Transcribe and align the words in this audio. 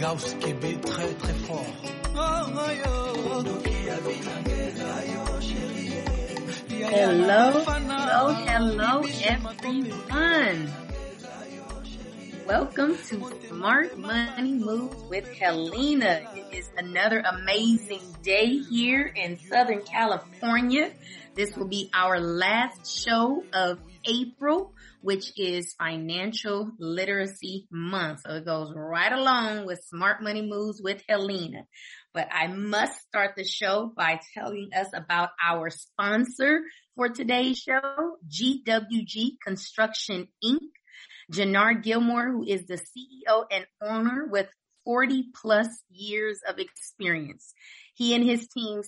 Gauss 0.00 0.34
Québec 0.40 0.80
très 0.80 1.12
très 1.14 1.34
fort. 1.34 1.66
Hello, 6.92 7.64
hello, 7.66 8.32
hello, 8.46 9.02
everyone. 9.24 10.72
Welcome 12.46 12.96
to 12.96 13.30
Smart 13.48 13.98
Money 13.98 14.54
Moves 14.54 14.96
with 15.10 15.30
Helena. 15.34 16.22
It 16.34 16.52
is 16.52 16.70
another 16.78 17.20
amazing 17.20 18.00
day 18.22 18.58
here 18.58 19.12
in 19.14 19.38
Southern 19.38 19.82
California. 19.82 20.90
This 21.34 21.56
will 21.56 21.68
be 21.68 21.90
our 21.94 22.18
last 22.18 22.90
show 22.90 23.44
of 23.52 23.78
April, 24.06 24.74
which 25.00 25.32
is 25.36 25.74
Financial 25.78 26.70
Literacy 26.78 27.66
Month. 27.70 28.20
So 28.26 28.34
it 28.34 28.44
goes 28.44 28.72
right 28.74 29.12
along 29.12 29.66
with 29.66 29.84
Smart 29.84 30.22
Money 30.22 30.42
Moves 30.42 30.80
with 30.82 31.02
Helena. 31.08 31.66
But 32.12 32.28
I 32.32 32.48
must 32.48 33.00
start 33.02 33.32
the 33.36 33.44
show 33.44 33.92
by 33.96 34.20
telling 34.34 34.70
us 34.76 34.88
about 34.94 35.30
our 35.42 35.70
sponsor 35.70 36.60
for 36.96 37.08
today's 37.08 37.58
show, 37.58 38.16
GWG 38.28 39.38
Construction 39.44 40.28
Inc. 40.44 40.58
Jannard 41.30 41.82
Gilmore, 41.82 42.30
who 42.30 42.44
is 42.44 42.66
the 42.66 42.74
CEO 42.74 43.44
and 43.50 43.64
owner 43.80 44.26
with 44.28 44.48
40 44.84 45.26
plus 45.34 45.68
years 45.90 46.40
of 46.48 46.58
experience. 46.58 47.54
He 47.94 48.14
and 48.14 48.24
his 48.24 48.48
team 48.48 48.82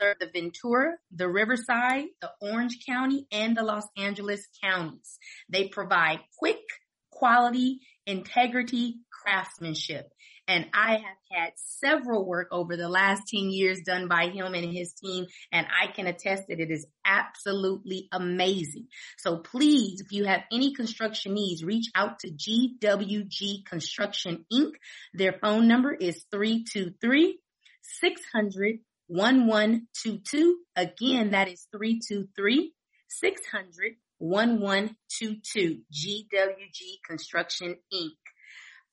the 0.00 0.30
Ventura, 0.32 0.92
the 1.10 1.28
Riverside, 1.28 2.06
the 2.20 2.30
Orange 2.40 2.78
County, 2.86 3.26
and 3.30 3.56
the 3.56 3.62
Los 3.62 3.86
Angeles 3.96 4.46
counties. 4.62 5.18
They 5.48 5.68
provide 5.68 6.20
quick, 6.38 6.60
quality, 7.10 7.80
integrity, 8.06 8.96
craftsmanship. 9.10 10.10
And 10.48 10.66
I 10.74 10.94
have 10.94 11.18
had 11.30 11.52
several 11.54 12.26
work 12.26 12.48
over 12.50 12.76
the 12.76 12.88
last 12.88 13.28
10 13.28 13.50
years 13.50 13.82
done 13.86 14.08
by 14.08 14.30
him 14.30 14.52
and 14.54 14.72
his 14.74 14.94
team. 14.94 15.26
And 15.52 15.64
I 15.64 15.86
can 15.92 16.08
attest 16.08 16.48
that 16.48 16.58
it 16.58 16.72
is 16.72 16.86
absolutely 17.04 18.08
amazing. 18.10 18.88
So 19.18 19.36
please, 19.36 20.00
if 20.00 20.10
you 20.10 20.24
have 20.24 20.40
any 20.50 20.74
construction 20.74 21.34
needs, 21.34 21.62
reach 21.62 21.90
out 21.94 22.18
to 22.20 22.32
GWG 22.32 23.64
Construction 23.64 24.44
Inc. 24.52 24.72
Their 25.14 25.34
phone 25.40 25.68
number 25.68 25.92
is 25.92 26.24
323 26.32 27.38
600 28.00 28.78
1122. 29.10 30.58
Again, 30.76 31.30
that 31.32 31.48
is 31.48 31.66
323 31.72 32.72
600 33.08 33.96
1122. 34.18 35.80
GWG 35.92 36.80
Construction 37.06 37.76
Inc. 37.92 38.10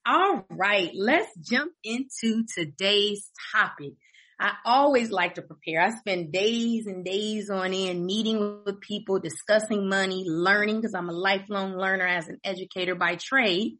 All 0.07 0.45
right, 0.49 0.89
let's 0.95 1.29
jump 1.37 1.73
into 1.83 2.45
today's 2.55 3.29
topic. 3.53 3.93
I 4.39 4.53
always 4.65 5.11
like 5.11 5.35
to 5.35 5.41
prepare. 5.43 5.81
I 5.81 5.91
spend 5.91 6.31
days 6.31 6.87
and 6.87 7.05
days 7.05 7.49
on 7.49 7.73
end 7.73 8.05
meeting 8.05 8.61
with 8.65 8.81
people, 8.81 9.19
discussing 9.19 9.89
money, 9.89 10.25
learning 10.27 10.77
because 10.77 10.95
I'm 10.95 11.09
a 11.09 11.13
lifelong 11.13 11.75
learner 11.75 12.07
as 12.07 12.27
an 12.27 12.39
educator 12.43 12.95
by 12.95 13.15
trade 13.15 13.77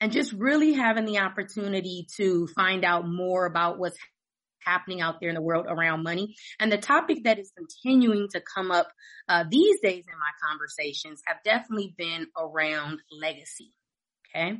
and 0.00 0.12
just 0.12 0.32
really 0.32 0.72
having 0.72 1.04
the 1.04 1.18
opportunity 1.18 2.08
to 2.16 2.48
find 2.56 2.84
out 2.84 3.08
more 3.08 3.46
about 3.46 3.78
what's 3.78 3.96
happening 4.64 5.00
out 5.00 5.20
there 5.20 5.28
in 5.28 5.34
the 5.34 5.42
world 5.42 5.66
around 5.68 6.02
money. 6.02 6.34
And 6.58 6.70
the 6.70 6.78
topic 6.78 7.24
that 7.24 7.38
is 7.38 7.52
continuing 7.56 8.28
to 8.32 8.40
come 8.40 8.70
up 8.70 8.88
uh, 9.28 9.44
these 9.50 9.80
days 9.80 10.04
in 10.06 10.18
my 10.18 10.48
conversations 10.48 11.22
have 11.26 11.38
definitely 11.44 11.94
been 11.96 12.26
around 12.36 13.00
legacy. 13.10 13.72
Okay. 14.34 14.58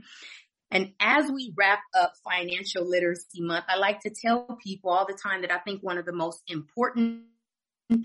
And 0.71 0.93
as 1.01 1.31
we 1.31 1.53
wrap 1.57 1.81
up 1.95 2.15
financial 2.25 2.89
literacy 2.89 3.43
month, 3.43 3.67
I 3.69 3.77
like 3.77 4.01
to 4.01 4.11
tell 4.11 4.59
people 4.65 4.91
all 4.91 5.07
the 5.07 5.19
time 5.23 5.43
that 5.43 5.53
I 5.53 5.59
think 5.59 5.83
one 5.83 5.99
of 5.99 6.07
the 6.07 6.15
most 6.15 6.43
important 6.49 7.25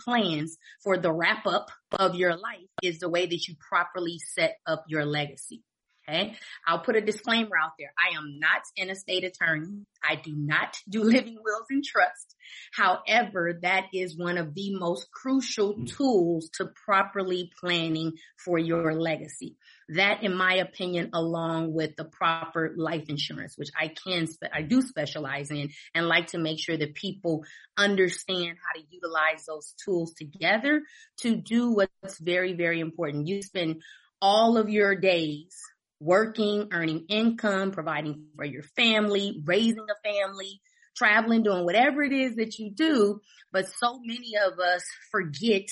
plans 0.04 0.58
for 0.84 0.98
the 0.98 1.12
wrap 1.12 1.46
up 1.46 1.70
of 1.98 2.16
your 2.16 2.36
life 2.36 2.68
is 2.84 3.00
the 3.00 3.10
way 3.10 3.26
that 3.26 3.48
you 3.48 3.56
properly 3.70 4.20
set 4.20 4.58
up 4.66 4.84
your 4.90 5.06
legacy. 5.06 5.64
Okay. 6.10 6.36
I'll 6.66 6.80
put 6.80 6.96
a 6.96 7.02
disclaimer 7.02 7.58
out 7.62 7.74
there. 7.78 7.92
I 7.98 8.18
am 8.18 8.40
not 8.40 8.62
an 8.78 8.90
estate 8.90 9.26
attorney. 9.26 9.86
I 10.02 10.16
do 10.16 10.34
not 10.36 10.78
do 10.90 11.04
living 11.04 11.38
wills 11.44 11.66
and 11.70 11.84
trust. 11.84 12.36
However, 12.74 13.60
that 13.62 13.88
is 13.94 14.18
one 14.18 14.38
of 14.38 14.54
the 14.54 14.74
most 14.78 15.12
crucial 15.12 15.74
hmm. 15.74 15.86
tools 15.86 16.50
to 16.56 16.70
properly 16.86 17.52
planning 17.60 18.14
for 18.38 18.58
your 18.58 18.94
legacy. 18.94 19.58
That, 19.90 20.24
in 20.24 20.34
my 20.34 20.56
opinion, 20.56 21.12
along 21.14 21.74
with 21.74 21.96
the 21.96 22.06
proper 22.06 22.74
life 22.78 23.06
insurance, 23.08 23.58
which 23.58 23.70
I 23.80 23.88
can, 23.88 24.28
I 24.54 24.62
do 24.62 24.82
specialize 24.82 25.50
in 25.50 25.70
and 25.94 26.08
like 26.08 26.28
to 26.28 26.38
make 26.38 26.60
sure 26.60 26.78
that 26.78 26.94
people 26.94 27.44
understand 27.78 28.58
how 28.58 28.80
to 28.80 28.86
utilize 28.90 29.46
those 29.46 29.74
tools 29.84 30.14
together 30.14 30.82
to 31.22 31.36
do 31.36 31.72
what's 31.72 32.20
very, 32.20 32.54
very 32.54 32.82
important. 32.82 33.28
You 33.28 33.42
spend 33.42 33.82
all 34.22 34.58
of 34.58 34.70
your 34.70 34.96
days 34.96 35.56
working, 36.00 36.70
earning 36.72 37.06
income, 37.10 37.72
providing 37.72 38.28
for 38.36 38.46
your 38.46 38.64
family, 38.64 39.42
raising 39.46 39.86
a 39.90 40.10
family, 40.10 40.62
traveling, 40.96 41.44
doing 41.44 41.66
whatever 41.66 42.04
it 42.04 42.14
is 42.14 42.36
that 42.36 42.58
you 42.60 42.72
do. 42.72 43.20
But 43.52 43.68
so 43.68 44.00
many 44.04 44.34
of 44.46 44.60
us 44.60 44.84
forget 45.12 45.70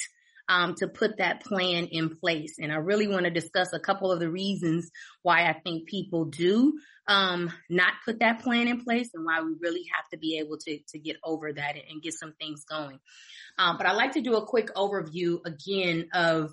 um, 0.47 0.75
to 0.75 0.87
put 0.87 1.17
that 1.17 1.43
plan 1.43 1.85
in 1.85 2.17
place. 2.17 2.55
And 2.59 2.71
I 2.71 2.75
really 2.75 3.07
want 3.07 3.25
to 3.25 3.31
discuss 3.31 3.73
a 3.73 3.79
couple 3.79 4.11
of 4.11 4.19
the 4.19 4.29
reasons 4.29 4.89
why 5.23 5.47
I 5.47 5.53
think 5.53 5.87
people 5.87 6.25
do 6.25 6.73
um, 7.07 7.51
not 7.69 7.93
put 8.03 8.19
that 8.19 8.41
plan 8.41 8.67
in 8.67 8.83
place 8.83 9.09
and 9.13 9.25
why 9.25 9.41
we 9.41 9.53
really 9.59 9.85
have 9.95 10.07
to 10.11 10.17
be 10.17 10.39
able 10.39 10.57
to, 10.57 10.79
to 10.89 10.99
get 10.99 11.17
over 11.23 11.51
that 11.51 11.75
and 11.89 12.01
get 12.01 12.13
some 12.13 12.33
things 12.39 12.63
going. 12.65 12.99
Um, 13.57 13.77
but 13.77 13.87
I'd 13.87 13.95
like 13.95 14.13
to 14.13 14.21
do 14.21 14.35
a 14.35 14.45
quick 14.45 14.73
overview 14.75 15.39
again 15.45 16.09
of 16.13 16.51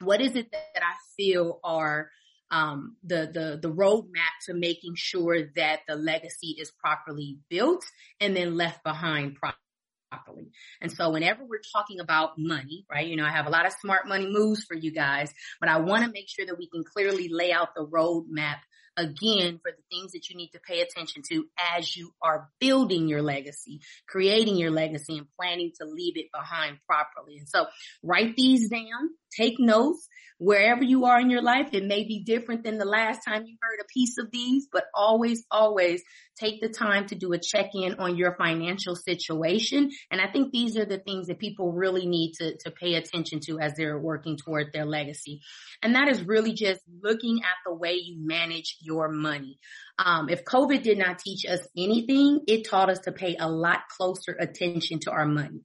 what 0.00 0.20
is 0.20 0.34
it 0.36 0.50
that 0.52 0.82
I 0.82 0.94
feel 1.16 1.60
are 1.64 2.10
um, 2.50 2.96
the 3.02 3.30
the 3.32 3.58
the 3.60 3.72
roadmap 3.74 4.32
to 4.46 4.54
making 4.54 4.94
sure 4.94 5.50
that 5.56 5.80
the 5.88 5.96
legacy 5.96 6.56
is 6.58 6.70
properly 6.70 7.38
built 7.48 7.84
and 8.20 8.36
then 8.36 8.56
left 8.56 8.84
behind 8.84 9.36
properly. 9.36 10.50
And 10.80 10.92
so 10.92 11.10
whenever 11.10 11.44
we're 11.44 11.60
talking 11.72 12.00
about 12.00 12.38
money, 12.38 12.86
right, 12.90 13.06
you 13.06 13.16
know, 13.16 13.24
I 13.24 13.30
have 13.30 13.46
a 13.46 13.50
lot 13.50 13.66
of 13.66 13.72
smart 13.72 14.06
money 14.06 14.26
moves 14.26 14.64
for 14.64 14.74
you 14.74 14.92
guys, 14.92 15.32
but 15.60 15.68
I 15.68 15.78
want 15.78 16.04
to 16.04 16.10
make 16.10 16.28
sure 16.28 16.46
that 16.46 16.58
we 16.58 16.68
can 16.68 16.84
clearly 16.84 17.28
lay 17.28 17.52
out 17.52 17.74
the 17.74 17.86
roadmap 17.86 18.58
again 18.96 19.58
for 19.62 19.70
the 19.70 19.82
things 19.90 20.12
that 20.12 20.28
you 20.28 20.36
need 20.36 20.50
to 20.50 20.60
pay 20.60 20.80
attention 20.80 21.22
to 21.30 21.46
as 21.76 21.96
you 21.96 22.12
are 22.22 22.48
building 22.60 23.08
your 23.08 23.22
legacy, 23.22 23.80
creating 24.08 24.56
your 24.56 24.70
legacy 24.70 25.18
and 25.18 25.26
planning 25.38 25.72
to 25.80 25.86
leave 25.86 26.16
it 26.16 26.26
behind 26.32 26.78
properly. 26.86 27.38
And 27.38 27.48
so 27.48 27.66
write 28.02 28.36
these 28.36 28.68
down, 28.68 29.10
take 29.36 29.58
notes, 29.58 30.08
wherever 30.38 30.84
you 30.84 31.06
are 31.06 31.20
in 31.20 31.30
your 31.30 31.42
life. 31.42 31.68
It 31.72 31.84
may 31.84 32.04
be 32.04 32.22
different 32.22 32.64
than 32.64 32.78
the 32.78 32.84
last 32.84 33.20
time 33.26 33.44
you 33.46 33.56
heard 33.60 33.80
a 33.80 33.92
piece 33.92 34.18
of 34.18 34.30
these, 34.30 34.68
but 34.70 34.84
always, 34.94 35.44
always 35.50 36.02
take 36.38 36.60
the 36.60 36.68
time 36.68 37.06
to 37.08 37.14
do 37.14 37.32
a 37.32 37.38
check 37.38 37.70
in 37.74 37.94
on 37.98 38.16
your 38.16 38.36
financial 38.36 38.94
situation. 38.94 39.90
And 40.10 40.20
I 40.20 40.30
think 40.30 40.52
these 40.52 40.76
are 40.76 40.84
the 40.84 40.98
things 40.98 41.26
that 41.26 41.38
people 41.38 41.72
really 41.72 42.06
need 42.06 42.34
to, 42.34 42.56
to 42.58 42.70
pay 42.70 42.94
attention 42.94 43.40
to 43.46 43.58
as 43.58 43.74
they're 43.74 43.98
working 43.98 44.36
toward 44.36 44.72
their 44.72 44.86
legacy. 44.86 45.40
And 45.82 45.94
that 45.94 46.08
is 46.08 46.22
really 46.22 46.52
just 46.52 46.80
looking 47.02 47.40
at 47.40 47.56
the 47.64 47.74
way 47.74 47.94
you 47.94 48.16
manage 48.18 48.76
your 48.80 49.08
money. 49.08 49.58
Um, 49.98 50.28
if 50.28 50.44
COVID 50.44 50.82
did 50.82 50.98
not 50.98 51.18
teach 51.18 51.46
us 51.46 51.60
anything, 51.76 52.40
it 52.46 52.68
taught 52.68 52.90
us 52.90 53.00
to 53.00 53.12
pay 53.12 53.36
a 53.38 53.50
lot 53.50 53.80
closer 53.96 54.32
attention 54.38 55.00
to 55.00 55.10
our 55.10 55.26
money 55.26 55.64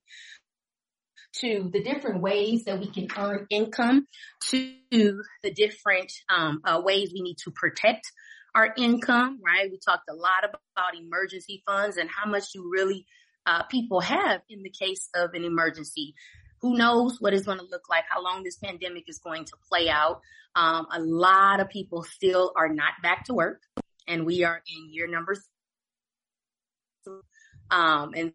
to 1.33 1.69
the 1.71 1.81
different 1.81 2.21
ways 2.21 2.65
that 2.65 2.79
we 2.79 2.91
can 2.91 3.07
earn 3.18 3.47
income, 3.50 4.06
to 4.50 4.73
the 4.91 5.53
different 5.56 6.12
um, 6.29 6.59
uh, 6.65 6.81
ways 6.83 7.12
we 7.13 7.21
need 7.21 7.38
to 7.38 7.51
protect 7.51 8.06
our 8.53 8.74
income, 8.77 9.39
right? 9.45 9.69
We 9.71 9.77
talked 9.77 10.09
a 10.09 10.13
lot 10.13 10.44
about 10.44 10.95
emergency 11.00 11.63
funds 11.65 11.98
and 11.98 12.09
how 12.09 12.30
much 12.30 12.53
you 12.53 12.69
really 12.71 13.06
uh, 13.45 13.63
people 13.63 14.01
have 14.01 14.42
in 14.50 14.63
the 14.63 14.69
case 14.69 15.09
of 15.15 15.33
an 15.33 15.44
emergency. 15.44 16.15
Who 16.62 16.75
knows 16.77 17.19
what 17.19 17.33
it's 17.33 17.45
going 17.45 17.57
to 17.57 17.65
look 17.65 17.89
like, 17.89 18.03
how 18.09 18.24
long 18.24 18.44
this 18.44 18.57
pandemic 18.57 19.06
is 19.07 19.19
going 19.19 19.45
to 19.45 19.53
play 19.69 19.89
out. 19.89 20.21
Um, 20.56 20.86
a 20.94 21.00
lot 21.00 21.59
of 21.59 21.69
people 21.69 22.03
still 22.03 22.51
are 22.56 22.69
not 22.69 22.92
back 23.01 23.25
to 23.25 23.33
work 23.33 23.62
and 24.07 24.25
we 24.25 24.44
are 24.44 24.62
in 24.68 24.94
year 24.94 25.07
number 25.07 25.36
um, 27.71 28.12
and 28.15 28.33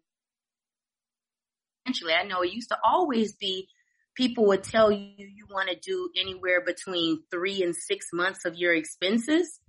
financially. 1.85 2.13
I 2.13 2.23
know 2.23 2.41
it 2.41 2.51
used 2.51 2.69
to 2.69 2.77
always 2.83 3.33
be 3.33 3.67
people 4.15 4.47
would 4.47 4.63
tell 4.63 4.91
you 4.91 5.13
you 5.17 5.45
want 5.49 5.69
to 5.69 5.75
do 5.75 6.09
anywhere 6.19 6.61
between 6.65 7.21
three 7.31 7.61
and 7.61 7.75
six 7.75 8.07
months 8.11 8.45
of 8.45 8.55
your 8.55 8.73
expenses. 8.73 9.59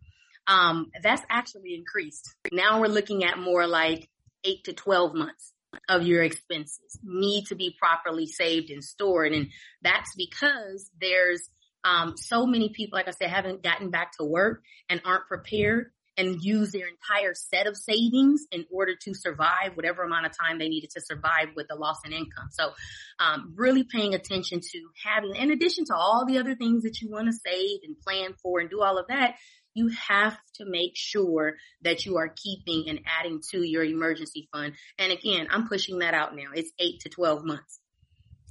Um, 0.49 0.91
that's 1.03 1.23
actually 1.31 1.75
increased. 1.75 2.35
Now 2.51 2.81
we're 2.81 2.89
looking 2.89 3.23
at 3.23 3.39
more 3.39 3.67
like 3.67 4.09
eight 4.43 4.65
to 4.65 4.73
12 4.73 5.15
months 5.15 5.53
of 5.89 6.03
your 6.03 6.23
expenses 6.25 6.99
need 7.05 7.45
to 7.49 7.55
be 7.55 7.77
properly 7.79 8.27
saved 8.27 8.71
and 8.71 8.83
stored. 8.83 9.33
And 9.33 9.51
that's 9.83 10.15
because 10.17 10.91
there's 11.01 11.49
Um, 11.85 12.17
so 12.17 12.45
many 12.45 12.71
people, 12.71 12.97
like 12.99 13.09
I 13.09 13.13
said, 13.13 13.31
haven't 13.31 13.63
gotten 13.63 13.91
back 13.91 14.13
to 14.19 14.25
work 14.25 14.63
and 14.91 15.01
aren't 15.05 15.27
prepared 15.29 15.93
and 16.17 16.43
use 16.43 16.73
their 16.73 16.89
entire 16.89 17.33
set 17.35 17.69
of 17.69 17.77
savings 17.77 18.45
in 18.51 18.67
order 18.73 18.97
to 19.05 19.15
survive 19.15 19.77
whatever 19.77 20.03
amount 20.03 20.27
of 20.27 20.33
time 20.37 20.59
they 20.59 20.69
needed 20.69 20.91
to 20.91 21.01
survive 21.01 21.51
with 21.55 21.69
the 21.69 21.77
loss 21.77 21.99
in 22.05 22.13
income. 22.13 22.49
So, 22.51 22.73
um, 23.21 23.55
really 23.57 23.85
paying 23.85 24.15
attention 24.15 24.61
to 24.61 24.79
having, 25.05 25.37
in 25.37 25.53
addition 25.53 25.85
to 25.87 25.95
all 25.95 26.27
the 26.27 26.39
other 26.39 26.57
things 26.57 26.83
that 26.83 27.01
you 27.01 27.09
want 27.11 27.29
to 27.29 27.33
save 27.33 27.79
and 27.85 27.99
plan 28.01 28.35
for 28.43 28.59
and 28.59 28.69
do 28.69 28.83
all 28.83 28.99
of 28.99 29.07
that, 29.09 29.37
you 29.75 29.89
have 29.89 30.37
to 30.55 30.65
make 30.67 30.93
sure 30.95 31.55
that 31.83 32.07
you 32.07 32.17
are 32.17 32.29
keeping 32.35 32.89
and 32.89 33.01
adding 33.07 33.41
to 33.51 33.63
your 33.63 33.85
emergency 33.85 34.49
fund. 34.53 34.75
And 34.99 35.13
again, 35.13 35.49
I'm 35.51 35.69
pushing 35.69 35.99
that 36.01 36.15
out 36.15 36.35
now. 36.35 36.51
It's 36.55 36.73
eight 36.79 37.01
to 37.01 37.09
12 37.09 37.45
months. 37.45 37.81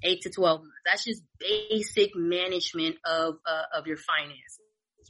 Eight 0.04 0.22
to 0.22 0.30
12 0.30 0.62
months. 0.62 0.74
That's 0.86 1.04
just 1.04 1.24
basic 1.40 2.16
management 2.16 2.98
of, 3.06 3.36
uh, 3.46 3.78
of 3.78 3.88
your 3.88 3.98
finances 3.98 4.60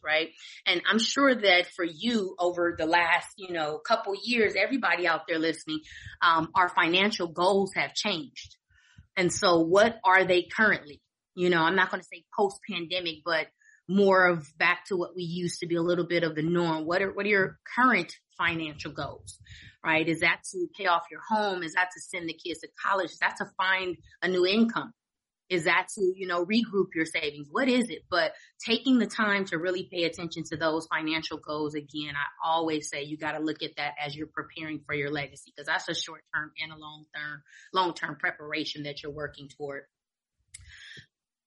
right? 0.04 0.30
And 0.65 0.81
I'm 0.89 1.00
sure 1.00 1.33
that 1.33 1.68
for 1.75 1.83
you 1.83 2.36
over 2.39 2.75
the 2.77 2.86
last, 2.86 3.27
you 3.38 3.54
know, 3.54 3.77
couple 3.80 4.13
years, 4.24 4.54
everybody 4.56 5.07
out 5.07 5.21
there 5.27 5.39
listening, 5.39 5.81
um, 6.21 6.50
our 6.56 6.69
financial 6.69 7.27
goals 7.27 7.74
have 7.75 7.94
changed. 7.94 8.56
And 9.15 9.33
so 9.33 9.59
what 9.59 9.98
are 10.04 10.25
they 10.25 10.44
currently? 10.44 11.01
You 11.36 11.50
know, 11.50 11.62
I'm 11.62 11.75
not 11.75 11.92
going 11.92 12.01
to 12.01 12.07
say 12.12 12.24
post 12.38 12.59
pandemic, 12.69 13.18
but 13.25 13.48
more 13.88 14.28
of 14.28 14.45
back 14.57 14.86
to 14.86 14.98
what 14.98 15.16
we 15.16 15.24
used 15.24 15.60
to 15.62 15.68
be 15.68 15.75
a 15.75 15.81
little 15.81 16.06
bit 16.06 16.24
of 16.24 16.36
the 16.36 16.42
norm. 16.42 16.86
What 16.86 17.01
are, 17.01 17.12
what 17.12 17.25
are 17.25 17.30
your 17.30 17.57
current 17.75 18.13
financial 18.38 18.92
goals? 18.92 19.39
Right? 19.84 20.07
Is 20.07 20.19
that 20.19 20.42
to 20.51 20.68
pay 20.78 20.88
off 20.88 21.04
your 21.10 21.22
home? 21.28 21.63
Is 21.63 21.74
that 21.74 21.89
to 21.94 22.01
send 22.01 22.28
the 22.28 22.34
kids 22.34 22.60
to 22.60 22.68
college? 22.86 23.12
Is 23.12 23.19
that 23.19 23.38
to 23.38 23.45
find 23.57 23.98
a 24.22 24.28
new 24.28 24.45
income? 24.45 24.94
Is 25.50 25.63
that 25.63 25.88
to, 25.95 26.01
you 26.01 26.28
know, 26.28 26.45
regroup 26.45 26.88
your 26.94 27.06
savings? 27.06 27.48
What 27.50 27.69
is 27.69 27.89
it? 27.89 28.04
But 28.10 28.34
taking 28.66 29.00
the 29.00 29.07
time 29.07 29.45
to 29.45 29.57
really 29.57 29.88
pay 29.90 30.04
attention 30.04 30.44
to 30.50 30.57
those 30.57 30.88
financial 30.88 31.38
goals 31.38 31.74
again, 31.74 32.16
I 32.16 32.25
always 32.45 32.90
say 32.90 33.04
you 33.04 33.18
got 33.18 33.31
to 33.31 33.40
look 33.40 33.63
at 33.63 33.78
that 33.78 33.94
as 34.04 34.13
you're 34.13 34.28
preparing 34.28 34.81
for 34.86 34.94
your 34.94 35.10
legacy 35.10 35.54
because 35.56 35.68
that's 35.68 35.88
a 35.88 35.95
short 35.95 36.24
term 36.36 36.51
and 36.62 36.74
a 36.74 36.78
long 36.78 37.06
term, 37.16 37.42
long 37.74 37.94
term 37.94 38.18
preparation 38.18 38.83
that 38.83 39.01
you're 39.01 39.13
working 39.13 39.48
toward. 39.57 39.83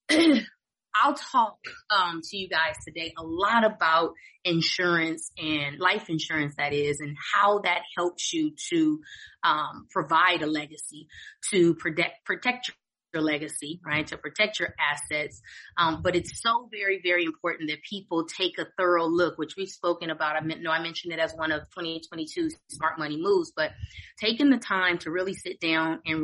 I'll 0.94 1.14
talk 1.14 1.58
um, 1.90 2.20
to 2.22 2.36
you 2.36 2.48
guys 2.48 2.76
today 2.86 3.12
a 3.16 3.22
lot 3.22 3.64
about 3.64 4.14
insurance 4.44 5.30
and 5.38 5.78
life 5.78 6.08
insurance, 6.08 6.54
that 6.56 6.72
is, 6.72 7.00
and 7.00 7.16
how 7.32 7.60
that 7.60 7.82
helps 7.96 8.32
you 8.32 8.52
to 8.70 9.00
um, 9.44 9.86
provide 9.90 10.42
a 10.42 10.46
legacy 10.46 11.08
to 11.50 11.74
protect 11.74 12.24
protect 12.24 12.72
your 13.12 13.22
legacy, 13.22 13.80
right? 13.84 14.06
To 14.08 14.16
protect 14.16 14.60
your 14.60 14.74
assets. 14.78 15.42
Um, 15.76 16.00
but 16.02 16.14
it's 16.14 16.40
so 16.40 16.68
very, 16.70 17.00
very 17.02 17.24
important 17.24 17.70
that 17.70 17.82
people 17.82 18.26
take 18.26 18.58
a 18.58 18.66
thorough 18.78 19.06
look, 19.06 19.38
which 19.38 19.56
we've 19.56 19.68
spoken 19.68 20.10
about. 20.10 20.36
I 20.36 20.40
know 20.40 20.70
I 20.70 20.82
mentioned 20.82 21.12
it 21.12 21.18
as 21.18 21.32
one 21.34 21.52
of 21.52 21.62
2022 21.70 22.50
smart 22.68 22.98
money 22.98 23.16
moves, 23.20 23.52
but 23.54 23.72
taking 24.18 24.50
the 24.50 24.58
time 24.58 24.98
to 24.98 25.10
really 25.10 25.34
sit 25.34 25.60
down 25.60 26.00
and 26.06 26.22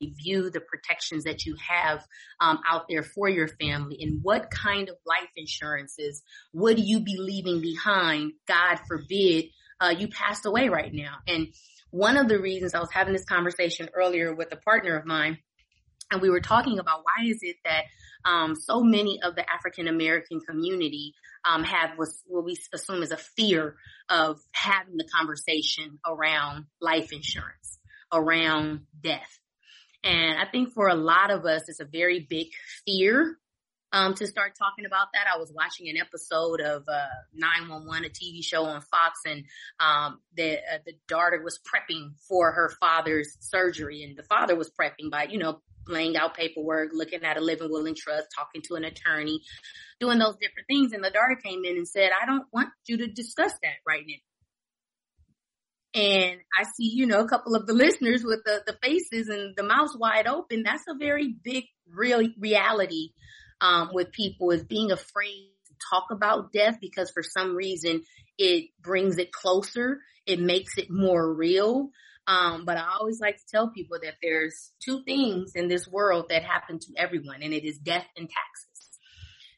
review 0.00 0.50
the 0.50 0.60
protections 0.60 1.24
that 1.24 1.44
you 1.46 1.56
have 1.56 2.04
um, 2.40 2.58
out 2.68 2.86
there 2.88 3.02
for 3.02 3.28
your 3.28 3.48
family 3.48 3.98
and 4.00 4.20
what 4.22 4.50
kind 4.50 4.88
of 4.88 4.96
life 5.06 5.30
insurances 5.36 6.22
would 6.52 6.78
you 6.78 7.00
be 7.00 7.16
leaving 7.18 7.60
behind 7.60 8.32
god 8.46 8.78
forbid 8.88 9.46
uh, 9.80 9.94
you 9.96 10.08
passed 10.08 10.46
away 10.46 10.68
right 10.68 10.92
now 10.92 11.16
and 11.26 11.48
one 11.90 12.16
of 12.16 12.28
the 12.28 12.38
reasons 12.38 12.74
i 12.74 12.80
was 12.80 12.92
having 12.92 13.12
this 13.12 13.24
conversation 13.24 13.88
earlier 13.94 14.34
with 14.34 14.52
a 14.52 14.56
partner 14.56 14.96
of 14.96 15.06
mine 15.06 15.38
and 16.10 16.20
we 16.20 16.30
were 16.30 16.40
talking 16.40 16.78
about 16.78 17.02
why 17.04 17.26
is 17.26 17.38
it 17.42 17.56
that 17.64 17.84
um, 18.24 18.56
so 18.56 18.82
many 18.82 19.20
of 19.22 19.36
the 19.36 19.44
African 19.50 19.88
American 19.88 20.40
community 20.40 21.14
um, 21.44 21.62
have 21.62 21.90
what 21.96 22.44
we 22.44 22.56
assume 22.74 23.02
is 23.02 23.12
a 23.12 23.16
fear 23.16 23.76
of 24.08 24.40
having 24.52 24.96
the 24.96 25.08
conversation 25.14 25.98
around 26.04 26.66
life 26.80 27.12
insurance, 27.12 27.78
around 28.12 28.82
death. 29.00 29.38
And 30.06 30.38
I 30.38 30.44
think 30.50 30.72
for 30.72 30.86
a 30.86 30.94
lot 30.94 31.30
of 31.30 31.44
us, 31.44 31.68
it's 31.68 31.80
a 31.80 31.84
very 31.84 32.20
big 32.20 32.48
fear 32.86 33.36
um, 33.92 34.14
to 34.14 34.26
start 34.26 34.52
talking 34.56 34.86
about 34.86 35.08
that. 35.14 35.26
I 35.32 35.38
was 35.38 35.52
watching 35.52 35.88
an 35.88 35.96
episode 35.96 36.60
of 36.60 36.84
uh, 36.88 37.06
911, 37.34 38.04
a 38.04 38.08
TV 38.08 38.44
show 38.44 38.64
on 38.64 38.82
Fox, 38.82 39.20
and 39.26 39.44
um, 39.80 40.20
the 40.36 40.58
uh, 40.58 40.78
the 40.84 40.92
daughter 41.08 41.42
was 41.42 41.58
prepping 41.58 42.10
for 42.28 42.52
her 42.52 42.72
father's 42.78 43.36
surgery, 43.40 44.04
and 44.04 44.16
the 44.16 44.22
father 44.22 44.54
was 44.54 44.70
prepping 44.70 45.10
by 45.10 45.24
you 45.24 45.38
know 45.38 45.60
laying 45.88 46.16
out 46.16 46.36
paperwork, 46.36 46.90
looking 46.92 47.24
at 47.24 47.36
a 47.36 47.40
living 47.40 47.70
will 47.70 47.86
and 47.86 47.96
trust, 47.96 48.28
talking 48.36 48.62
to 48.62 48.74
an 48.74 48.84
attorney, 48.84 49.40
doing 50.00 50.18
those 50.18 50.36
different 50.36 50.66
things. 50.68 50.92
And 50.92 51.02
the 51.02 51.10
daughter 51.10 51.38
came 51.42 51.64
in 51.64 51.76
and 51.76 51.86
said, 51.86 52.10
I 52.10 52.26
don't 52.26 52.46
want 52.52 52.70
you 52.86 52.98
to 52.98 53.06
discuss 53.06 53.52
that 53.62 53.76
right 53.86 54.02
now. 54.06 54.14
And 55.96 56.40
I 56.60 56.64
see, 56.64 56.90
you 56.94 57.06
know, 57.06 57.20
a 57.20 57.28
couple 57.28 57.56
of 57.56 57.66
the 57.66 57.72
listeners 57.72 58.22
with 58.22 58.44
the, 58.44 58.62
the 58.66 58.76
faces 58.82 59.28
and 59.28 59.56
the 59.56 59.62
mouths 59.62 59.96
wide 59.98 60.26
open. 60.26 60.62
That's 60.62 60.84
a 60.88 60.94
very 60.98 61.34
big 61.42 61.64
real 61.90 62.28
reality, 62.38 63.12
um, 63.62 63.90
with 63.94 64.12
people 64.12 64.50
is 64.50 64.62
being 64.62 64.92
afraid 64.92 65.50
to 65.68 65.74
talk 65.90 66.08
about 66.10 66.52
death 66.52 66.76
because 66.82 67.10
for 67.10 67.22
some 67.22 67.56
reason 67.56 68.02
it 68.36 68.66
brings 68.82 69.16
it 69.16 69.32
closer. 69.32 70.00
It 70.26 70.38
makes 70.38 70.76
it 70.76 70.90
more 70.90 71.32
real. 71.32 71.88
Um, 72.26 72.64
but 72.66 72.76
I 72.76 72.88
always 72.98 73.20
like 73.20 73.36
to 73.36 73.46
tell 73.50 73.70
people 73.70 73.98
that 74.02 74.14
there's 74.20 74.72
two 74.84 75.02
things 75.04 75.52
in 75.54 75.68
this 75.68 75.88
world 75.88 76.26
that 76.28 76.42
happen 76.42 76.78
to 76.80 76.92
everyone, 76.98 77.40
and 77.42 77.54
it 77.54 77.64
is 77.64 77.78
death 77.78 78.06
and 78.16 78.28
taxes. 78.28 78.98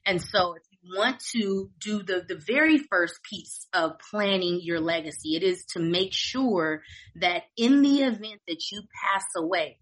And 0.04 0.22
so 0.22 0.54
you 0.67 0.67
want 0.84 1.20
to 1.32 1.70
do 1.80 2.02
the, 2.02 2.24
the 2.26 2.36
very 2.36 2.78
first 2.78 3.22
piece 3.22 3.66
of 3.72 3.98
planning 4.10 4.60
your 4.62 4.80
legacy, 4.80 5.36
it 5.36 5.42
is 5.42 5.64
to 5.72 5.80
make 5.80 6.12
sure 6.12 6.82
that 7.16 7.44
in 7.56 7.82
the 7.82 8.02
event 8.02 8.40
that 8.46 8.70
you 8.70 8.82
pass 9.04 9.24
away, 9.36 9.78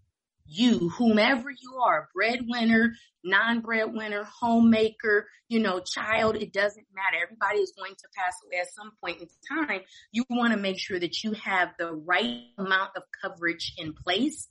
you, 0.49 0.89
whomever 0.89 1.49
you 1.49 1.79
are, 1.83 2.07
breadwinner, 2.15 2.93
non-breadwinner, 3.23 4.23
homemaker, 4.39 5.27
you 5.49 5.59
know, 5.59 5.81
child, 5.81 6.37
it 6.37 6.53
doesn't 6.53 6.85
matter. 6.95 7.23
Everybody 7.23 7.59
is 7.59 7.73
going 7.77 7.95
to 7.95 8.07
pass 8.15 8.33
away 8.45 8.61
at 8.61 8.73
some 8.73 8.91
point 9.03 9.21
in 9.21 9.27
time. 9.67 9.81
You 10.11 10.23
want 10.29 10.53
to 10.53 10.59
make 10.59 10.79
sure 10.79 10.99
that 10.99 11.23
you 11.23 11.33
have 11.33 11.69
the 11.77 11.91
right 11.91 12.45
amount 12.57 12.91
of 12.95 13.03
coverage 13.21 13.73
in 13.77 13.93
place 13.93 14.47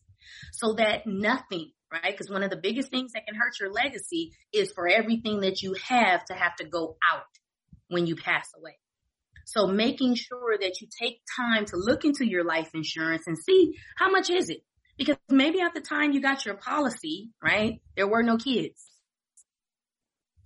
so 0.53 0.75
that 0.75 1.07
nothing, 1.07 1.73
right? 2.03 2.13
Because 2.13 2.31
one 2.31 2.43
of 2.43 2.51
the 2.51 2.57
biggest 2.57 2.91
things 2.91 3.13
that 3.13 3.27
can 3.27 3.35
hurt 3.35 3.59
your 3.61 3.73
legacy 3.73 4.33
is 4.53 4.73
for 4.73 4.89
everything 4.89 5.41
that 5.41 5.63
you 5.63 5.75
have 5.89 6.25
to 6.27 6.35
have 6.35 6.57
to 6.57 6.65
go 6.65 6.97
out 7.13 7.23
when 7.89 8.07
you 8.07 8.17
pass 8.17 8.49
away. 8.59 8.77
So 9.45 9.67
making 9.69 10.17
sure 10.17 10.59
that 10.61 10.81
you 10.81 10.89
take 11.01 11.21
time 11.37 11.67
to 11.67 11.77
look 11.77 12.05
into 12.05 12.27
your 12.27 12.45
life 12.45 12.71
insurance 12.75 13.25
and 13.27 13.39
see 13.39 13.75
how 13.97 14.11
much 14.11 14.29
is 14.29 14.51
it? 14.51 14.63
Because 14.99 15.17
maybe 15.29 15.61
at 15.61 15.75
the 15.75 15.81
time 15.81 16.13
you 16.13 16.21
got 16.21 16.45
your 16.45 16.57
policy, 16.57 17.31
right? 17.43 17.81
There 17.95 18.09
were 18.09 18.23
no 18.23 18.39
kids. 18.39 18.85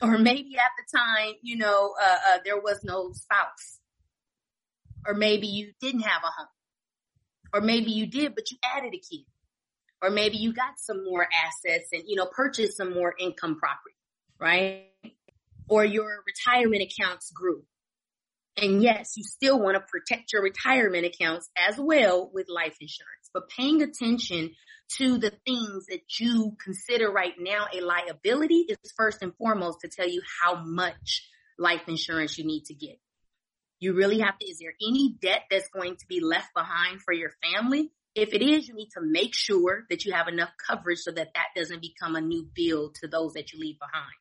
Or 0.02 0.18
maybe 0.18 0.56
at 0.56 0.70
the 0.76 0.98
time, 0.98 1.34
you 1.42 1.56
know, 1.56 1.94
uh, 2.00 2.16
uh, 2.28 2.38
there 2.44 2.60
was 2.60 2.80
no 2.84 3.12
spouse. 3.12 3.80
Or 5.06 5.14
maybe 5.14 5.46
you 5.46 5.72
didn't 5.80 6.02
have 6.02 6.22
a 6.22 6.30
home. 6.30 6.48
Or 7.54 7.60
maybe 7.60 7.92
you 7.92 8.06
did, 8.06 8.34
but 8.34 8.50
you 8.50 8.58
added 8.62 8.94
a 8.94 8.98
kid. 8.98 9.24
Or 10.02 10.10
maybe 10.10 10.38
you 10.38 10.52
got 10.52 10.78
some 10.78 11.04
more 11.04 11.26
assets 11.44 11.88
and, 11.92 12.04
you 12.06 12.16
know, 12.16 12.26
purchased 12.26 12.76
some 12.76 12.94
more 12.94 13.14
income 13.18 13.58
property, 13.58 13.96
right? 14.38 14.86
Or 15.68 15.84
your 15.84 16.24
retirement 16.26 16.82
accounts 16.82 17.30
grew. 17.32 17.64
And 18.56 18.82
yes, 18.82 19.12
you 19.16 19.24
still 19.24 19.60
want 19.60 19.76
to 19.76 19.80
protect 19.80 20.32
your 20.32 20.42
retirement 20.42 21.06
accounts 21.06 21.48
as 21.56 21.78
well 21.78 22.30
with 22.32 22.48
life 22.48 22.76
insurance 22.80 23.20
but 23.32 23.48
paying 23.48 23.82
attention 23.82 24.50
to 24.96 25.18
the 25.18 25.32
things 25.46 25.86
that 25.86 26.02
you 26.18 26.56
consider 26.62 27.10
right 27.10 27.34
now 27.38 27.66
a 27.72 27.80
liability 27.80 28.66
is 28.68 28.78
first 28.96 29.22
and 29.22 29.34
foremost 29.36 29.80
to 29.80 29.88
tell 29.88 30.08
you 30.08 30.20
how 30.42 30.56
much 30.64 31.28
life 31.58 31.82
insurance 31.86 32.36
you 32.38 32.44
need 32.44 32.64
to 32.64 32.74
get. 32.74 32.98
You 33.78 33.94
really 33.94 34.18
have 34.20 34.38
to, 34.38 34.46
is 34.46 34.58
there 34.58 34.74
any 34.82 35.14
debt 35.20 35.44
that's 35.50 35.68
going 35.68 35.96
to 35.96 36.06
be 36.06 36.20
left 36.20 36.52
behind 36.54 37.00
for 37.02 37.14
your 37.14 37.30
family? 37.42 37.92
If 38.20 38.34
it 38.34 38.42
is, 38.42 38.68
you 38.68 38.74
need 38.74 38.90
to 38.90 39.00
make 39.00 39.34
sure 39.34 39.84
that 39.88 40.04
you 40.04 40.12
have 40.12 40.28
enough 40.28 40.50
coverage 40.68 40.98
so 40.98 41.10
that 41.10 41.32
that 41.34 41.46
doesn't 41.56 41.80
become 41.80 42.16
a 42.16 42.20
new 42.20 42.46
bill 42.54 42.92
to 43.00 43.08
those 43.08 43.32
that 43.32 43.50
you 43.50 43.58
leave 43.58 43.78
behind. 43.78 44.12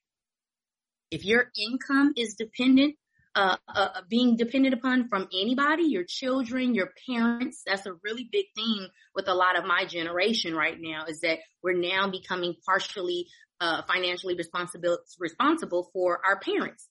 If 1.11 1.25
your 1.25 1.51
income 1.57 2.13
is 2.15 2.35
dependent 2.35 2.95
uh, 3.35 3.57
uh, 3.67 4.01
being 4.09 4.37
dependent 4.37 4.73
upon 4.73 5.07
from 5.07 5.27
anybody, 5.33 5.83
your 5.83 6.03
children, 6.03 6.73
your 6.73 6.91
parents. 7.07 7.61
That's 7.65 7.85
a 7.85 7.93
really 8.03 8.27
big 8.29 8.45
thing 8.55 8.87
with 9.13 9.27
a 9.27 9.33
lot 9.33 9.57
of 9.57 9.65
my 9.65 9.85
generation 9.85 10.55
right 10.55 10.77
now 10.79 11.05
is 11.07 11.21
that 11.21 11.39
we're 11.61 11.77
now 11.77 12.09
becoming 12.09 12.55
partially 12.65 13.27
uh, 13.61 13.81
financially 13.83 14.35
responsible 14.35 14.97
responsible 15.19 15.89
for 15.93 16.19
our 16.25 16.39
parents. 16.39 16.87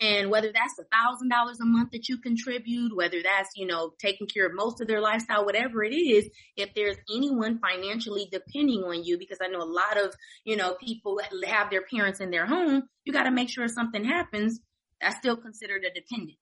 And 0.00 0.30
whether 0.30 0.50
that's 0.50 0.78
a 0.78 0.84
thousand 0.84 1.28
dollars 1.28 1.60
a 1.60 1.66
month 1.66 1.90
that 1.90 2.08
you 2.08 2.16
contribute, 2.16 2.96
whether 2.96 3.22
that's, 3.22 3.50
you 3.54 3.66
know, 3.66 3.92
taking 3.98 4.26
care 4.26 4.46
of 4.46 4.54
most 4.54 4.80
of 4.80 4.88
their 4.88 5.00
lifestyle, 5.00 5.44
whatever 5.44 5.84
it 5.84 5.94
is, 5.94 6.30
if 6.56 6.72
there's 6.74 6.96
anyone 7.14 7.58
financially 7.58 8.26
depending 8.32 8.82
on 8.82 9.04
you, 9.04 9.18
because 9.18 9.38
I 9.42 9.48
know 9.48 9.60
a 9.60 9.64
lot 9.64 9.98
of, 10.02 10.14
you 10.44 10.56
know, 10.56 10.74
people 10.82 11.20
have 11.46 11.68
their 11.68 11.82
parents 11.82 12.20
in 12.20 12.30
their 12.30 12.46
home, 12.46 12.84
you 13.04 13.12
got 13.12 13.24
to 13.24 13.30
make 13.30 13.50
sure 13.50 13.64
if 13.64 13.72
something 13.72 14.02
happens, 14.02 14.60
that's 15.02 15.16
still 15.18 15.36
considered 15.36 15.84
a 15.84 15.92
dependent. 15.92 16.38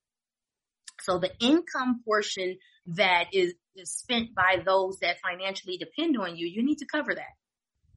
So 1.01 1.19
the 1.19 1.33
income 1.41 2.03
portion 2.05 2.59
that 2.87 3.25
is, 3.33 3.55
is 3.75 3.93
spent 3.93 4.37
by 4.37 4.63
those 4.65 5.01
that 5.01 5.17
financially 5.21 5.79
depend 5.79 6.17
on 6.17 6.37
you, 6.37 6.47
you 6.47 6.63
need 6.65 6.79
to 6.79 6.87
cover 6.87 7.13
that. 7.13 7.35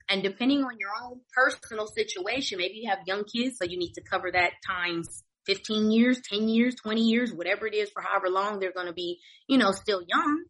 And 0.10 0.24
depending 0.24 0.64
on 0.64 0.80
your 0.80 0.90
own 1.04 1.22
personal 1.34 1.86
situation, 1.86 2.58
maybe 2.58 2.80
you 2.82 2.90
have 2.90 3.00
young 3.06 3.26
kids, 3.26 3.58
so 3.60 3.66
you 3.66 3.78
need 3.78 3.94
to 3.94 4.02
cover 4.02 4.32
that 4.32 4.54
times 4.68 5.24
15 5.46 5.92
years, 5.92 6.20
10 6.22 6.48
years, 6.48 6.76
20 6.76 7.02
years, 7.02 7.34
whatever 7.34 7.68
it 7.68 7.74
is 7.74 7.90
for 7.90 8.02
however 8.02 8.30
long 8.30 8.60
they're 8.60 8.74
going 8.74 8.88
to 8.88 8.94
be, 8.94 9.20
you 9.48 9.58
know, 9.58 9.72
still 9.72 10.02
young. 10.08 10.44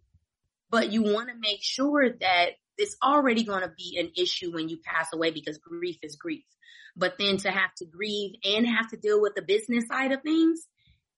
But 0.70 0.92
you 0.92 1.04
want 1.04 1.30
to 1.30 1.36
make 1.40 1.62
sure 1.62 2.10
that 2.10 2.52
it's 2.78 2.96
already 3.04 3.44
going 3.44 3.62
to 3.62 3.72
be 3.78 3.98
an 4.00 4.12
issue 4.18 4.54
when 4.54 4.70
you 4.70 4.78
pass 4.84 5.10
away 5.14 5.32
because 5.32 5.58
grief 5.58 5.98
is 6.02 6.16
grief. 6.16 6.44
But 6.96 7.16
then 7.18 7.38
to 7.38 7.52
have 7.52 7.74
to 7.78 7.86
grieve 7.86 8.36
and 8.44 8.68
have 8.68 8.90
to 8.90 8.98
deal 8.98 9.22
with 9.22 9.36
the 9.36 9.42
business 9.42 9.88
side 9.88 10.12
of 10.12 10.22
things, 10.22 10.68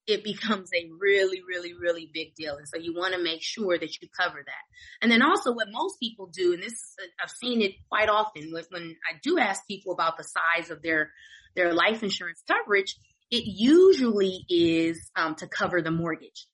it 0.06 0.22
becomes 0.24 0.70
a 0.74 0.90
really, 0.98 1.42
really, 1.46 1.72
really 1.74 2.10
big 2.12 2.34
deal. 2.34 2.56
And 2.56 2.68
so 2.68 2.78
you 2.78 2.94
want 2.94 3.14
to 3.14 3.22
make 3.22 3.42
sure 3.42 3.78
that 3.78 4.00
you 4.00 4.08
cover 4.18 4.42
that. 4.44 5.02
And 5.02 5.10
then 5.10 5.22
also 5.22 5.52
what 5.52 5.68
most 5.70 5.98
people 6.00 6.26
do, 6.26 6.52
and 6.52 6.62
this 6.62 6.94
I've 7.22 7.30
seen 7.30 7.62
it 7.62 7.72
quite 7.88 8.08
often 8.08 8.52
when 8.52 8.96
I 9.10 9.18
do 9.22 9.38
ask 9.38 9.66
people 9.66 9.92
about 9.92 10.16
the 10.16 10.24
size 10.24 10.70
of 10.70 10.82
their, 10.82 11.10
their 11.56 11.72
life 11.72 12.02
insurance 12.02 12.42
coverage, 12.46 12.96
it 13.34 13.46
usually 13.46 14.44
is 14.48 15.10
um, 15.16 15.34
to 15.34 15.48
cover 15.48 15.82
the 15.82 15.90
mortgage. 15.90 16.46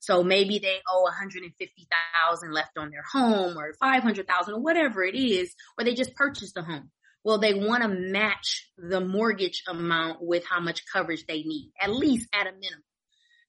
So 0.00 0.24
maybe 0.24 0.58
they 0.58 0.78
owe 0.88 1.02
150,000 1.02 2.52
left 2.52 2.76
on 2.76 2.90
their 2.90 3.04
home 3.12 3.56
or 3.56 3.74
500,000 3.74 4.54
or 4.54 4.60
whatever 4.60 5.04
it 5.04 5.14
is, 5.14 5.54
or 5.78 5.84
they 5.84 5.94
just 5.94 6.16
purchased 6.16 6.56
a 6.56 6.62
home. 6.62 6.90
Well, 7.22 7.38
they 7.38 7.54
want 7.54 7.84
to 7.84 7.88
match 7.88 8.72
the 8.76 9.00
mortgage 9.00 9.62
amount 9.68 10.18
with 10.20 10.44
how 10.44 10.58
much 10.58 10.82
coverage 10.92 11.26
they 11.28 11.42
need, 11.42 11.70
at 11.80 11.92
least 11.92 12.28
at 12.34 12.48
a 12.48 12.52
minimum, 12.52 12.82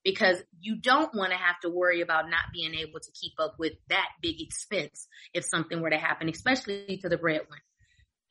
because 0.03 0.37
you 0.59 0.75
don't 0.75 1.15
want 1.15 1.31
to 1.31 1.37
have 1.37 1.59
to 1.61 1.69
worry 1.69 2.01
about 2.01 2.29
not 2.29 2.51
being 2.53 2.75
able 2.75 2.99
to 2.99 3.11
keep 3.19 3.33
up 3.39 3.55
with 3.57 3.73
that 3.87 4.09
big 4.21 4.39
expense 4.39 5.07
if 5.33 5.45
something 5.45 5.81
were 5.81 5.89
to 5.89 5.97
happen, 5.97 6.29
especially 6.29 6.99
to 7.01 7.09
the 7.09 7.17
breadwinner 7.17 7.63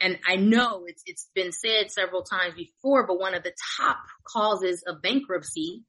and 0.00 0.18
I 0.26 0.36
know 0.36 0.84
it's 0.86 1.02
it's 1.06 1.28
been 1.34 1.52
said 1.52 1.90
several 1.90 2.22
times 2.22 2.54
before, 2.54 3.06
but 3.06 3.18
one 3.18 3.34
of 3.34 3.42
the 3.42 3.52
top 3.76 3.98
causes 4.26 4.82
of 4.86 5.02
bankruptcy, 5.02 5.84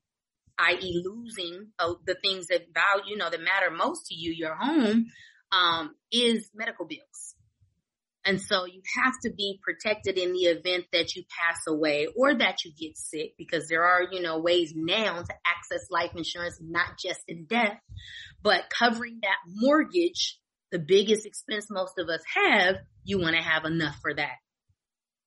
i.e., 0.60 1.04
losing 1.06 1.68
uh, 1.80 1.94
the 2.06 2.16
things 2.22 2.48
that 2.48 2.74
value, 2.74 3.12
you 3.12 3.18
know, 3.18 3.30
that 3.30 3.40
matter 3.42 3.72
most 3.72 4.08
to 4.08 4.16
you, 4.16 4.32
your 4.32 4.56
home, 4.56 5.08
um, 5.52 5.96
is 6.12 6.50
medical 6.54 6.86
bills. 6.86 7.36
And 8.24 8.40
so 8.40 8.66
you 8.66 8.82
have 9.04 9.14
to 9.24 9.32
be 9.32 9.60
protected 9.64 10.18
in 10.18 10.34
the 10.34 10.42
event 10.42 10.86
that 10.94 11.16
you 11.16 11.24
pass 11.40 11.62
away 11.68 12.08
or 12.16 12.36
that 12.36 12.64
you 12.64 12.72
get 12.80 12.96
sick 12.96 13.34
because 13.38 13.68
there 13.68 13.84
are, 13.84 14.04
you 14.12 14.22
know, 14.22 14.40
ways 14.40 14.74
now 14.76 15.24
to 15.24 15.34
access 15.46 15.90
life 15.90 16.12
insurance, 16.16 16.60
not 16.62 17.00
just 17.04 17.22
in 17.28 17.46
death, 17.46 17.80
but 18.44 18.70
covering 18.70 19.20
that 19.24 19.38
mortgage 19.48 20.40
the 20.72 20.80
biggest 20.80 21.26
expense 21.26 21.68
most 21.70 21.98
of 21.98 22.10
us 22.10 22.22
have, 22.34 22.78
you 23.04 23.20
want 23.20 23.36
to 23.36 23.42
have 23.42 23.66
enough 23.66 23.98
for 24.02 24.14
that. 24.14 24.38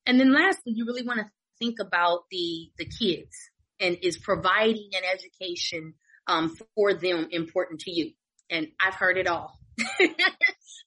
And 0.07 0.19
then 0.19 0.33
lastly, 0.33 0.73
you 0.75 0.87
really 0.87 1.07
want 1.07 1.21
to 1.21 1.31
think 1.59 1.77
about 1.81 2.25
the, 2.31 2.71
the 2.79 2.87
kids 2.87 3.37
and 3.81 3.99
is 4.03 4.17
providing 4.19 4.91
an 4.95 5.03
education, 5.13 5.95
um, 6.27 6.57
for 6.75 6.95
them 6.95 7.29
important 7.31 7.81
to 7.81 7.91
you. 7.91 8.13
And 8.51 8.69
I've 8.81 8.95
heard 8.95 9.19
it 9.19 9.27
all. 9.27 9.59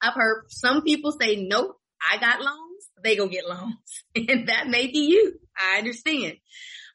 I've 0.02 0.14
heard 0.14 0.46
some 0.50 0.82
people 0.84 1.12
say, 1.12 1.36
nope, 1.36 1.78
I 2.02 2.18
got 2.18 2.42
loans. 2.42 2.90
They 3.04 3.16
go 3.16 3.28
get 3.28 3.48
loans. 3.48 4.04
And 4.16 4.50
that 4.50 4.68
may 4.68 4.88
be 4.88 5.00
you. 5.10 5.40
I 5.60 5.78
understand. 5.78 6.38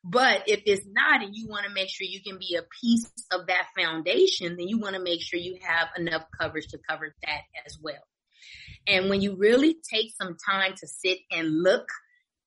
But 0.04 0.48
if 0.48 0.62
it's 0.66 0.86
not 0.86 1.22
and 1.22 1.34
you 1.34 1.46
want 1.48 1.64
to 1.64 1.72
make 1.72 1.88
sure 1.88 2.06
you 2.06 2.22
can 2.22 2.38
be 2.38 2.56
a 2.56 2.64
piece 2.80 3.10
of 3.30 3.46
that 3.46 3.68
foundation, 3.76 4.56
then 4.56 4.68
you 4.68 4.78
want 4.78 4.96
to 4.96 5.02
make 5.02 5.22
sure 5.22 5.38
you 5.38 5.58
have 5.62 5.88
enough 5.96 6.24
coverage 6.38 6.68
to 6.68 6.78
cover 6.88 7.14
that 7.24 7.40
as 7.64 7.78
well. 7.80 8.02
And 8.86 9.08
when 9.08 9.20
you 9.20 9.36
really 9.36 9.76
take 9.92 10.12
some 10.20 10.36
time 10.44 10.74
to 10.78 10.86
sit 10.88 11.18
and 11.30 11.62
look 11.62 11.86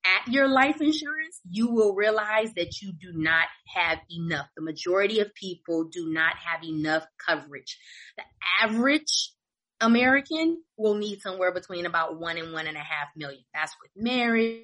at 0.06 0.32
your 0.32 0.50
life 0.50 0.82
insurance, 0.82 1.40
you 1.50 1.72
will 1.72 1.96
realize 1.96 2.54
that 2.56 2.82
you 2.82 2.92
do 2.92 3.14
not 3.14 3.48
have 3.74 4.00
enough. 4.12 4.48
The 4.56 4.62
majority 4.62 5.22
of 5.22 5.34
people 5.34 5.86
do 5.86 6.12
not 6.12 6.36
have 6.36 6.64
enough 6.64 7.06
coverage. 7.26 7.80
The 8.18 8.24
average 8.62 9.32
American 9.80 10.62
will 10.78 10.96
need 10.96 11.22
somewhere 11.22 11.54
between 11.54 11.86
about 11.86 12.20
one 12.20 12.38
and 12.38 12.54
one 12.54 12.68
and 12.68 12.78
a 12.78 12.82
half 12.82 13.08
million. 13.16 13.44
That's 13.54 13.74
with 13.82 13.92
marriage 13.96 14.64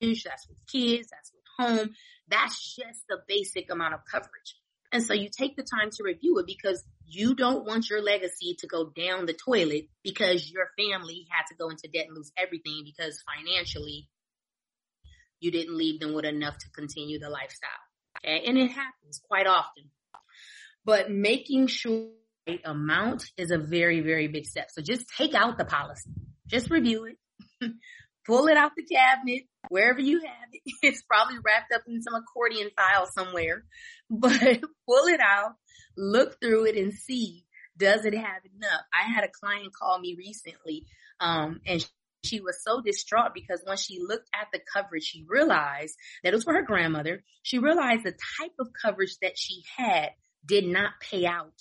that's 0.00 0.48
with 0.48 0.58
kids, 0.70 1.08
that's 1.10 1.32
with 1.32 1.44
home. 1.58 1.94
That's 2.28 2.76
just 2.76 3.06
the 3.08 3.18
basic 3.26 3.70
amount 3.70 3.94
of 3.94 4.00
coverage. 4.10 4.56
And 4.90 5.02
so 5.02 5.12
you 5.12 5.28
take 5.28 5.56
the 5.56 5.62
time 5.62 5.90
to 5.90 6.02
review 6.02 6.38
it 6.38 6.46
because 6.46 6.82
you 7.06 7.34
don't 7.34 7.66
want 7.66 7.90
your 7.90 8.02
legacy 8.02 8.56
to 8.60 8.66
go 8.66 8.90
down 8.90 9.26
the 9.26 9.34
toilet 9.34 9.88
because 10.02 10.50
your 10.50 10.68
family 10.78 11.26
had 11.30 11.44
to 11.48 11.54
go 11.54 11.68
into 11.68 11.88
debt 11.92 12.06
and 12.06 12.16
lose 12.16 12.32
everything 12.38 12.82
because 12.84 13.22
financially 13.36 14.08
you 15.40 15.50
didn't 15.50 15.76
leave 15.76 16.00
them 16.00 16.14
with 16.14 16.24
enough 16.24 16.56
to 16.58 16.70
continue 16.70 17.18
the 17.18 17.28
lifestyle. 17.28 17.70
Okay. 18.24 18.44
And 18.46 18.58
it 18.58 18.70
happens 18.70 19.20
quite 19.28 19.46
often, 19.46 19.90
but 20.84 21.10
making 21.10 21.68
sure 21.68 22.08
the 22.46 22.58
amount 22.64 23.24
is 23.36 23.50
a 23.50 23.58
very, 23.58 24.00
very 24.00 24.26
big 24.28 24.46
step. 24.46 24.70
So 24.70 24.82
just 24.82 25.04
take 25.16 25.34
out 25.34 25.58
the 25.58 25.64
policy, 25.64 26.10
just 26.46 26.70
review 26.70 27.04
it, 27.04 27.72
pull 28.28 28.46
it 28.46 28.56
out 28.56 28.72
the 28.76 28.84
cabinet, 28.84 29.44
wherever 29.70 30.00
you 30.00 30.20
have 30.20 30.48
it. 30.52 30.62
It's 30.82 31.02
probably 31.02 31.36
wrapped 31.44 31.72
up 31.74 31.82
in 31.88 32.02
some 32.02 32.14
accordion 32.14 32.70
file 32.76 33.06
somewhere, 33.06 33.64
but 34.10 34.60
pull 34.86 35.06
it 35.06 35.20
out, 35.20 35.54
look 35.96 36.38
through 36.40 36.66
it 36.66 36.76
and 36.76 36.92
see, 36.92 37.44
does 37.76 38.04
it 38.04 38.14
have 38.14 38.42
enough? 38.54 38.82
I 38.92 39.12
had 39.12 39.24
a 39.24 39.28
client 39.28 39.72
call 39.74 39.98
me 39.98 40.14
recently, 40.16 40.84
um, 41.20 41.60
and 41.66 41.84
she 42.24 42.40
was 42.40 42.62
so 42.62 42.80
distraught 42.80 43.32
because 43.34 43.62
when 43.64 43.76
she 43.76 44.00
looked 44.00 44.28
at 44.34 44.48
the 44.52 44.60
coverage, 44.72 45.04
she 45.04 45.24
realized 45.26 45.94
that 46.22 46.32
it 46.32 46.36
was 46.36 46.44
for 46.44 46.52
her 46.52 46.64
grandmother. 46.64 47.22
She 47.42 47.58
realized 47.58 48.04
the 48.04 48.16
type 48.40 48.52
of 48.58 48.68
coverage 48.84 49.16
that 49.22 49.38
she 49.38 49.62
had 49.76 50.10
did 50.44 50.66
not 50.66 50.92
pay 51.00 51.24
out 51.26 51.54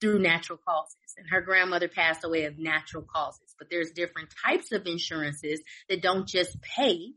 through 0.00 0.18
natural 0.18 0.58
causes. 0.66 0.96
And 1.16 1.28
her 1.30 1.40
grandmother 1.40 1.88
passed 1.88 2.24
away 2.24 2.44
of 2.44 2.58
natural 2.58 3.04
causes. 3.04 3.45
But 3.58 3.68
there's 3.70 3.90
different 3.92 4.28
types 4.44 4.72
of 4.72 4.86
insurances 4.86 5.62
that 5.88 6.02
don't 6.02 6.28
just 6.28 6.60
pay. 6.60 7.12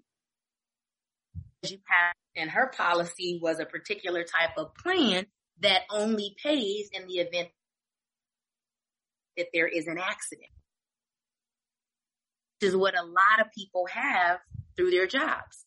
And 2.36 2.50
her 2.50 2.68
policy 2.76 3.40
was 3.42 3.60
a 3.60 3.66
particular 3.66 4.24
type 4.24 4.58
of 4.58 4.74
plan 4.76 5.26
that 5.62 5.82
only 5.90 6.36
pays 6.42 6.90
in 6.94 7.08
the 7.08 7.16
event 7.16 7.50
that 9.36 9.48
there 9.54 9.68
is 9.68 9.88
an 9.88 9.98
accident. 9.98 10.48
Which 12.60 12.70
is 12.70 12.76
what 12.76 12.98
a 12.98 13.04
lot 13.04 13.42
of 13.42 13.52
people 13.54 13.88
have 13.88 14.40
through 14.76 14.92
their 14.92 15.08
jobs. 15.08 15.66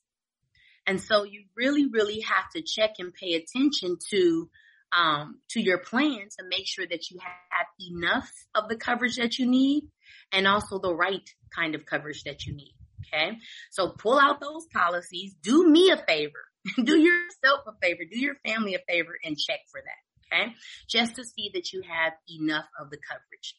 And 0.86 1.00
so 1.00 1.24
you 1.24 1.44
really, 1.56 1.86
really 1.86 2.20
have 2.20 2.50
to 2.56 2.62
check 2.62 2.94
and 2.98 3.12
pay 3.12 3.34
attention 3.34 3.98
to 4.10 4.48
um, 4.92 5.40
to 5.50 5.60
your 5.60 5.78
plan 5.78 6.28
to 6.38 6.44
make 6.48 6.66
sure 6.66 6.86
that 6.86 7.10
you 7.10 7.18
have 7.20 7.66
enough 7.90 8.30
of 8.54 8.68
the 8.68 8.76
coverage 8.76 9.16
that 9.16 9.38
you 9.38 9.46
need 9.46 9.84
and 10.32 10.46
also 10.46 10.78
the 10.78 10.94
right 10.94 11.28
kind 11.54 11.74
of 11.74 11.86
coverage 11.86 12.24
that 12.24 12.46
you 12.46 12.54
need. 12.54 12.74
Okay. 13.06 13.38
So 13.70 13.88
pull 13.88 14.18
out 14.18 14.40
those 14.40 14.66
policies. 14.72 15.34
Do 15.42 15.68
me 15.68 15.90
a 15.90 15.96
favor. 15.96 16.44
do 16.84 16.96
yourself 16.96 17.60
a 17.66 17.72
favor. 17.82 18.02
Do 18.10 18.18
your 18.18 18.36
family 18.46 18.74
a 18.74 18.78
favor 18.88 19.12
and 19.24 19.36
check 19.38 19.60
for 19.70 19.80
that. 19.80 20.36
Okay. 20.36 20.54
Just 20.88 21.16
to 21.16 21.24
see 21.24 21.50
that 21.54 21.72
you 21.72 21.82
have 21.82 22.12
enough 22.28 22.66
of 22.80 22.90
the 22.90 22.98
coverage. 22.98 23.56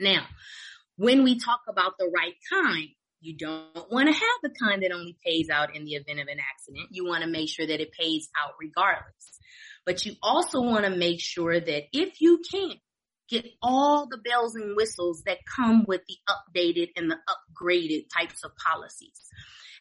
Now, 0.00 0.26
when 0.96 1.22
we 1.22 1.38
talk 1.38 1.60
about 1.68 1.96
the 1.98 2.10
right 2.14 2.34
kind, 2.50 2.88
you 3.20 3.36
don't 3.36 3.90
want 3.90 4.08
to 4.08 4.12
have 4.12 4.38
the 4.42 4.50
kind 4.62 4.82
that 4.82 4.92
only 4.92 5.16
pays 5.24 5.48
out 5.50 5.74
in 5.74 5.84
the 5.84 5.94
event 5.94 6.20
of 6.20 6.28
an 6.28 6.38
accident. 6.38 6.88
You 6.90 7.06
want 7.06 7.24
to 7.24 7.28
make 7.30 7.48
sure 7.48 7.66
that 7.66 7.80
it 7.80 7.92
pays 7.92 8.28
out 8.40 8.54
regardless. 8.60 9.38
But 9.84 10.04
you 10.04 10.14
also 10.22 10.60
want 10.60 10.84
to 10.84 10.90
make 10.94 11.20
sure 11.20 11.58
that 11.58 11.84
if 11.92 12.20
you 12.20 12.40
can, 12.50 12.74
get 13.28 13.46
all 13.62 14.08
the 14.08 14.18
bells 14.18 14.54
and 14.54 14.74
whistles 14.74 15.22
that 15.26 15.38
come 15.44 15.84
with 15.86 16.00
the 16.08 16.16
updated 16.28 16.88
and 16.96 17.10
the 17.10 17.18
upgraded 17.28 18.06
types 18.16 18.42
of 18.44 18.50
policies. 18.56 19.20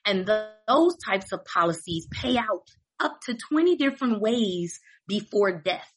And 0.06 0.26
the, 0.26 0.50
those 0.68 0.98
types 0.98 1.32
of 1.32 1.46
policies 1.46 2.08
pay 2.12 2.38
out 2.38 2.68
up 3.00 3.20
to 3.26 3.38
20 3.50 3.78
different 3.78 4.22
ways 4.22 4.80
before 5.08 5.62
death, 5.62 5.92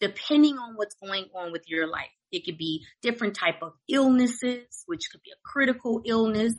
depending 0.00 0.56
on 0.56 0.74
what's 0.76 0.94
going 0.94 1.26
on 1.34 1.52
with 1.52 1.64
your 1.66 1.88
life. 1.88 2.06
It 2.30 2.44
could 2.44 2.58
be 2.58 2.84
different 3.02 3.34
type 3.34 3.62
of 3.62 3.72
illnesses, 3.88 4.84
which 4.86 5.10
could 5.10 5.22
be 5.22 5.30
a 5.30 5.40
critical 5.44 6.02
illness. 6.04 6.54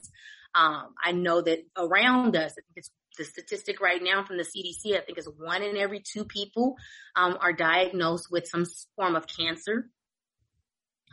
Um, 0.56 0.94
I 1.04 1.12
know 1.12 1.42
that 1.42 1.60
around 1.78 2.36
us, 2.36 2.52
I 2.52 2.62
think 2.62 2.78
it's 2.78 2.92
the 3.18 3.26
statistic 3.26 3.82
right 3.82 4.02
now 4.02 4.24
from 4.24 4.38
the 4.38 4.44
CDC, 4.44 4.98
I 4.98 5.02
think 5.02 5.18
is 5.18 5.30
one 5.38 5.62
in 5.62 5.78
every 5.78 6.02
two 6.02 6.26
people 6.26 6.76
um, 7.16 7.38
are 7.40 7.54
diagnosed 7.54 8.30
with 8.32 8.48
some 8.48 8.66
form 8.96 9.16
of 9.16 9.28
cancer. 9.28 9.90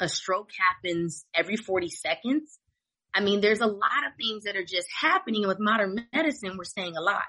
A 0.01 0.09
stroke 0.09 0.51
happens 0.59 1.25
every 1.35 1.57
40 1.57 1.89
seconds. 1.89 2.59
I 3.15 3.21
mean, 3.21 3.41
there's 3.41 3.61
a 3.61 3.67
lot 3.67 4.07
of 4.07 4.13
things 4.19 4.45
that 4.45 4.57
are 4.57 4.65
just 4.65 4.89
happening 5.01 5.43
And 5.43 5.49
with 5.49 5.59
modern 5.59 6.07
medicine. 6.13 6.57
We're 6.57 6.65
staying 6.65 6.97
alive, 6.97 7.21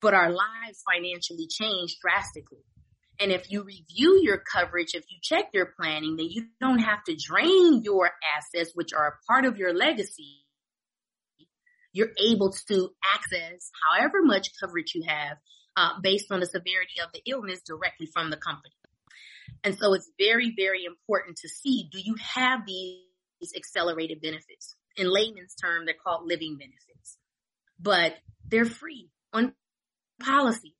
but 0.00 0.14
our 0.14 0.30
lives 0.30 0.82
financially 0.86 1.48
change 1.48 1.98
drastically. 2.00 2.64
And 3.20 3.32
if 3.32 3.50
you 3.50 3.64
review 3.64 4.20
your 4.22 4.38
coverage, 4.38 4.94
if 4.94 5.04
you 5.08 5.18
check 5.20 5.46
your 5.52 5.66
planning, 5.78 6.16
then 6.16 6.28
you 6.30 6.46
don't 6.60 6.78
have 6.78 7.02
to 7.04 7.16
drain 7.16 7.82
your 7.82 8.10
assets, 8.36 8.72
which 8.74 8.92
are 8.92 9.08
a 9.08 9.26
part 9.26 9.44
of 9.44 9.58
your 9.58 9.74
legacy. 9.74 10.44
You're 11.92 12.12
able 12.16 12.52
to 12.68 12.90
access 13.04 13.70
however 13.88 14.22
much 14.22 14.50
coverage 14.60 14.94
you 14.94 15.02
have 15.08 15.38
uh, 15.76 16.00
based 16.00 16.30
on 16.30 16.40
the 16.40 16.46
severity 16.46 17.00
of 17.02 17.10
the 17.12 17.22
illness 17.26 17.60
directly 17.66 18.06
from 18.06 18.30
the 18.30 18.36
company. 18.36 18.74
And 19.64 19.76
so 19.76 19.94
it's 19.94 20.10
very, 20.18 20.54
very 20.56 20.84
important 20.84 21.38
to 21.38 21.48
see, 21.48 21.88
do 21.90 21.98
you 22.00 22.14
have 22.34 22.60
these 22.66 23.52
accelerated 23.56 24.20
benefits? 24.20 24.76
In 24.96 25.12
layman's 25.12 25.54
term, 25.54 25.86
they're 25.86 25.94
called 25.94 26.26
living 26.26 26.56
benefits, 26.56 27.16
but 27.80 28.16
they're 28.46 28.64
free 28.64 29.10
on 29.32 29.54
policies. 30.20 30.72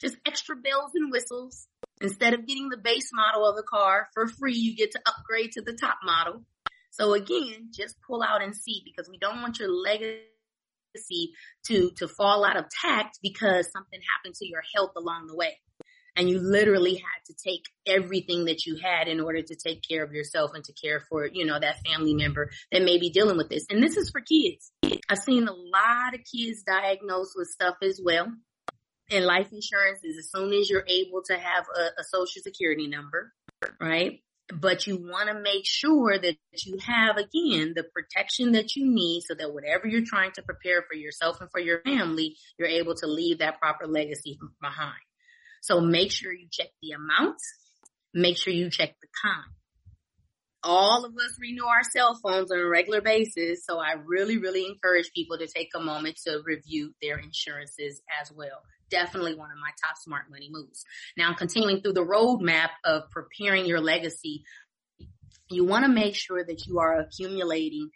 Just 0.00 0.16
extra 0.26 0.56
bells 0.56 0.92
and 0.94 1.10
whistles. 1.10 1.66
Instead 2.00 2.34
of 2.34 2.46
getting 2.46 2.68
the 2.68 2.76
base 2.76 3.10
model 3.12 3.48
of 3.48 3.56
the 3.56 3.64
car 3.64 4.08
for 4.14 4.28
free, 4.28 4.54
you 4.54 4.76
get 4.76 4.92
to 4.92 5.00
upgrade 5.06 5.52
to 5.52 5.62
the 5.62 5.72
top 5.72 5.98
model. 6.04 6.44
So 6.90 7.14
again, 7.14 7.70
just 7.72 7.96
pull 8.06 8.22
out 8.22 8.42
and 8.42 8.54
see 8.54 8.82
because 8.84 9.08
we 9.08 9.18
don't 9.18 9.40
want 9.42 9.58
your 9.58 9.70
legacy 9.70 10.22
to, 11.66 11.90
to 11.96 12.08
fall 12.08 12.44
out 12.44 12.56
of 12.56 12.66
tact 12.82 13.18
because 13.22 13.70
something 13.72 14.00
happened 14.16 14.34
to 14.36 14.46
your 14.46 14.62
health 14.74 14.92
along 14.96 15.26
the 15.26 15.36
way. 15.36 15.58
And 16.16 16.28
you 16.28 16.40
literally 16.40 16.94
had 16.94 17.24
to 17.26 17.34
take 17.34 17.62
everything 17.86 18.46
that 18.46 18.66
you 18.66 18.76
had 18.82 19.06
in 19.06 19.20
order 19.20 19.40
to 19.40 19.54
take 19.54 19.82
care 19.88 20.02
of 20.02 20.12
yourself 20.12 20.50
and 20.52 20.64
to 20.64 20.72
care 20.72 21.00
for, 21.08 21.28
you 21.32 21.46
know, 21.46 21.60
that 21.60 21.76
family 21.86 22.14
member 22.14 22.50
that 22.72 22.82
may 22.82 22.98
be 22.98 23.10
dealing 23.10 23.36
with 23.36 23.48
this. 23.48 23.66
And 23.70 23.80
this 23.80 23.96
is 23.96 24.10
for 24.10 24.20
kids. 24.20 24.72
I've 25.08 25.18
seen 25.18 25.46
a 25.46 25.52
lot 25.52 26.14
of 26.14 26.20
kids 26.24 26.64
diagnosed 26.64 27.34
with 27.36 27.46
stuff 27.48 27.76
as 27.82 28.00
well. 28.04 28.32
And 29.10 29.24
life 29.24 29.48
insurance 29.52 30.00
is 30.04 30.18
as 30.18 30.30
soon 30.30 30.52
as 30.52 30.68
you're 30.68 30.84
able 30.86 31.22
to 31.26 31.34
have 31.34 31.64
a, 31.74 32.00
a 32.00 32.04
social 32.04 32.42
security 32.42 32.88
number, 32.88 33.32
right? 33.80 34.20
But 34.52 34.86
you 34.86 34.96
want 34.96 35.28
to 35.28 35.40
make 35.40 35.64
sure 35.64 36.18
that 36.18 36.36
you 36.64 36.78
have 36.84 37.16
again 37.16 37.72
the 37.74 37.84
protection 37.94 38.52
that 38.52 38.76
you 38.76 38.86
need 38.86 39.22
so 39.22 39.34
that 39.34 39.52
whatever 39.52 39.86
you're 39.86 40.04
trying 40.06 40.32
to 40.32 40.42
prepare 40.42 40.82
for 40.82 40.94
yourself 40.94 41.40
and 41.40 41.50
for 41.50 41.60
your 41.60 41.80
family, 41.82 42.36
you're 42.58 42.68
able 42.68 42.94
to 42.96 43.06
leave 43.06 43.38
that 43.38 43.60
proper 43.60 43.86
legacy 43.86 44.38
behind. 44.60 44.92
So 45.62 45.80
make 45.80 46.12
sure 46.12 46.32
you 46.32 46.48
check 46.50 46.68
the 46.82 46.92
amounts. 46.92 47.44
Make 48.14 48.36
sure 48.36 48.52
you 48.52 48.70
check 48.70 48.94
the 49.00 49.08
kind. 49.22 49.52
All 50.62 51.04
of 51.04 51.12
us 51.12 51.38
renew 51.40 51.66
our 51.66 51.82
cell 51.82 52.18
phones 52.22 52.50
on 52.50 52.58
a 52.58 52.66
regular 52.66 53.00
basis. 53.00 53.64
So 53.64 53.78
I 53.78 53.94
really, 54.04 54.38
really 54.38 54.66
encourage 54.66 55.12
people 55.12 55.38
to 55.38 55.46
take 55.46 55.68
a 55.74 55.80
moment 55.80 56.18
to 56.26 56.40
review 56.44 56.94
their 57.00 57.18
insurances 57.18 58.02
as 58.20 58.32
well 58.32 58.62
definitely 58.90 59.34
one 59.34 59.50
of 59.50 59.58
my 59.58 59.70
top 59.84 59.96
smart 59.98 60.30
money 60.30 60.48
moves. 60.50 60.84
Now, 61.16 61.34
continuing 61.34 61.80
through 61.80 61.94
the 61.94 62.04
roadmap 62.04 62.70
of 62.84 63.10
preparing 63.10 63.66
your 63.66 63.80
legacy, 63.80 64.44
you 65.50 65.64
want 65.64 65.84
to 65.84 65.90
make 65.90 66.14
sure 66.14 66.44
that 66.44 66.66
you 66.66 66.78
are 66.78 66.98
accumulating 67.00 67.90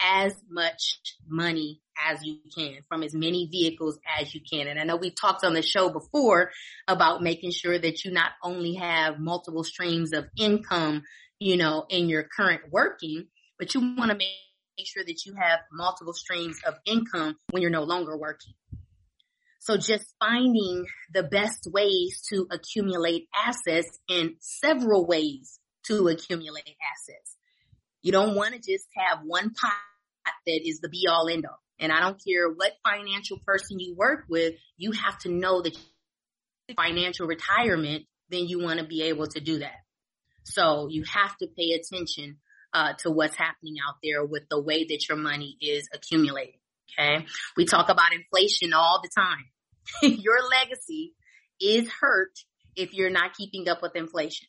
as 0.00 0.34
much 0.50 1.00
money 1.26 1.80
as 2.06 2.22
you 2.22 2.38
can 2.54 2.78
from 2.88 3.02
as 3.02 3.14
many 3.14 3.46
vehicles 3.46 3.98
as 4.20 4.34
you 4.34 4.40
can. 4.40 4.66
And 4.66 4.78
I 4.78 4.84
know 4.84 4.96
we've 4.96 5.18
talked 5.18 5.44
on 5.44 5.54
the 5.54 5.62
show 5.62 5.88
before 5.88 6.50
about 6.86 7.22
making 7.22 7.52
sure 7.52 7.78
that 7.78 8.04
you 8.04 8.10
not 8.10 8.32
only 8.42 8.74
have 8.74 9.18
multiple 9.18 9.64
streams 9.64 10.12
of 10.12 10.26
income, 10.36 11.04
you 11.38 11.56
know, 11.56 11.86
in 11.88 12.08
your 12.08 12.24
current 12.24 12.62
working, 12.70 13.26
but 13.58 13.74
you 13.74 13.80
want 13.96 14.10
to 14.10 14.16
make 14.16 14.86
sure 14.86 15.04
that 15.04 15.24
you 15.24 15.34
have 15.34 15.60
multiple 15.72 16.12
streams 16.12 16.58
of 16.66 16.74
income 16.84 17.36
when 17.50 17.62
you're 17.62 17.70
no 17.70 17.84
longer 17.84 18.16
working. 18.16 18.52
So 19.66 19.76
just 19.76 20.14
finding 20.20 20.86
the 21.12 21.24
best 21.24 21.66
ways 21.66 22.22
to 22.28 22.46
accumulate 22.52 23.26
assets 23.34 23.98
and 24.08 24.34
several 24.38 25.04
ways 25.08 25.58
to 25.88 26.06
accumulate 26.06 26.76
assets. 26.94 27.36
You 28.00 28.12
don't 28.12 28.36
want 28.36 28.54
to 28.54 28.60
just 28.60 28.86
have 28.96 29.22
one 29.24 29.52
pot 29.52 29.72
that 30.46 30.60
is 30.64 30.78
the 30.78 30.88
be 30.88 31.08
all 31.10 31.28
end 31.28 31.46
all. 31.46 31.58
And 31.80 31.90
I 31.90 31.98
don't 31.98 32.22
care 32.24 32.48
what 32.48 32.74
financial 32.84 33.38
person 33.44 33.80
you 33.80 33.96
work 33.96 34.26
with, 34.28 34.54
you 34.76 34.92
have 34.92 35.18
to 35.22 35.30
know 35.30 35.60
that 35.62 35.76
financial 36.76 37.26
retirement, 37.26 38.04
then 38.30 38.46
you 38.46 38.62
want 38.62 38.78
to 38.78 38.86
be 38.86 39.02
able 39.02 39.26
to 39.26 39.40
do 39.40 39.58
that. 39.58 39.80
So 40.44 40.86
you 40.88 41.02
have 41.12 41.36
to 41.38 41.48
pay 41.48 41.72
attention 41.72 42.36
uh, 42.72 42.92
to 43.00 43.10
what's 43.10 43.34
happening 43.34 43.74
out 43.84 43.96
there 44.00 44.24
with 44.24 44.44
the 44.48 44.62
way 44.62 44.84
that 44.84 45.08
your 45.08 45.18
money 45.18 45.56
is 45.60 45.88
accumulating. 45.92 46.60
Okay. 46.96 47.26
We 47.56 47.64
talk 47.64 47.88
about 47.88 48.12
inflation 48.12 48.72
all 48.72 49.00
the 49.02 49.10
time. 49.12 49.46
your 50.02 50.38
legacy 50.48 51.14
is 51.60 51.88
hurt 52.00 52.32
if 52.74 52.92
you're 52.92 53.10
not 53.10 53.34
keeping 53.34 53.68
up 53.68 53.82
with 53.82 53.96
inflation. 53.96 54.48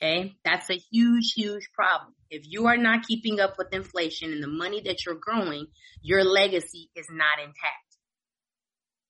Okay. 0.00 0.36
That's 0.44 0.70
a 0.70 0.80
huge, 0.92 1.32
huge 1.34 1.70
problem. 1.72 2.14
If 2.30 2.42
you 2.44 2.66
are 2.66 2.76
not 2.76 3.06
keeping 3.06 3.40
up 3.40 3.54
with 3.58 3.72
inflation 3.72 4.32
and 4.32 4.42
the 4.42 4.48
money 4.48 4.82
that 4.84 5.04
you're 5.04 5.18
growing, 5.20 5.66
your 6.02 6.24
legacy 6.24 6.90
is 6.94 7.06
not 7.10 7.38
intact. 7.40 7.88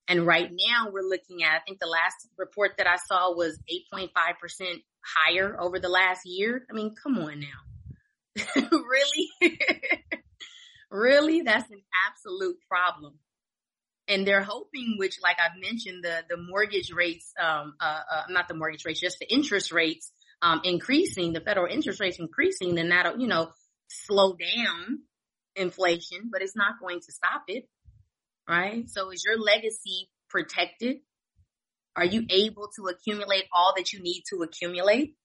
And 0.07 0.27
right 0.27 0.51
now 0.51 0.91
we're 0.91 1.03
looking 1.03 1.43
at, 1.43 1.55
I 1.55 1.61
think 1.67 1.81
the 1.81 1.87
last 1.87 2.29
report 2.39 2.73
that 2.79 2.87
I 2.87 2.97
saw 2.97 3.35
was 3.35 3.59
8.5% 3.95 4.09
higher 5.05 5.61
over 5.61 5.79
the 5.79 5.91
last 5.91 6.23
year. 6.25 6.65
I 6.71 6.73
mean, 6.73 6.95
come 6.95 7.19
on 7.19 7.41
now. 7.41 8.63
really? 8.71 9.59
really? 10.91 11.43
That's 11.43 11.71
an 11.71 11.83
absolute 12.09 12.57
problem 12.67 13.19
and 14.09 14.27
they're 14.27 14.43
hoping, 14.43 14.97
which 14.99 15.19
like 15.23 15.37
I've 15.39 15.61
mentioned, 15.61 16.03
the, 16.03 16.25
the 16.29 16.37
mortgage 16.37 16.91
rates, 16.91 17.33
um, 17.39 17.75
uh, 17.81 18.01
uh, 18.11 18.23
not 18.31 18.49
the 18.49 18.55
mortgage 18.55 18.85
rates, 18.85 19.01
just 19.01 19.19
the 19.19 19.33
interest 19.33 19.71
rates, 19.71 20.11
um, 20.41 20.63
increasing, 20.65 21.33
the 21.33 21.41
federal 21.41 21.71
interest 21.73 22.01
rates 22.01 22.19
increasing, 22.19 22.75
then 22.75 22.89
that'll, 22.89 23.19
you 23.19 23.27
know, 23.27 23.51
slow 23.89 24.35
down 24.35 25.01
inflation, 25.57 26.31
but 26.33 26.43
it's 26.43 26.57
not 26.57 26.81
going 26.81 27.01
to 27.01 27.13
stop 27.13 27.43
it. 27.49 27.69
Right. 28.49 28.89
So 28.89 29.11
is 29.11 29.23
your 29.27 29.39
legacy 29.39 30.09
protected? 30.31 30.99
Are 31.95 32.05
you 32.05 32.25
able 32.31 32.71
to 32.77 32.87
accumulate 32.87 33.45
all 33.53 33.75
that 33.77 33.93
you 33.93 34.01
need 34.01 34.23
to 34.31 34.43
accumulate? 34.43 35.17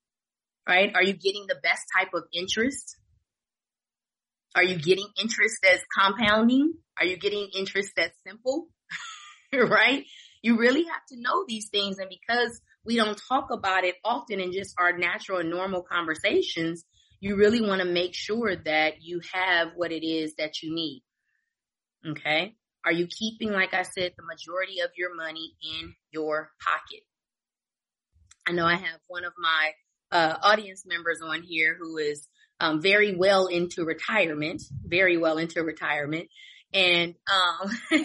Right. 0.67 0.91
Are 0.93 1.03
you 1.03 1.13
getting 1.13 1.45
the 1.47 1.59
best 1.61 1.83
type 1.97 2.13
of 2.13 2.23
interest? 2.33 2.97
Are 4.55 4.63
you 4.63 4.77
getting 4.77 5.07
interest 5.19 5.55
that's 5.63 5.83
compounding? 5.97 6.73
Are 6.99 7.05
you 7.05 7.17
getting 7.17 7.49
interest 7.55 7.91
that's 7.95 8.17
simple? 8.25 8.67
right? 9.53 10.05
You 10.41 10.57
really 10.57 10.83
have 10.83 11.05
to 11.09 11.19
know 11.19 11.45
these 11.47 11.69
things. 11.69 11.97
And 11.97 12.09
because 12.09 12.59
we 12.85 12.97
don't 12.97 13.19
talk 13.29 13.47
about 13.51 13.83
it 13.83 13.95
often 14.03 14.39
in 14.39 14.51
just 14.51 14.75
our 14.77 14.95
natural 14.97 15.39
and 15.39 15.49
normal 15.49 15.81
conversations, 15.81 16.83
you 17.19 17.35
really 17.35 17.61
want 17.61 17.81
to 17.81 17.87
make 17.87 18.13
sure 18.13 18.55
that 18.55 19.01
you 19.01 19.21
have 19.31 19.69
what 19.75 19.91
it 19.91 20.05
is 20.05 20.35
that 20.37 20.61
you 20.61 20.75
need. 20.75 21.03
Okay. 22.05 22.55
Are 22.85 22.91
you 22.91 23.07
keeping, 23.07 23.51
like 23.51 23.73
I 23.73 23.83
said, 23.83 24.11
the 24.17 24.25
majority 24.25 24.81
of 24.81 24.89
your 24.97 25.15
money 25.15 25.53
in 25.61 25.95
your 26.11 26.51
pocket? 26.61 27.03
I 28.45 28.51
know 28.51 28.65
I 28.65 28.75
have 28.75 28.99
one 29.07 29.23
of 29.23 29.31
my 29.37 29.71
uh, 30.11 30.35
audience 30.43 30.83
members 30.85 31.21
on 31.23 31.43
here 31.43 31.77
who 31.79 31.97
is 31.97 32.27
um, 32.63 32.81
very 32.81 33.13
well 33.13 33.47
into 33.47 33.83
retirement, 33.83 34.63
very 34.85 35.17
well 35.17 35.37
into 35.37 35.61
retirement. 35.61 36.29
And 36.73 37.13
um, 37.29 37.69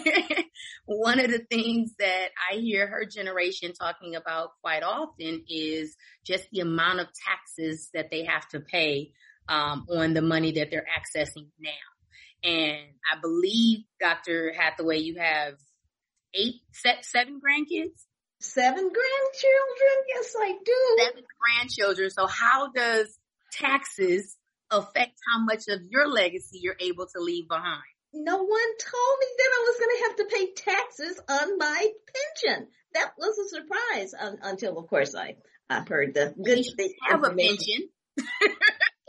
one 0.85 1.19
of 1.19 1.31
the 1.31 1.45
things 1.49 1.93
that 1.97 2.27
I 2.51 2.57
hear 2.57 2.85
her 2.85 3.05
generation 3.05 3.71
talking 3.71 4.15
about 4.15 4.49
quite 4.61 4.83
often 4.83 5.45
is 5.47 5.95
just 6.25 6.45
the 6.51 6.59
amount 6.59 6.99
of 6.99 7.07
taxes 7.25 7.89
that 7.93 8.11
they 8.11 8.25
have 8.25 8.47
to 8.49 8.59
pay 8.59 9.13
um, 9.47 9.87
on 9.89 10.13
the 10.13 10.21
money 10.21 10.51
that 10.51 10.71
they're 10.71 10.85
accessing 10.85 11.47
now. 11.57 11.69
And 12.43 12.85
I 13.11 13.19
believe, 13.21 13.85
Dr. 14.01 14.53
Hathaway, 14.53 14.99
you 14.99 15.19
have 15.19 15.53
eight, 16.33 16.55
seven 16.73 17.39
grandkids? 17.39 17.95
Seven 18.41 18.91
grandchildren? 18.91 19.97
Yes, 20.09 20.35
I 20.37 20.53
do. 20.65 20.97
Seven 21.05 21.23
grandchildren. 21.39 22.09
So 22.09 22.27
how 22.27 22.71
does 22.71 23.17
taxes 23.53 24.35
affect 24.71 25.19
how 25.31 25.43
much 25.43 25.67
of 25.69 25.81
your 25.89 26.07
legacy 26.07 26.59
you're 26.61 26.75
able 26.79 27.07
to 27.07 27.19
leave 27.19 27.47
behind? 27.47 27.83
no 28.13 28.37
one 28.37 28.77
told 28.79 29.17
me 29.19 29.27
that 29.37 29.49
I 29.53 29.65
was 29.67 29.79
going 29.79 29.97
to 29.97 30.03
have 30.03 30.15
to 30.15 30.35
pay 30.35 30.53
taxes 30.53 31.21
on 31.29 31.57
my 31.57 31.87
pension. 32.43 32.67
That 32.93 33.11
was 33.17 33.37
a 33.37 33.49
surprise 33.49 34.13
until, 34.41 34.79
of 34.79 34.87
course, 34.87 35.13
I, 35.15 35.35
I 35.69 35.83
heard 35.87 36.15
the 36.15 36.33
good 36.43 36.65
thing. 36.75 36.93
Have 37.09 37.23
a 37.23 37.33
pension. 37.33 37.89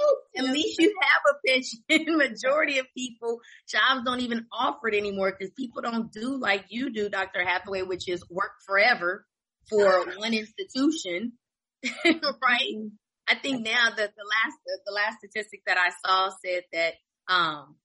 Oh, 0.02 0.16
At 0.34 0.44
least 0.46 0.78
you 0.78 0.98
have 1.02 1.22
a 1.28 1.46
pension. 1.46 2.16
Majority 2.16 2.78
of 2.78 2.86
people, 2.96 3.40
jobs 3.68 4.02
don't 4.02 4.20
even 4.20 4.46
offer 4.50 4.88
it 4.88 4.94
anymore 4.94 5.30
because 5.38 5.52
people 5.52 5.82
don't 5.82 6.10
do 6.10 6.38
like 6.38 6.64
you 6.70 6.90
do, 6.90 7.10
Dr. 7.10 7.44
Hathaway, 7.44 7.82
which 7.82 8.08
is 8.08 8.24
work 8.30 8.52
forever 8.66 9.26
for 9.68 9.86
uh-huh. 9.86 10.12
one 10.16 10.32
institution, 10.32 11.32
right? 11.84 12.74
Mm-hmm. 12.74 12.86
I 13.30 13.36
think 13.36 13.64
now 13.64 13.90
that 13.90 13.96
the 14.16 14.24
last, 14.24 14.58
the 14.84 14.92
last 14.92 15.18
statistic 15.18 15.62
that 15.66 15.76
I 15.78 15.90
saw 16.04 16.30
said 16.44 16.64
that, 16.72 16.94
um, 17.28 17.76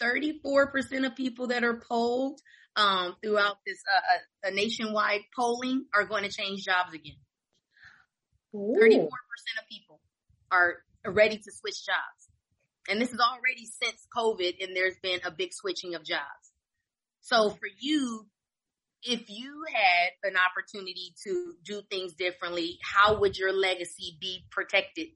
34% 0.00 1.04
of 1.04 1.14
people 1.14 1.48
that 1.48 1.62
are 1.62 1.82
polled, 1.86 2.40
um, 2.76 3.16
throughout 3.22 3.56
this, 3.66 3.82
uh, 3.92 4.00
a, 4.44 4.48
uh, 4.48 4.50
a 4.50 4.54
nationwide 4.54 5.22
polling 5.36 5.86
are 5.94 6.04
going 6.04 6.22
to 6.22 6.30
change 6.30 6.64
jobs 6.64 6.94
again. 6.94 7.18
Ooh. 8.54 8.74
34% 8.80 9.08
of 9.60 9.68
people 9.70 10.00
are 10.50 10.76
ready 11.04 11.36
to 11.36 11.52
switch 11.52 11.84
jobs. 11.84 12.28
And 12.88 13.00
this 13.00 13.12
is 13.12 13.20
already 13.20 13.66
since 13.82 14.06
COVID 14.16 14.64
and 14.64 14.74
there's 14.74 14.98
been 15.02 15.20
a 15.24 15.30
big 15.30 15.52
switching 15.52 15.94
of 15.94 16.04
jobs. 16.04 16.22
So 17.20 17.50
for 17.50 17.68
you, 17.78 18.26
if 19.02 19.30
you 19.30 19.64
had 19.72 20.30
an 20.30 20.36
opportunity 20.36 21.14
to 21.24 21.54
do 21.64 21.82
things 21.90 22.14
differently, 22.14 22.78
how 22.82 23.20
would 23.20 23.36
your 23.36 23.52
legacy 23.52 24.16
be 24.20 24.44
protected? 24.50 25.08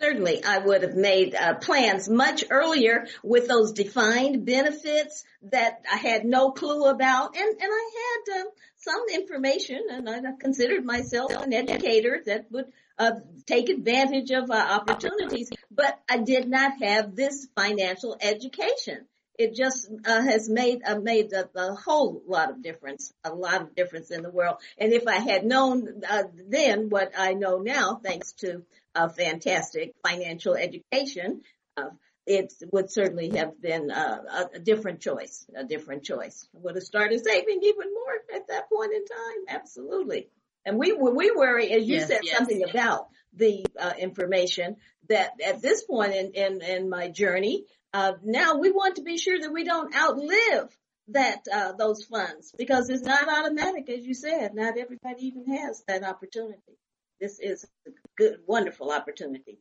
Certainly, 0.00 0.44
I 0.44 0.58
would 0.58 0.82
have 0.82 0.94
made 0.94 1.34
uh, 1.34 1.54
plans 1.56 2.08
much 2.08 2.44
earlier 2.48 3.06
with 3.22 3.48
those 3.48 3.72
defined 3.72 4.46
benefits 4.46 5.24
that 5.50 5.82
I 5.92 5.96
had 5.96 6.24
no 6.24 6.52
clue 6.52 6.86
about, 6.86 7.36
and 7.36 7.50
and 7.50 7.70
I 7.70 7.90
had 8.00 8.40
uh, 8.40 8.44
some 8.76 9.02
information, 9.12 9.78
and 9.90 10.08
I 10.08 10.32
considered 10.40 10.86
myself 10.86 11.32
an 11.32 11.52
educator 11.52 12.22
that 12.24 12.50
would 12.50 12.72
uh, 12.98 13.12
take 13.44 13.68
advantage 13.68 14.30
of 14.30 14.50
uh, 14.50 14.54
opportunities, 14.54 15.50
but 15.70 16.00
I 16.08 16.16
did 16.16 16.48
not 16.48 16.82
have 16.82 17.14
this 17.14 17.48
financial 17.54 18.16
education 18.22 19.06
it 19.40 19.54
just 19.54 19.90
uh, 20.04 20.22
has 20.22 20.50
made 20.50 20.82
uh, 20.84 20.98
made 20.98 21.32
a, 21.32 21.48
a, 21.58 21.74
whole 21.74 22.22
lot 22.26 22.50
of 22.50 22.62
difference, 22.62 23.12
a 23.24 23.32
lot 23.32 23.62
of 23.62 23.74
difference 23.74 24.10
in 24.10 24.22
the 24.22 24.30
world. 24.30 24.56
And 24.76 24.92
if 24.92 25.06
I 25.06 25.16
had 25.16 25.46
known 25.46 26.02
uh, 26.08 26.24
then 26.48 26.90
what 26.90 27.12
I 27.16 27.32
know 27.32 27.58
now, 27.58 27.98
thanks 28.04 28.32
to 28.44 28.62
a 28.94 29.08
fantastic 29.08 29.94
financial 30.06 30.56
education, 30.56 31.40
uh, 31.78 31.88
it 32.26 32.52
would 32.70 32.90
certainly 32.90 33.30
have 33.38 33.60
been 33.60 33.90
uh, 33.90 34.18
a, 34.28 34.56
a, 34.56 34.58
different 34.58 35.00
choice. 35.00 35.46
A 35.56 35.64
different 35.64 36.04
choice. 36.04 36.46
I 36.54 36.58
would 36.62 36.74
have 36.74 36.84
started 36.84 37.24
saving 37.24 37.60
even 37.62 37.94
more 37.94 38.36
at 38.36 38.48
that 38.48 38.68
point 38.68 38.92
in 38.92 39.04
time. 39.06 39.56
Absolutely. 39.60 40.28
And 40.66 40.78
we 40.78 40.92
we 40.92 41.30
worry, 41.30 41.72
as 41.72 41.88
you 41.88 41.96
yes, 41.96 42.08
said 42.08 42.20
yes. 42.24 42.36
something 42.36 42.62
about 42.68 43.08
the 43.32 43.64
uh, 43.78 43.94
information 43.98 44.76
that 45.08 45.30
at 45.44 45.62
this 45.62 45.82
point 45.84 46.14
in, 46.14 46.32
in, 46.32 46.60
in 46.60 46.90
my 46.90 47.08
journey, 47.08 47.64
uh, 47.92 48.12
now 48.22 48.56
we 48.56 48.70
want 48.70 48.96
to 48.96 49.02
be 49.02 49.18
sure 49.18 49.40
that 49.40 49.52
we 49.52 49.64
don't 49.64 49.94
outlive 49.94 50.76
that 51.08 51.40
uh, 51.52 51.72
those 51.72 52.04
funds 52.04 52.52
because 52.56 52.88
it's 52.88 53.02
not 53.02 53.28
automatic, 53.28 53.88
as 53.90 54.04
you 54.04 54.14
said. 54.14 54.54
Not 54.54 54.78
everybody 54.78 55.26
even 55.26 55.44
has 55.56 55.82
that 55.88 56.04
opportunity. 56.04 56.78
This 57.20 57.38
is 57.40 57.64
a 57.86 57.90
good, 58.16 58.38
wonderful 58.46 58.90
opportunity. 58.92 59.58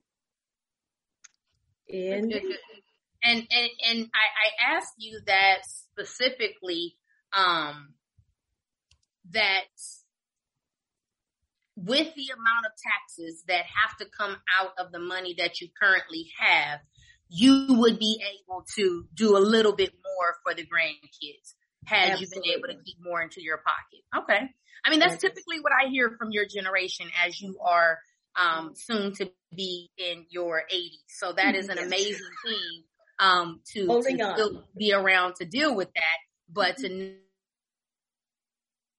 And 1.92 2.32
and 2.32 3.48
and, 3.52 3.70
and 3.90 4.10
I, 4.14 4.72
I 4.72 4.76
asked 4.76 4.94
you 4.98 5.20
that 5.26 5.66
specifically 5.66 6.96
um, 7.34 7.94
that 9.32 9.66
with 11.76 12.14
the 12.16 12.30
amount 12.34 12.66
of 12.66 12.72
taxes 12.78 13.44
that 13.48 13.64
have 13.66 13.98
to 13.98 14.06
come 14.06 14.38
out 14.60 14.72
of 14.78 14.92
the 14.92 15.00
money 15.00 15.36
that 15.38 15.62
you 15.62 15.70
currently 15.82 16.28
have, 16.40 16.80
you 17.30 17.68
would 17.70 18.00
be 18.00 18.22
able 18.22 18.66
to 18.76 19.06
do 19.14 19.38
a 19.38 19.40
little 19.40 19.74
bit 19.74 19.94
more 19.94 20.36
for 20.44 20.54
the 20.54 20.64
grandkids 20.64 21.54
had 21.86 22.12
Absolutely. 22.12 22.26
you 22.26 22.42
been 22.42 22.52
able 22.58 22.68
to 22.80 22.84
keep 22.84 22.98
more 23.02 23.22
into 23.22 23.42
your 23.42 23.58
pocket. 23.58 24.24
Okay. 24.24 24.50
I 24.84 24.90
mean, 24.90 25.00
that's 25.00 25.22
typically 25.22 25.60
what 25.60 25.72
I 25.74 25.90
hear 25.90 26.16
from 26.18 26.32
your 26.32 26.46
generation 26.46 27.08
as 27.26 27.40
you 27.42 27.58
are 27.64 28.00
um, 28.36 28.74
soon 28.76 29.14
to 29.16 29.32
be 29.56 29.90
in 29.98 30.26
your 30.30 30.64
80s. 30.74 31.04
So 31.08 31.34
that 31.34 31.56
is 31.56 31.70
an 31.70 31.78
amazing 31.78 32.30
thing 32.46 32.84
um, 33.20 33.62
to, 33.74 33.86
to 33.86 34.64
be 34.78 34.94
around 34.94 35.36
to 35.36 35.46
deal 35.46 35.76
with 35.76 35.90
that, 35.94 36.18
but 36.52 36.78
to 36.78 36.88
mm-hmm. 36.88 37.16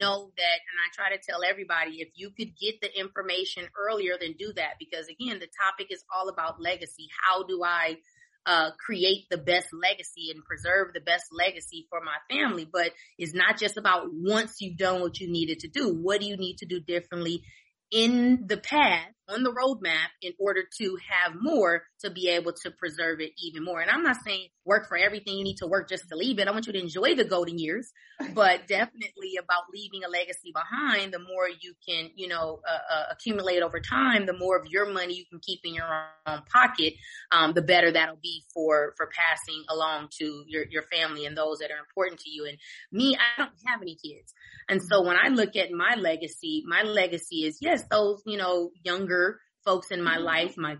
know 0.00 0.30
that, 0.36 0.58
and 0.60 0.76
I 0.78 0.88
try 0.94 1.16
to 1.16 1.22
tell 1.22 1.42
everybody, 1.42 2.00
if 2.00 2.10
you 2.14 2.30
could 2.30 2.52
get 2.60 2.80
the 2.82 2.98
information 2.98 3.68
earlier, 3.78 4.16
then 4.20 4.34
do 4.38 4.52
that. 4.56 4.74
Because 4.78 5.06
again, 5.08 5.38
the 5.38 5.48
topic 5.64 5.86
is 5.90 6.04
all 6.14 6.28
about 6.28 6.60
legacy. 6.60 7.08
How 7.24 7.44
do 7.44 7.64
I 7.64 7.96
uh, 8.46 8.70
create 8.84 9.26
the 9.30 9.38
best 9.38 9.68
legacy 9.72 10.30
and 10.34 10.44
preserve 10.44 10.92
the 10.92 11.00
best 11.00 11.26
legacy 11.32 11.86
for 11.90 12.00
my 12.00 12.16
family. 12.34 12.68
But 12.70 12.92
it's 13.18 13.34
not 13.34 13.58
just 13.58 13.76
about 13.76 14.08
once 14.12 14.56
you've 14.60 14.78
done 14.78 15.00
what 15.00 15.20
you 15.20 15.30
needed 15.30 15.60
to 15.60 15.68
do. 15.68 15.94
What 15.94 16.20
do 16.20 16.26
you 16.26 16.36
need 16.36 16.58
to 16.58 16.66
do 16.66 16.80
differently 16.80 17.42
in 17.90 18.44
the 18.46 18.56
path 18.56 19.08
on 19.30 19.42
the 19.42 19.52
roadmap 19.52 20.08
in 20.22 20.32
order 20.38 20.62
to 20.78 20.98
have 21.08 21.34
more 21.40 21.84
to 22.00 22.10
be 22.10 22.28
able 22.28 22.52
to 22.52 22.70
preserve 22.70 23.20
it 23.20 23.32
even 23.42 23.64
more. 23.64 23.80
And 23.80 23.90
I'm 23.90 24.02
not 24.02 24.16
saying 24.24 24.48
work 24.64 24.88
for 24.88 24.96
everything 24.96 25.36
you 25.36 25.44
need 25.44 25.56
to 25.58 25.66
work 25.66 25.88
just 25.88 26.08
to 26.08 26.16
leave 26.16 26.38
it. 26.38 26.48
I 26.48 26.50
want 26.52 26.66
you 26.66 26.72
to 26.72 26.78
enjoy 26.78 27.14
the 27.14 27.24
golden 27.24 27.58
years, 27.58 27.92
but 28.34 28.66
definitely 28.68 29.36
about 29.42 29.64
leaving 29.72 30.04
a 30.04 30.08
legacy 30.08 30.52
behind. 30.54 31.12
The 31.12 31.18
more 31.18 31.48
you 31.48 31.74
can, 31.86 32.10
you 32.14 32.28
know, 32.28 32.60
uh, 32.68 32.94
uh, 32.94 33.04
accumulate 33.10 33.62
over 33.62 33.80
time, 33.80 34.26
the 34.26 34.36
more 34.36 34.58
of 34.58 34.66
your 34.66 34.90
money 34.92 35.14
you 35.14 35.24
can 35.30 35.40
keep 35.40 35.60
in 35.64 35.74
your 35.74 35.86
own 36.26 36.42
pocket, 36.52 36.94
um, 37.32 37.52
the 37.52 37.62
better 37.62 37.90
that'll 37.90 38.18
be 38.22 38.44
for 38.54 38.94
for 38.96 39.08
passing 39.16 39.64
along 39.68 40.08
to 40.18 40.44
your 40.46 40.64
your 40.70 40.82
family 40.82 41.26
and 41.26 41.36
those 41.36 41.58
that 41.58 41.70
are 41.70 41.78
important 41.78 42.20
to 42.20 42.30
you. 42.30 42.46
And 42.46 42.58
me, 42.92 43.16
I 43.16 43.38
don't 43.38 43.52
have 43.66 43.82
any 43.82 43.96
kids, 43.96 44.32
and 44.68 44.80
so 44.82 45.02
when 45.02 45.16
I 45.16 45.28
look 45.28 45.56
at 45.56 45.70
my 45.70 45.96
legacy, 45.98 46.62
my 46.66 46.82
legacy 46.82 47.44
is 47.46 47.58
yes, 47.60 47.84
those 47.90 48.22
you 48.26 48.38
know 48.38 48.70
younger 48.82 49.19
folks 49.64 49.90
in 49.90 50.02
my 50.02 50.16
life, 50.16 50.56
my. 50.56 50.76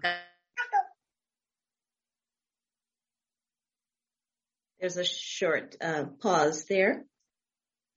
There's 4.81 4.97
a 4.97 5.05
short 5.05 5.77
uh, 5.81 6.05
pause 6.23 6.65
there. 6.69 7.05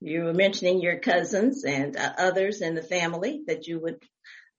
You 0.00 0.24
were 0.24 0.34
mentioning 0.34 0.82
your 0.82 0.98
cousins 0.98 1.64
and 1.64 1.96
uh, 1.96 2.12
others 2.18 2.60
in 2.60 2.74
the 2.74 2.82
family 2.82 3.40
that 3.46 3.66
you 3.66 3.80
would 3.80 4.02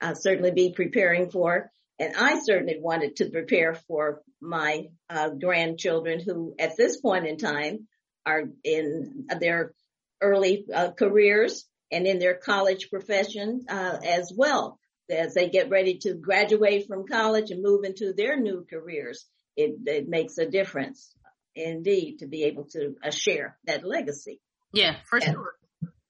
uh, 0.01 0.15
certainly 0.15 0.51
be 0.51 0.73
preparing 0.73 1.29
for. 1.29 1.71
And 1.99 2.15
I 2.15 2.39
certainly 2.39 2.79
wanted 2.79 3.17
to 3.17 3.29
prepare 3.29 3.75
for 3.87 4.21
my 4.41 4.87
uh, 5.09 5.29
grandchildren 5.29 6.19
who 6.19 6.55
at 6.59 6.75
this 6.75 6.99
point 6.99 7.27
in 7.27 7.37
time 7.37 7.87
are 8.25 8.45
in 8.63 9.27
their 9.39 9.73
early 10.19 10.65
uh, 10.73 10.91
careers 10.91 11.65
and 11.91 12.07
in 12.07 12.19
their 12.19 12.35
college 12.35 12.89
profession 12.89 13.65
uh, 13.69 13.97
as 14.03 14.33
well 14.35 14.79
as 15.09 15.33
they 15.33 15.49
get 15.49 15.69
ready 15.69 15.97
to 15.99 16.13
graduate 16.13 16.87
from 16.87 17.07
college 17.07 17.51
and 17.51 17.61
move 17.61 17.83
into 17.83 18.13
their 18.13 18.39
new 18.39 18.65
careers, 18.69 19.25
it, 19.55 19.75
it 19.85 20.07
makes 20.07 20.37
a 20.37 20.49
difference 20.49 21.13
indeed 21.55 22.19
to 22.19 22.27
be 22.27 22.43
able 22.43 22.65
to 22.65 22.95
uh, 23.03 23.11
share 23.11 23.57
that 23.65 23.85
legacy. 23.85 24.41
Yeah, 24.73 24.97
for 25.09 25.17
and, 25.17 25.33
sure. 25.33 25.53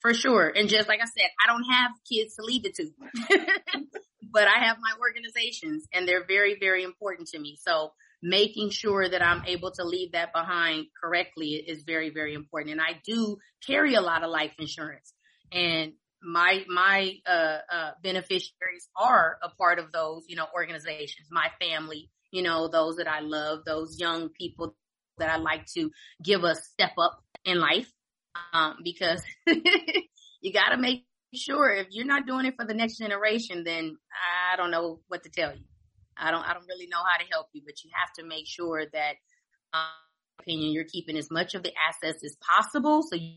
For 0.02 0.14
sure. 0.14 0.52
And 0.56 0.70
just 0.70 0.88
like 0.88 1.00
I 1.02 1.06
said, 1.06 1.30
I 1.44 1.52
don't 1.52 1.64
have 1.72 1.92
kids 2.12 2.36
to 2.36 2.44
leave 2.44 2.66
it 2.66 2.76
to, 2.76 2.90
but 4.32 4.48
I 4.48 4.66
have 4.66 4.78
my 4.80 4.92
organizations 5.00 5.88
and 5.94 6.08
they're 6.08 6.26
very, 6.26 6.58
very 6.60 6.84
important 6.84 7.30
to 7.30 7.40
me. 7.40 7.58
So 7.62 7.92
making 8.22 8.70
sure 8.70 9.08
that 9.08 9.24
I'm 9.24 9.44
able 9.46 9.72
to 9.72 9.84
leave 9.84 10.14
that 10.14 10.34
behind 10.34 10.88
correctly 11.02 11.64
is 11.68 11.84
very, 11.84 12.10
very 12.12 12.34
important. 12.34 12.74
And 12.74 12.82
I 12.82 13.00
do 13.06 13.38
carry 13.66 13.96
a 13.96 14.02
lot 14.02 14.24
of 14.24 14.30
life 14.30 14.52
insurance 14.60 15.14
and 15.52 15.94
my 16.26 16.66
my 16.68 17.14
uh, 17.28 17.60
uh, 17.72 17.92
beneficiaries 18.02 18.90
are 18.96 19.38
a 19.44 19.50
part 19.50 19.80
of 19.80 19.92
those 19.92 20.26
you 20.28 20.36
know 20.36 20.48
organizations. 20.54 21.28
My 21.32 21.50
family 21.62 22.10
you 22.36 22.42
know 22.42 22.68
those 22.68 22.98
that 22.98 23.08
i 23.08 23.22
love 23.22 23.64
those 23.66 23.98
young 24.00 24.30
people 24.30 24.76
that 25.18 25.30
i 25.30 25.38
like 25.38 25.66
to 25.66 25.90
give 26.24 26.44
a 26.44 26.54
step 26.56 26.92
up 26.98 27.24
in 27.46 27.60
life 27.60 27.90
um, 28.54 28.76
because 28.84 29.22
you 30.42 30.52
got 30.52 30.70
to 30.70 30.78
make 30.78 31.06
sure 31.34 31.74
if 31.74 31.88
you're 31.92 32.06
not 32.06 32.28
doing 32.28 32.46
it 32.46 32.56
for 32.58 32.66
the 32.66 32.74
next 32.74 32.98
generation 32.98 33.64
then 33.64 33.96
i 34.52 34.58
don't 34.58 34.72
know 34.72 35.00
what 35.08 35.24
to 35.24 35.30
tell 35.30 35.54
you. 35.54 35.64
I 36.18 36.32
don't 36.32 36.44
i 36.44 36.54
don't 36.54 36.68
really 36.68 36.88
know 36.88 36.98
how 36.98 37.18
to 37.18 37.26
help 37.32 37.48
you 37.54 37.62
but 37.66 37.84
you 37.84 37.90
have 37.94 38.14
to 38.20 38.26
make 38.26 38.48
sure 38.48 38.84
that 38.92 39.16
um, 39.74 39.82
opinion 40.40 40.72
you're 40.72 40.86
keeping 40.86 41.18
as 41.18 41.32
much 41.32 41.56
of 41.56 41.64
the 41.64 41.72
assets 41.90 42.24
as 42.24 42.36
possible 42.42 43.02
so 43.02 43.16
you 43.16 43.36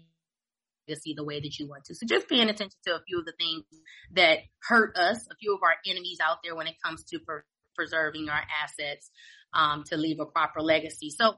see 0.97 1.15
the 1.15 1.25
way 1.25 1.41
that 1.41 1.59
you 1.59 1.69
want 1.69 1.85
to. 1.87 1.95
So 1.95 2.07
just 2.07 2.29
paying 2.29 2.49
attention 2.49 2.79
to 2.87 2.97
a 2.97 3.01
few 3.07 3.19
of 3.19 3.27
the 3.27 3.33
things 3.39 3.65
that 4.13 4.39
hurt 4.63 4.97
us, 4.97 5.27
a 5.31 5.37
few 5.37 5.55
of 5.55 5.63
our 5.63 5.75
enemies 5.87 6.19
out 6.23 6.39
there 6.43 6.55
when 6.55 6.67
it 6.67 6.77
comes 6.85 7.05
to 7.05 7.19
per- 7.19 7.45
preserving 7.75 8.29
our 8.29 8.43
assets, 8.63 9.11
um, 9.53 9.85
to 9.85 9.97
leave 9.97 10.21
a 10.21 10.27
proper 10.27 10.61
legacy. 10.61 11.11
So 11.11 11.35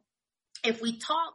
if 0.64 0.80
we 0.80 0.98
talk 0.98 1.34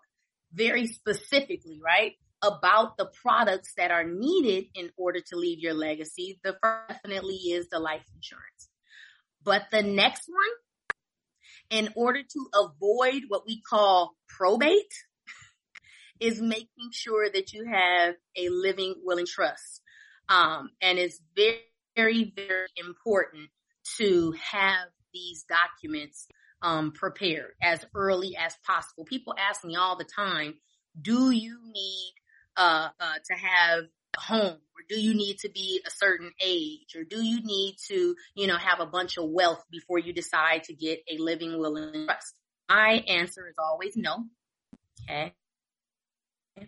very 0.53 0.87
specifically, 0.87 1.79
right, 1.83 2.13
about 2.41 2.97
the 2.97 3.09
products 3.21 3.73
that 3.77 3.91
are 3.91 4.03
needed 4.03 4.65
in 4.75 4.91
order 4.97 5.19
to 5.19 5.35
leave 5.35 5.59
your 5.59 5.73
legacy, 5.73 6.39
the 6.43 6.55
first 6.61 6.89
definitely 6.89 7.35
is 7.35 7.69
the 7.69 7.79
life 7.79 8.03
insurance. 8.13 8.69
But 9.43 9.63
the 9.71 9.81
next 9.81 10.27
one 10.27 10.39
in 11.69 11.89
order 11.95 12.21
to 12.21 12.47
avoid 12.53 13.23
what 13.27 13.43
we 13.45 13.61
call 13.61 14.15
probate 14.27 14.93
is 16.19 16.41
making 16.41 16.91
sure 16.91 17.29
that 17.29 17.53
you 17.53 17.65
have 17.65 18.15
a 18.37 18.49
living 18.49 18.95
will 19.03 19.17
and 19.17 19.27
trust. 19.27 19.81
Um, 20.29 20.69
and 20.81 20.97
it's 20.97 21.19
very, 21.35 21.59
very, 21.95 22.33
very 22.35 22.67
important 22.77 23.49
to 23.97 24.33
have 24.51 24.87
these 25.13 25.45
documents 25.47 26.27
um, 26.61 26.91
prepared 26.91 27.51
as 27.61 27.85
early 27.93 28.35
as 28.35 28.55
possible. 28.65 29.05
People 29.05 29.35
ask 29.37 29.63
me 29.63 29.75
all 29.75 29.97
the 29.97 30.05
time, 30.05 30.55
do 30.99 31.31
you 31.31 31.59
need 31.71 32.13
uh, 32.57 32.89
uh, 32.99 33.13
to 33.25 33.33
have 33.33 33.83
a 34.17 34.19
home 34.19 34.53
or 34.53 34.83
do 34.89 34.99
you 34.99 35.13
need 35.13 35.37
to 35.39 35.49
be 35.49 35.81
a 35.85 35.91
certain 35.91 36.31
age 36.41 36.95
or 36.95 37.03
do 37.03 37.23
you 37.23 37.41
need 37.43 37.75
to, 37.87 38.15
you 38.35 38.47
know, 38.47 38.57
have 38.57 38.79
a 38.79 38.85
bunch 38.85 39.17
of 39.17 39.29
wealth 39.29 39.63
before 39.69 39.99
you 39.99 40.13
decide 40.13 40.63
to 40.63 40.73
get 40.73 40.99
a 41.09 41.21
living 41.21 41.59
will 41.59 41.75
and 41.75 42.07
trust? 42.07 42.35
My 42.69 43.03
answer 43.07 43.47
is 43.47 43.55
always 43.59 43.95
no. 43.95 44.25
Okay. 45.03 45.33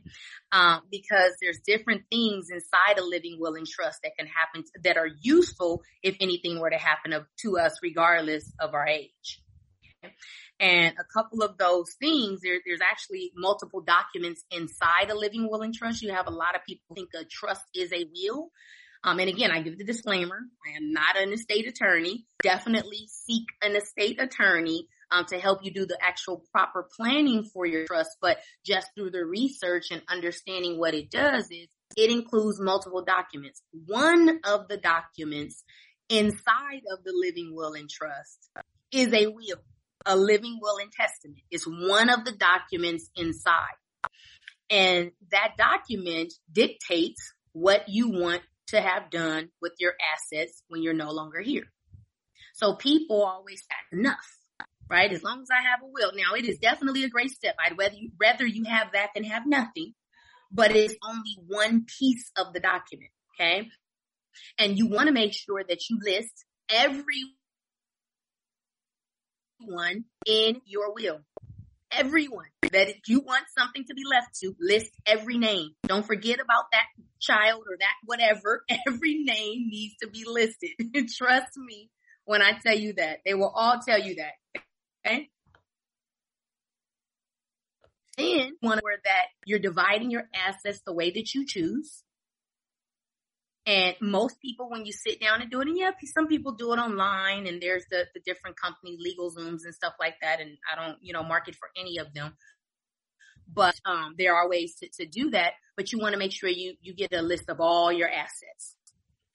Um, 0.49 0.83
because 0.89 1.33
there's 1.41 1.59
different 1.59 2.03
things 2.09 2.47
inside 2.49 2.97
a 2.97 3.03
living 3.03 3.35
will 3.37 3.55
and 3.55 3.67
trust 3.67 3.99
that 4.03 4.13
can 4.17 4.27
happen 4.27 4.63
that 4.81 4.95
are 4.95 5.09
useful 5.21 5.83
if 6.01 6.15
anything 6.21 6.61
were 6.61 6.69
to 6.69 6.77
happen 6.77 7.13
to 7.41 7.59
us 7.59 7.77
regardless 7.83 8.49
of 8.57 8.73
our 8.73 8.87
age. 8.87 9.41
And 10.59 10.95
a 10.97 11.03
couple 11.13 11.43
of 11.43 11.57
those 11.57 11.93
things, 11.99 12.39
there, 12.41 12.59
there's 12.65 12.79
actually 12.81 13.31
multiple 13.35 13.81
documents 13.81 14.43
inside 14.49 15.09
a 15.09 15.15
living 15.15 15.49
will 15.49 15.61
and 15.61 15.73
trust. 15.73 16.01
You 16.01 16.13
have 16.13 16.27
a 16.27 16.31
lot 16.31 16.55
of 16.55 16.61
people 16.65 16.95
think 16.95 17.09
a 17.13 17.25
trust 17.25 17.63
is 17.75 17.91
a 17.91 18.05
will. 18.15 18.51
Um, 19.03 19.19
and 19.19 19.29
again, 19.29 19.51
I 19.51 19.61
give 19.61 19.77
the 19.77 19.83
disclaimer. 19.83 20.39
I 20.65 20.77
am 20.77 20.91
not 20.91 21.17
an 21.17 21.31
estate 21.31 21.67
attorney. 21.67 22.25
Definitely 22.41 23.07
seek 23.07 23.45
an 23.61 23.75
estate 23.75 24.21
attorney 24.21 24.87
um, 25.11 25.25
to 25.25 25.39
help 25.39 25.63
you 25.63 25.71
do 25.71 25.85
the 25.85 25.97
actual 26.01 26.43
proper 26.51 26.87
planning 26.95 27.43
for 27.43 27.65
your 27.65 27.85
trust. 27.85 28.17
But 28.21 28.39
just 28.65 28.87
through 28.95 29.11
the 29.11 29.25
research 29.25 29.85
and 29.91 30.01
understanding 30.09 30.77
what 30.79 30.93
it 30.93 31.09
does 31.09 31.45
is 31.51 31.67
it 31.95 32.11
includes 32.11 32.59
multiple 32.59 33.03
documents. 33.03 33.61
One 33.71 34.39
of 34.43 34.67
the 34.67 34.77
documents 34.77 35.63
inside 36.09 36.81
of 36.91 37.03
the 37.03 37.13
living 37.13 37.53
will 37.55 37.73
and 37.73 37.89
trust 37.89 38.49
is 38.91 39.13
a 39.13 39.27
will, 39.27 39.61
a 40.05 40.15
living 40.15 40.59
will 40.61 40.77
and 40.77 40.91
testament. 40.91 41.41
It's 41.51 41.65
one 41.65 42.09
of 42.09 42.25
the 42.25 42.33
documents 42.33 43.09
inside. 43.15 43.75
And 44.69 45.11
that 45.31 45.55
document 45.57 46.33
dictates 46.51 47.33
what 47.53 47.87
you 47.87 48.09
want 48.09 48.41
to 48.67 48.81
have 48.81 49.09
done 49.09 49.49
with 49.61 49.73
your 49.79 49.93
assets 50.13 50.61
when 50.67 50.83
you're 50.83 50.93
no 50.93 51.11
longer 51.11 51.39
here. 51.39 51.71
So 52.53 52.75
people 52.75 53.23
always 53.23 53.63
have 53.69 53.99
enough 53.99 54.36
right? 54.89 55.11
As 55.11 55.23
long 55.23 55.41
as 55.41 55.49
I 55.51 55.61
have 55.61 55.81
a 55.83 55.87
will. 55.87 56.11
Now 56.15 56.35
it 56.35 56.45
is 56.45 56.59
definitely 56.59 57.03
a 57.03 57.09
great 57.09 57.31
step. 57.31 57.55
I'd 57.63 57.77
rather 57.77 57.95
you, 57.95 58.11
rather 58.19 58.45
you 58.45 58.65
have 58.65 58.91
that 58.93 59.09
than 59.15 59.23
have 59.25 59.45
nothing, 59.45 59.93
but 60.51 60.75
it's 60.75 60.95
only 61.03 61.37
one 61.47 61.85
piece 61.99 62.31
of 62.37 62.53
the 62.53 62.59
document. 62.59 63.11
Okay. 63.35 63.69
And 64.57 64.77
you 64.77 64.87
want 64.87 65.07
to 65.07 65.13
make 65.13 65.33
sure 65.33 65.63
that 65.67 65.89
you 65.89 65.99
list 66.01 66.45
everyone 66.69 67.15
in 70.25 70.61
your 70.65 70.93
will. 70.93 71.21
Everyone 71.91 72.47
that 72.71 72.89
if 72.89 73.07
you 73.07 73.21
want 73.21 73.45
something 73.57 73.85
to 73.85 73.93
be 73.93 74.03
left 74.09 74.35
to, 74.41 74.53
list 74.59 74.91
every 75.05 75.37
name. 75.37 75.71
Don't 75.87 76.05
forget 76.05 76.39
about 76.39 76.65
that 76.71 76.85
child 77.19 77.61
or 77.61 77.77
that 77.79 77.93
whatever. 78.05 78.63
Every 78.87 79.23
name 79.23 79.67
needs 79.69 79.95
to 80.01 80.09
be 80.09 80.23
listed. 80.27 80.71
Trust 81.17 81.57
me 81.57 81.89
when 82.25 82.41
I 82.41 82.53
tell 82.63 82.77
you 82.77 82.93
that. 82.93 83.19
They 83.25 83.33
will 83.33 83.51
all 83.55 83.79
tell 83.85 83.99
you 83.99 84.15
that. 84.15 84.61
Okay. 85.07 85.29
Then 88.17 88.53
one 88.61 88.79
where 88.81 88.97
that 89.03 89.25
you're 89.45 89.59
dividing 89.59 90.11
your 90.11 90.23
assets 90.33 90.81
the 90.85 90.93
way 90.93 91.11
that 91.11 91.33
you 91.33 91.45
choose. 91.45 92.03
And 93.65 93.95
most 94.01 94.41
people, 94.41 94.69
when 94.69 94.85
you 94.85 94.93
sit 94.93 95.19
down 95.19 95.41
and 95.41 95.51
do 95.51 95.59
it, 95.59 95.67
and 95.67 95.77
yeah, 95.77 95.91
some 96.15 96.27
people 96.27 96.53
do 96.53 96.71
it 96.73 96.77
online 96.77 97.47
and 97.47 97.61
there's 97.61 97.83
the, 97.91 98.05
the 98.13 98.21
different 98.25 98.59
company 98.59 98.97
LegalZooms 98.97 99.65
and 99.65 99.75
stuff 99.75 99.93
like 99.99 100.15
that. 100.21 100.39
And 100.39 100.57
I 100.71 100.81
don't, 100.81 100.97
you 101.01 101.13
know, 101.13 101.23
market 101.23 101.55
for 101.55 101.69
any 101.77 101.97
of 101.97 102.13
them, 102.13 102.33
but, 103.53 103.75
um, 103.85 104.15
there 104.17 104.35
are 104.35 104.49
ways 104.49 104.75
to, 104.75 104.89
to 104.99 105.05
do 105.05 105.31
that, 105.31 105.53
but 105.75 105.91
you 105.91 105.99
want 105.99 106.13
to 106.13 106.19
make 106.19 106.31
sure 106.31 106.49
you, 106.49 106.75
you 106.81 106.95
get 106.95 107.13
a 107.13 107.21
list 107.21 107.49
of 107.49 107.59
all 107.59 107.91
your 107.91 108.09
assets 108.09 108.76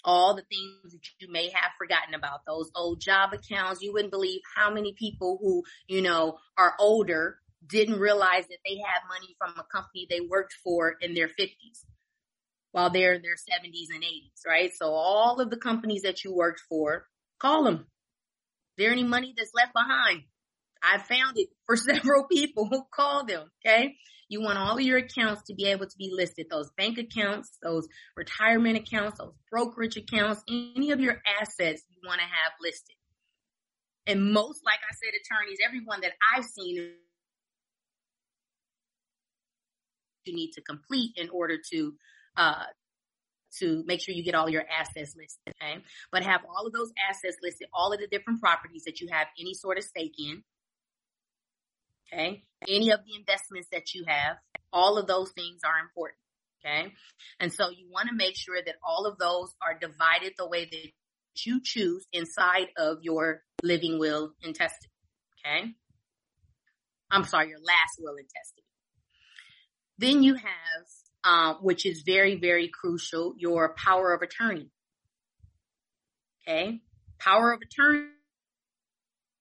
all 0.04 0.34
the 0.34 0.42
things 0.42 0.92
that 0.92 1.00
you 1.20 1.30
may 1.30 1.48
have 1.50 1.72
forgotten 1.78 2.14
about, 2.14 2.40
those 2.46 2.70
old 2.74 3.00
job 3.00 3.32
accounts. 3.32 3.82
You 3.82 3.92
wouldn't 3.92 4.12
believe 4.12 4.40
how 4.56 4.72
many 4.72 4.94
people 4.94 5.38
who, 5.40 5.62
you 5.86 6.02
know, 6.02 6.38
are 6.56 6.74
older 6.78 7.38
didn't 7.66 8.00
realize 8.00 8.46
that 8.48 8.58
they 8.66 8.76
had 8.76 9.08
money 9.08 9.36
from 9.38 9.50
a 9.56 9.64
company 9.72 10.06
they 10.10 10.20
worked 10.20 10.54
for 10.64 10.96
in 11.00 11.14
their 11.14 11.28
fifties 11.28 11.84
while 12.72 12.90
they're 12.90 13.14
in 13.14 13.22
their 13.22 13.36
seventies 13.36 13.88
and 13.94 14.02
eighties, 14.02 14.42
right? 14.46 14.72
So 14.74 14.92
all 14.92 15.40
of 15.40 15.50
the 15.50 15.56
companies 15.56 16.02
that 16.02 16.24
you 16.24 16.34
worked 16.34 16.62
for, 16.68 17.06
call 17.38 17.64
them. 17.64 17.74
Is 17.74 18.84
there 18.84 18.90
any 18.90 19.04
money 19.04 19.34
that's 19.36 19.52
left 19.54 19.74
behind? 19.74 20.22
I 20.82 20.98
found 20.98 21.36
it 21.36 21.48
for 21.66 21.76
several 21.76 22.26
people 22.30 22.66
who 22.70 22.82
call 22.92 23.24
them. 23.24 23.50
Okay. 23.64 23.96
You 24.28 24.40
want 24.40 24.58
all 24.58 24.78
of 24.78 24.82
your 24.82 24.96
accounts 24.96 25.42
to 25.48 25.54
be 25.54 25.66
able 25.66 25.84
to 25.84 25.96
be 25.98 26.10
listed. 26.10 26.46
Those 26.50 26.70
bank 26.76 26.96
accounts, 26.96 27.58
those 27.62 27.86
retirement 28.16 28.78
accounts, 28.78 29.18
those 29.18 29.34
brokerage 29.50 29.98
accounts, 29.98 30.42
any 30.48 30.90
of 30.90 31.00
your 31.00 31.20
assets 31.40 31.82
you 31.90 32.00
want 32.06 32.20
to 32.20 32.26
have 32.26 32.52
listed. 32.62 32.96
And 34.06 34.32
most, 34.32 34.62
like 34.64 34.80
I 34.80 34.94
said, 34.94 35.12
attorneys, 35.20 35.58
everyone 35.62 36.00
that 36.00 36.12
I've 36.34 36.46
seen 36.46 36.94
you 40.24 40.34
need 40.34 40.52
to 40.52 40.62
complete 40.62 41.12
in 41.16 41.28
order 41.30 41.56
to, 41.72 41.94
uh, 42.36 42.64
to 43.58 43.84
make 43.86 44.00
sure 44.00 44.14
you 44.14 44.24
get 44.24 44.34
all 44.34 44.48
your 44.48 44.64
assets 44.66 45.14
listed. 45.16 45.54
Okay. 45.60 45.82
But 46.10 46.22
have 46.22 46.40
all 46.48 46.66
of 46.66 46.72
those 46.72 46.90
assets 47.08 47.36
listed, 47.42 47.68
all 47.72 47.92
of 47.92 48.00
the 48.00 48.06
different 48.06 48.40
properties 48.40 48.84
that 48.84 49.00
you 49.00 49.08
have 49.10 49.26
any 49.38 49.54
sort 49.54 49.78
of 49.78 49.84
stake 49.84 50.14
in. 50.18 50.42
Okay. 52.12 52.44
Any 52.68 52.90
of 52.90 53.00
the 53.04 53.16
investments 53.18 53.68
that 53.72 53.94
you 53.94 54.04
have, 54.06 54.36
all 54.72 54.98
of 54.98 55.06
those 55.06 55.32
things 55.32 55.60
are 55.64 55.80
important. 55.82 56.18
Okay. 56.64 56.92
And 57.40 57.52
so 57.52 57.70
you 57.70 57.88
want 57.90 58.08
to 58.08 58.14
make 58.14 58.36
sure 58.36 58.60
that 58.64 58.76
all 58.86 59.06
of 59.06 59.18
those 59.18 59.54
are 59.60 59.78
divided 59.78 60.34
the 60.38 60.48
way 60.48 60.64
that 60.64 61.44
you 61.44 61.60
choose 61.62 62.06
inside 62.12 62.68
of 62.76 62.98
your 63.02 63.42
living 63.62 63.98
will 63.98 64.34
and 64.42 64.54
testament. 64.54 64.92
Okay. 65.44 65.74
I'm 67.10 67.24
sorry, 67.24 67.48
your 67.48 67.58
last 67.58 67.98
will 67.98 68.16
and 68.16 68.28
testament. 68.28 68.66
Then 69.98 70.22
you 70.22 70.34
have, 70.34 70.84
uh, 71.24 71.54
which 71.60 71.84
is 71.84 72.02
very, 72.06 72.36
very 72.36 72.68
crucial, 72.68 73.34
your 73.36 73.74
power 73.74 74.14
of 74.14 74.22
attorney. 74.22 74.70
Okay. 76.46 76.80
Power 77.18 77.52
of 77.52 77.60
attorney 77.60 78.08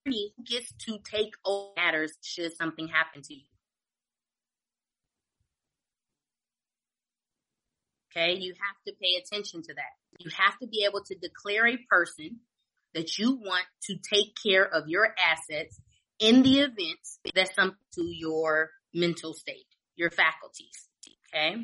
who 0.06 0.14
gets 0.46 0.72
to 0.86 0.98
take 1.04 1.34
over 1.46 1.72
matters 1.76 2.14
should 2.22 2.56
something 2.56 2.88
happen 2.88 3.22
to 3.24 3.34
you. 3.34 3.44
Okay, 8.12 8.38
you 8.38 8.54
have 8.54 8.76
to 8.86 8.94
pay 9.02 9.16
attention 9.16 9.62
to 9.64 9.74
that. 9.74 10.20
You 10.20 10.30
have 10.38 10.58
to 10.60 10.68
be 10.68 10.86
able 10.88 11.02
to 11.06 11.16
declare 11.16 11.68
a 11.68 11.78
person 11.90 12.42
that 12.94 13.18
you 13.18 13.36
want 13.36 13.66
to 13.84 13.96
take 13.98 14.36
care 14.44 14.66
of 14.66 14.90
your 14.90 15.16
assets 15.18 15.80
in 16.20 16.44
the 16.44 16.60
event 16.60 17.00
that 17.34 17.56
something 17.56 17.78
to 17.96 18.04
your 18.04 18.72
mental 18.94 19.34
state, 19.34 19.66
your 19.96 20.12
faculties. 20.12 20.90
Okay. 21.34 21.56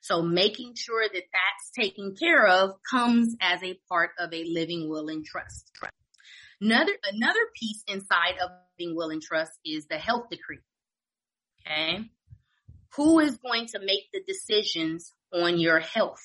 So 0.00 0.22
making 0.22 0.74
sure 0.74 1.06
that 1.06 1.12
that's 1.12 1.70
taken 1.78 2.16
care 2.16 2.46
of 2.46 2.72
comes 2.90 3.36
as 3.40 3.62
a 3.62 3.78
part 3.88 4.10
of 4.18 4.32
a 4.32 4.44
living 4.44 4.88
will 4.88 5.08
and 5.08 5.24
trust. 5.24 5.70
Another, 6.62 6.92
another 7.12 7.40
piece 7.60 7.82
inside 7.88 8.34
of 8.40 8.50
being 8.78 8.94
will 8.94 9.10
and 9.10 9.20
trust 9.20 9.50
is 9.64 9.86
the 9.88 9.98
health 9.98 10.26
decree. 10.30 10.60
Okay. 11.66 12.08
Who 12.94 13.18
is 13.18 13.36
going 13.38 13.66
to 13.68 13.80
make 13.80 14.12
the 14.12 14.22
decisions 14.24 15.12
on 15.32 15.58
your 15.58 15.80
health? 15.80 16.22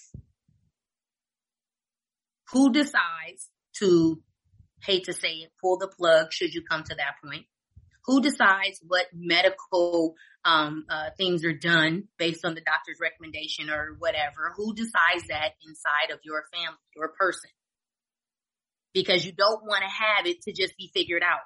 Who 2.52 2.72
decides 2.72 3.50
to, 3.80 4.22
hate 4.84 5.06
to 5.06 5.14
say 5.14 5.38
it, 5.38 5.52
pull 5.60 5.80
the 5.80 5.88
plug 5.88 6.32
should 6.32 6.54
you 6.54 6.62
come 6.62 6.84
to 6.84 6.96
that 6.96 7.16
point? 7.24 7.46
Who 8.06 8.22
decides 8.22 8.80
what 8.86 9.08
medical 9.14 10.14
um, 10.46 10.86
uh, 10.88 11.10
things 11.18 11.44
are 11.46 11.54
done 11.54 12.10
based 12.20 12.46
on 12.46 12.54
the 12.54 12.62
doctor's 12.62 13.00
recommendation 13.02 13.72
or 13.72 13.96
whatever? 13.98 14.54
Who 14.56 14.76
decides 14.76 15.28
that 15.30 15.54
inside 15.68 16.14
of 16.14 16.20
your 16.24 16.44
family, 16.54 16.78
your 16.96 17.12
person? 17.20 17.50
Because 18.98 19.24
you 19.24 19.32
don't 19.32 19.64
want 19.64 19.84
to 19.84 19.90
have 19.90 20.26
it 20.26 20.42
to 20.42 20.52
just 20.52 20.76
be 20.76 20.90
figured 20.92 21.22
out. 21.22 21.42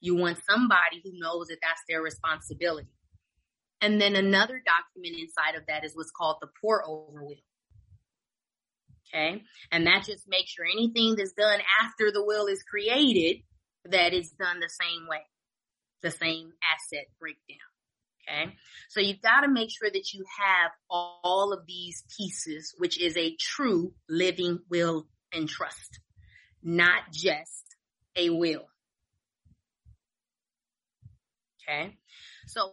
You 0.00 0.16
want 0.16 0.38
somebody 0.50 1.00
who 1.04 1.12
knows 1.14 1.46
that 1.46 1.58
that's 1.62 1.80
their 1.88 2.02
responsibility. 2.02 2.88
And 3.80 4.00
then 4.00 4.16
another 4.16 4.60
document 4.64 5.20
inside 5.20 5.56
of 5.56 5.66
that 5.68 5.84
is 5.84 5.94
what's 5.94 6.10
called 6.10 6.38
the 6.40 6.48
pour 6.60 6.84
over 6.84 7.22
will. 7.22 7.36
Okay. 9.14 9.42
And 9.70 9.86
that 9.86 10.04
just 10.04 10.28
makes 10.28 10.50
sure 10.50 10.64
anything 10.64 11.14
that's 11.16 11.32
done 11.32 11.60
after 11.80 12.10
the 12.10 12.24
will 12.24 12.46
is 12.46 12.64
created 12.64 13.42
that 13.84 14.12
it's 14.12 14.30
done 14.30 14.58
the 14.58 14.68
same 14.68 15.06
way, 15.08 15.22
the 16.02 16.10
same 16.10 16.50
asset 16.74 17.06
breakdown. 17.20 17.58
Okay. 18.28 18.56
So 18.88 18.98
you've 18.98 19.22
got 19.22 19.42
to 19.42 19.48
make 19.48 19.70
sure 19.70 19.90
that 19.90 20.12
you 20.12 20.24
have 20.40 20.72
all 20.90 21.52
of 21.52 21.66
these 21.68 22.02
pieces, 22.16 22.74
which 22.78 23.00
is 23.00 23.16
a 23.16 23.36
true 23.38 23.92
living 24.08 24.58
will 24.68 25.06
and 25.32 25.48
trust, 25.48 26.00
not 26.62 27.12
just 27.12 27.64
a 28.16 28.30
will. 28.30 28.68
Okay. 31.68 31.96
So 32.46 32.72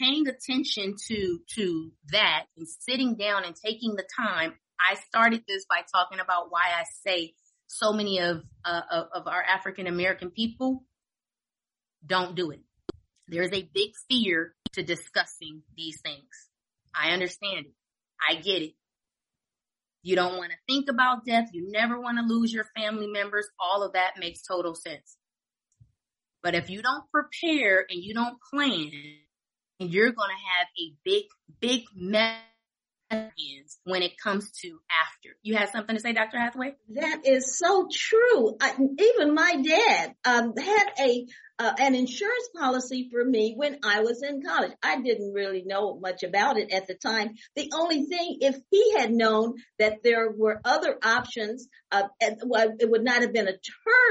paying 0.00 0.26
attention 0.28 0.94
to, 1.08 1.38
to 1.54 1.92
that 2.12 2.44
and 2.56 2.66
sitting 2.68 3.16
down 3.16 3.44
and 3.44 3.54
taking 3.54 3.94
the 3.94 4.04
time. 4.18 4.54
I 4.78 4.96
started 4.96 5.42
this 5.48 5.64
by 5.68 5.82
talking 5.92 6.20
about 6.20 6.50
why 6.50 6.64
I 6.78 6.84
say 7.04 7.34
so 7.66 7.92
many 7.92 8.20
of, 8.20 8.42
uh, 8.64 8.80
of 9.14 9.26
our 9.26 9.42
African 9.42 9.86
American 9.86 10.30
people 10.30 10.84
don't 12.04 12.36
do 12.36 12.50
it. 12.50 12.60
There's 13.28 13.52
a 13.52 13.68
big 13.72 13.92
fear 14.08 14.54
to 14.74 14.82
discussing 14.82 15.62
these 15.76 16.00
things. 16.00 16.28
I 16.94 17.10
understand 17.10 17.66
it. 17.66 17.72
I 18.28 18.40
get 18.40 18.62
it. 18.62 18.74
You 20.06 20.14
don't 20.14 20.36
want 20.36 20.52
to 20.52 20.72
think 20.72 20.88
about 20.88 21.24
death. 21.26 21.48
You 21.52 21.68
never 21.68 22.00
want 22.00 22.18
to 22.18 22.32
lose 22.32 22.52
your 22.52 22.66
family 22.76 23.08
members. 23.08 23.48
All 23.58 23.82
of 23.82 23.94
that 23.94 24.12
makes 24.16 24.40
total 24.40 24.76
sense. 24.76 25.16
But 26.44 26.54
if 26.54 26.70
you 26.70 26.80
don't 26.80 27.10
prepare 27.10 27.84
and 27.90 28.00
you 28.04 28.14
don't 28.14 28.38
plan, 28.40 28.92
you're 29.80 30.12
going 30.12 30.30
to 30.30 30.44
have 30.58 30.68
a 30.78 30.94
big, 31.04 31.24
big 31.58 31.82
mess 31.96 32.38
when 33.84 34.02
it 34.02 34.18
comes 34.18 34.50
to 34.62 34.68
after. 34.68 35.36
You 35.42 35.56
have 35.56 35.70
something 35.70 35.94
to 35.94 36.02
say, 36.02 36.12
Dr. 36.12 36.38
Hathaway? 36.38 36.74
That 36.90 37.22
is 37.24 37.58
so 37.58 37.88
true. 37.90 38.56
I, 38.60 38.74
even 38.74 39.34
my 39.34 39.62
dad 39.62 40.14
um, 40.24 40.54
had 40.56 40.86
a 41.00 41.26
uh, 41.58 41.72
an 41.78 41.94
insurance 41.94 42.50
policy 42.54 43.08
for 43.10 43.24
me 43.24 43.54
when 43.56 43.78
I 43.82 44.00
was 44.00 44.22
in 44.22 44.42
college. 44.42 44.72
I 44.82 45.00
didn't 45.00 45.32
really 45.32 45.62
know 45.64 45.98
much 45.98 46.22
about 46.22 46.58
it 46.58 46.70
at 46.70 46.86
the 46.86 46.94
time. 46.94 47.30
The 47.54 47.70
only 47.72 48.04
thing, 48.04 48.38
if 48.42 48.56
he 48.70 48.94
had 48.98 49.10
known 49.10 49.54
that 49.78 50.02
there 50.04 50.30
were 50.30 50.60
other 50.66 50.98
options, 51.02 51.66
uh, 51.90 52.08
and, 52.20 52.42
well, 52.44 52.74
it 52.78 52.90
would 52.90 53.04
not 53.04 53.22
have 53.22 53.32
been 53.32 53.48
a 53.48 53.58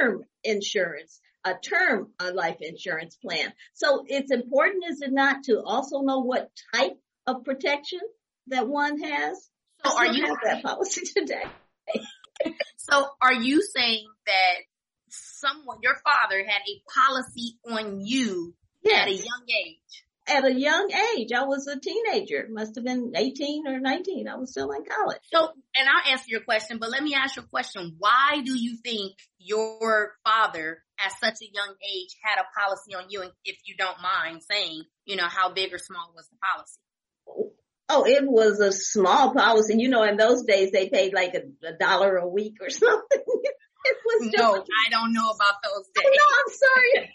term 0.02 0.24
insurance 0.44 1.20
a 1.48 1.54
term 1.54 2.08
a 2.20 2.32
life 2.32 2.58
insurance 2.60 3.16
plan. 3.18 3.54
So 3.74 4.04
it's 4.08 4.32
important, 4.32 4.86
is 4.90 5.02
it 5.04 5.14
not, 5.14 5.44
to 5.44 5.62
also 5.64 6.02
know 6.02 6.22
what 6.22 6.50
type 6.74 6.98
of 7.28 7.44
protection 7.44 8.00
that 8.48 8.68
one 8.68 9.00
has? 9.00 9.50
So 9.86 9.98
are 9.98 10.08
you 10.08 10.26
have 10.26 10.38
that 10.44 10.64
policy 10.64 11.02
today? 11.16 11.44
so 12.78 13.08
are 13.22 13.34
you 13.34 13.62
saying 13.62 14.08
that 14.26 14.56
someone, 15.10 15.78
your 15.82 15.96
father 16.04 16.44
had 16.46 16.62
a 16.68 16.82
policy 16.94 17.58
on 17.70 18.00
you 18.02 18.54
yes. 18.84 19.02
at 19.02 19.08
a 19.08 19.16
young 19.16 19.46
age? 19.66 20.04
At 20.28 20.44
a 20.44 20.52
young 20.52 20.92
age, 20.92 21.32
I 21.34 21.44
was 21.44 21.68
a 21.68 21.80
teenager. 21.80 22.48
Must 22.50 22.74
have 22.76 22.84
been 22.84 23.14
18 23.16 23.68
or 23.68 23.80
19. 23.80 24.28
I 24.28 24.36
was 24.38 24.50
still 24.50 24.72
in 24.72 24.84
college. 24.84 25.22
So, 25.32 25.50
and 25.76 25.88
I'll 25.88 26.12
answer 26.12 26.26
your 26.30 26.42
question, 26.42 26.80
but 26.80 26.90
let 26.90 27.04
me 27.04 27.14
ask 27.14 27.36
you 27.36 27.44
a 27.44 27.46
question. 27.46 27.96
Why 28.00 28.42
do 28.44 28.58
you 28.58 28.78
think 28.84 29.14
your 29.38 30.14
father 30.24 30.80
at 31.00 31.12
such 31.20 31.44
a 31.44 31.54
young 31.54 31.76
age 31.96 32.16
had 32.24 32.42
a 32.42 32.60
policy 32.60 32.96
on 32.96 33.06
you? 33.10 33.22
And 33.22 33.32
if 33.44 33.58
you 33.66 33.76
don't 33.78 34.02
mind 34.02 34.42
saying, 34.42 34.82
you 35.06 35.16
know, 35.16 35.28
how 35.28 35.54
big 35.54 35.72
or 35.72 35.78
small 35.78 36.12
was 36.16 36.28
the 36.28 36.38
policy? 36.38 36.80
Oh, 37.30 37.54
Oh, 37.88 38.06
it 38.06 38.24
was 38.26 38.60
a 38.60 38.72
small 38.72 39.34
policy. 39.34 39.76
You 39.78 39.90
know, 39.90 40.04
in 40.04 40.18
those 40.18 40.44
days 40.44 40.72
they 40.72 40.90
paid 40.90 41.14
like 41.14 41.36
a, 41.36 41.68
a 41.68 41.74
dollar 41.74 42.18
a 42.18 42.28
week 42.28 42.58
or 42.62 42.70
something. 42.70 43.20
it 43.22 43.98
was 44.06 44.32
just, 44.32 44.38
no, 44.38 44.54
I 44.54 44.90
don't 44.90 45.14
know 45.14 45.30
about 45.30 45.56
those 45.64 45.88
days. 45.94 46.06
No, 46.06 46.24
I'm 46.40 46.54
sorry. 46.56 47.14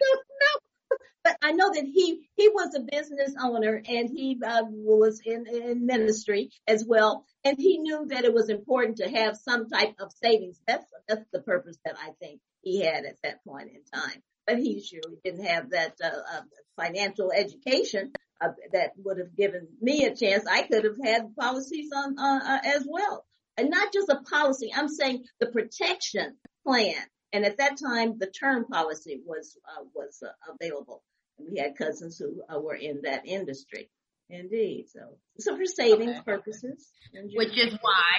no, 0.00 0.96
but 1.24 1.36
I 1.42 1.52
know 1.52 1.70
that 1.72 1.84
he 1.84 2.28
he 2.36 2.48
was 2.48 2.74
a 2.74 2.80
business 2.80 3.34
owner 3.40 3.82
and 3.86 4.08
he 4.08 4.38
uh, 4.44 4.62
was 4.68 5.20
in, 5.24 5.44
in 5.46 5.84
ministry 5.84 6.50
as 6.66 6.84
well, 6.86 7.26
and 7.44 7.58
he 7.58 7.78
knew 7.78 8.06
that 8.08 8.24
it 8.24 8.32
was 8.32 8.48
important 8.48 8.98
to 8.98 9.10
have 9.10 9.36
some 9.36 9.68
type 9.68 9.96
of 10.00 10.12
savings. 10.22 10.58
That's 10.66 10.86
that's 11.08 11.26
the 11.32 11.42
purpose 11.42 11.76
that 11.84 11.96
I 12.02 12.12
think 12.20 12.40
he 12.62 12.82
had 12.82 13.04
at 13.04 13.16
that 13.22 13.44
point 13.44 13.68
in 13.68 13.82
time. 14.00 14.22
But 14.46 14.58
he 14.58 14.82
surely 14.82 15.18
didn't 15.22 15.44
have 15.44 15.70
that 15.70 15.94
uh, 16.02 16.08
uh, 16.08 16.40
financial 16.76 17.30
education 17.30 18.12
uh, 18.40 18.48
that 18.72 18.92
would 19.04 19.18
have 19.18 19.36
given 19.36 19.68
me 19.80 20.04
a 20.04 20.14
chance. 20.14 20.44
I 20.50 20.62
could 20.62 20.84
have 20.84 20.98
had 21.02 21.36
policies 21.36 21.90
on 21.94 22.18
uh, 22.18 22.40
uh, 22.44 22.58
as 22.64 22.86
well, 22.88 23.24
and 23.56 23.70
not 23.70 23.92
just 23.92 24.08
a 24.08 24.20
policy. 24.22 24.72
I'm 24.74 24.88
saying 24.88 25.24
the 25.38 25.46
protection 25.46 26.36
plan. 26.66 26.96
And 27.32 27.44
at 27.44 27.58
that 27.58 27.78
time, 27.78 28.18
the 28.18 28.26
term 28.26 28.64
policy 28.66 29.20
was 29.24 29.56
uh, 29.68 29.84
was 29.94 30.22
available. 30.48 31.02
We 31.38 31.58
had 31.58 31.78
cousins 31.78 32.18
who 32.18 32.42
were 32.60 32.74
in 32.74 33.02
that 33.02 33.26
industry. 33.26 33.88
Indeed. 34.28 34.86
So, 34.92 35.00
so 35.38 35.56
for 35.56 35.66
savings 35.66 36.10
okay. 36.10 36.22
purposes. 36.24 36.88
Which 37.34 37.58
is 37.58 37.76
why 37.80 38.18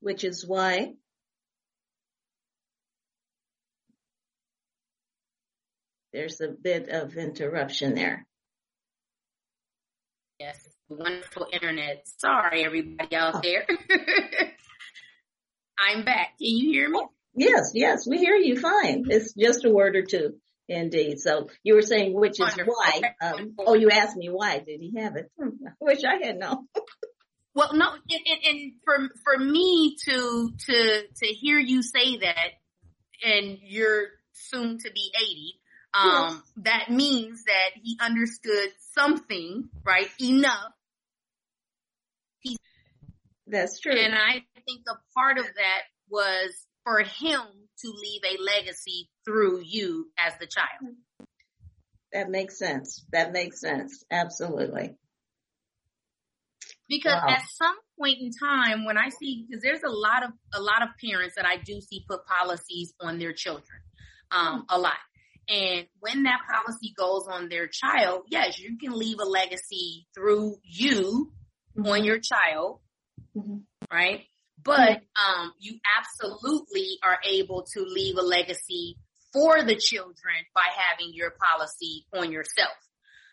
which 0.00 0.24
is 0.24 0.46
why 0.46 0.92
there's 6.16 6.40
a 6.40 6.48
bit 6.48 6.88
of 6.88 7.14
interruption 7.16 7.94
there. 7.94 8.26
Yes, 10.40 10.66
wonderful 10.88 11.46
internet. 11.52 12.08
Sorry, 12.18 12.64
everybody 12.64 13.14
out 13.14 13.42
there. 13.42 13.66
I'm 15.78 16.06
back. 16.06 16.38
Can 16.38 16.48
you 16.48 16.70
hear 16.70 16.88
me? 16.88 17.02
Yes, 17.34 17.72
yes, 17.74 18.06
we 18.08 18.16
hear 18.16 18.34
you 18.34 18.58
fine. 18.58 19.04
It's 19.10 19.34
just 19.34 19.66
a 19.66 19.70
word 19.70 19.94
or 19.94 20.04
two. 20.04 20.36
Indeed. 20.68 21.20
So 21.20 21.48
you 21.62 21.74
were 21.74 21.82
saying, 21.82 22.14
which 22.14 22.40
is 22.40 22.40
wonderful. 22.40 22.74
why. 22.74 23.02
Um, 23.20 23.54
oh, 23.58 23.74
you 23.74 23.90
asked 23.90 24.16
me 24.16 24.28
why 24.28 24.58
did 24.58 24.80
he 24.80 24.98
have 24.98 25.16
it? 25.16 25.30
I 25.40 25.44
wish 25.80 26.02
I 26.02 26.26
had 26.26 26.38
known. 26.38 26.66
Well, 27.54 27.72
no, 27.72 27.90
and, 27.90 28.40
and, 28.44 28.72
for 28.84 29.08
for 29.24 29.38
me 29.42 29.96
to 30.04 30.52
to 30.66 31.02
to 31.22 31.26
hear 31.26 31.58
you 31.58 31.82
say 31.82 32.18
that, 32.18 32.50
and 33.24 33.56
you're 33.62 34.08
soon 34.34 34.76
to 34.76 34.90
be 34.92 35.10
eighty, 35.18 35.54
um, 35.96 36.08
yes. 36.12 36.42
that 36.64 36.90
means 36.90 37.44
that 37.44 37.70
he 37.82 37.96
understood 38.00 38.70
something, 38.94 39.68
right? 39.84 40.08
Enough. 40.20 40.72
He, 42.40 42.56
That's 43.46 43.80
true. 43.80 43.92
And 43.92 44.14
I 44.14 44.42
think 44.66 44.82
a 44.88 44.96
part 45.14 45.38
of 45.38 45.44
that 45.46 45.82
was 46.08 46.66
for 46.84 47.00
him 47.00 47.40
to 47.80 47.88
leave 47.88 48.22
a 48.24 48.42
legacy 48.42 49.08
through 49.24 49.60
you 49.60 50.10
as 50.18 50.34
the 50.38 50.46
child. 50.46 50.94
That 52.12 52.30
makes 52.30 52.58
sense. 52.58 53.04
That 53.12 53.32
makes 53.32 53.60
sense. 53.60 54.04
Absolutely. 54.10 54.96
Because 56.88 57.20
wow. 57.20 57.34
at 57.34 57.42
some 57.52 57.74
point 57.98 58.18
in 58.20 58.30
time, 58.30 58.84
when 58.84 58.96
I 58.96 59.08
see, 59.08 59.44
because 59.48 59.62
there's 59.62 59.82
a 59.82 59.90
lot 59.90 60.22
of, 60.22 60.30
a 60.54 60.60
lot 60.60 60.82
of 60.82 60.90
parents 61.04 61.34
that 61.36 61.44
I 61.44 61.56
do 61.56 61.80
see 61.80 62.04
put 62.08 62.24
policies 62.26 62.94
on 63.00 63.18
their 63.18 63.32
children, 63.32 63.80
um, 64.30 64.64
a 64.68 64.78
lot. 64.78 64.94
And 65.48 65.86
when 66.00 66.24
that 66.24 66.40
policy 66.50 66.92
goes 66.96 67.26
on 67.30 67.48
their 67.48 67.68
child, 67.68 68.22
yes, 68.28 68.58
you 68.58 68.78
can 68.78 68.92
leave 68.92 69.18
a 69.20 69.24
legacy 69.24 70.06
through 70.14 70.56
you 70.64 71.32
mm-hmm. 71.76 71.88
on 71.88 72.04
your 72.04 72.18
child, 72.18 72.80
mm-hmm. 73.36 73.58
right? 73.92 74.22
But, 74.62 75.02
um, 75.14 75.52
you 75.60 75.78
absolutely 75.98 76.98
are 77.04 77.18
able 77.24 77.66
to 77.74 77.82
leave 77.82 78.16
a 78.16 78.22
legacy 78.22 78.96
for 79.32 79.62
the 79.62 79.76
children 79.76 80.34
by 80.54 80.64
having 80.74 81.12
your 81.14 81.30
policy 81.30 82.06
on 82.12 82.32
yourself. 82.32 82.72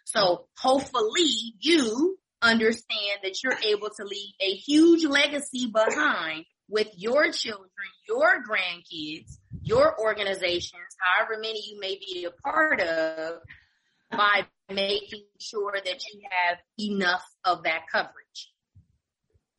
So 0.06 0.48
hopefully 0.58 1.56
you 1.60 2.18
understand 2.42 3.22
that 3.24 3.42
you're 3.42 3.58
able 3.74 3.90
to 3.90 4.04
leave 4.04 4.34
a 4.42 4.54
huge 4.54 5.06
legacy 5.06 5.72
behind 5.74 6.46
with 6.70 6.90
your 6.96 7.32
children, 7.32 7.70
your 8.08 8.44
grandkids, 8.44 9.38
your 9.62 10.00
organizations, 10.00 10.96
however 11.00 11.40
many 11.42 11.62
you 11.68 11.80
may 11.80 11.96
be 11.96 12.26
a 12.26 12.32
part 12.32 12.82
of, 12.82 13.42
by 14.12 14.46
making 14.70 15.26
sure 15.40 15.74
that 15.74 16.04
you 16.14 16.22
have 16.30 16.58
enough 16.80 17.24
of 17.44 17.64
that 17.64 17.82
coverage. 17.92 18.52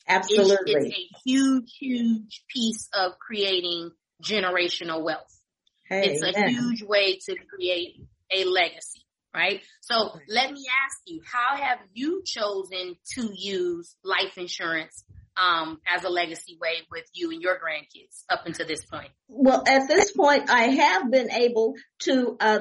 Absolutely. 0.06 0.72
It's, 0.74 0.86
it's 0.86 0.96
a 0.96 1.28
huge, 1.28 1.76
huge 1.78 2.44
piece 2.48 2.88
of 2.94 3.18
creating 3.18 3.90
generational 4.22 5.02
wealth. 5.02 5.40
Hey, 5.88 6.10
it's 6.10 6.22
a 6.22 6.30
yeah. 6.30 6.48
huge 6.48 6.82
way 6.82 7.18
to 7.26 7.36
create 7.36 8.00
a 8.30 8.44
legacy 8.44 9.04
right? 9.34 9.60
So 9.80 10.12
let 10.28 10.52
me 10.52 10.64
ask 10.84 10.98
you, 11.06 11.20
how 11.24 11.56
have 11.60 11.78
you 11.92 12.22
chosen 12.24 12.96
to 13.14 13.30
use 13.34 13.96
life 14.04 14.38
insurance 14.38 15.04
um, 15.36 15.80
as 15.86 16.04
a 16.04 16.08
legacy 16.08 16.56
way 16.60 16.82
with 16.90 17.04
you 17.12 17.30
and 17.30 17.42
your 17.42 17.54
grandkids 17.54 18.24
up 18.28 18.46
until 18.46 18.66
this 18.66 18.84
point? 18.84 19.10
Well, 19.28 19.62
at 19.66 19.88
this 19.88 20.12
point, 20.12 20.50
I 20.50 20.64
have 20.64 21.10
been 21.10 21.30
able 21.30 21.74
to 22.00 22.36
uh, 22.40 22.60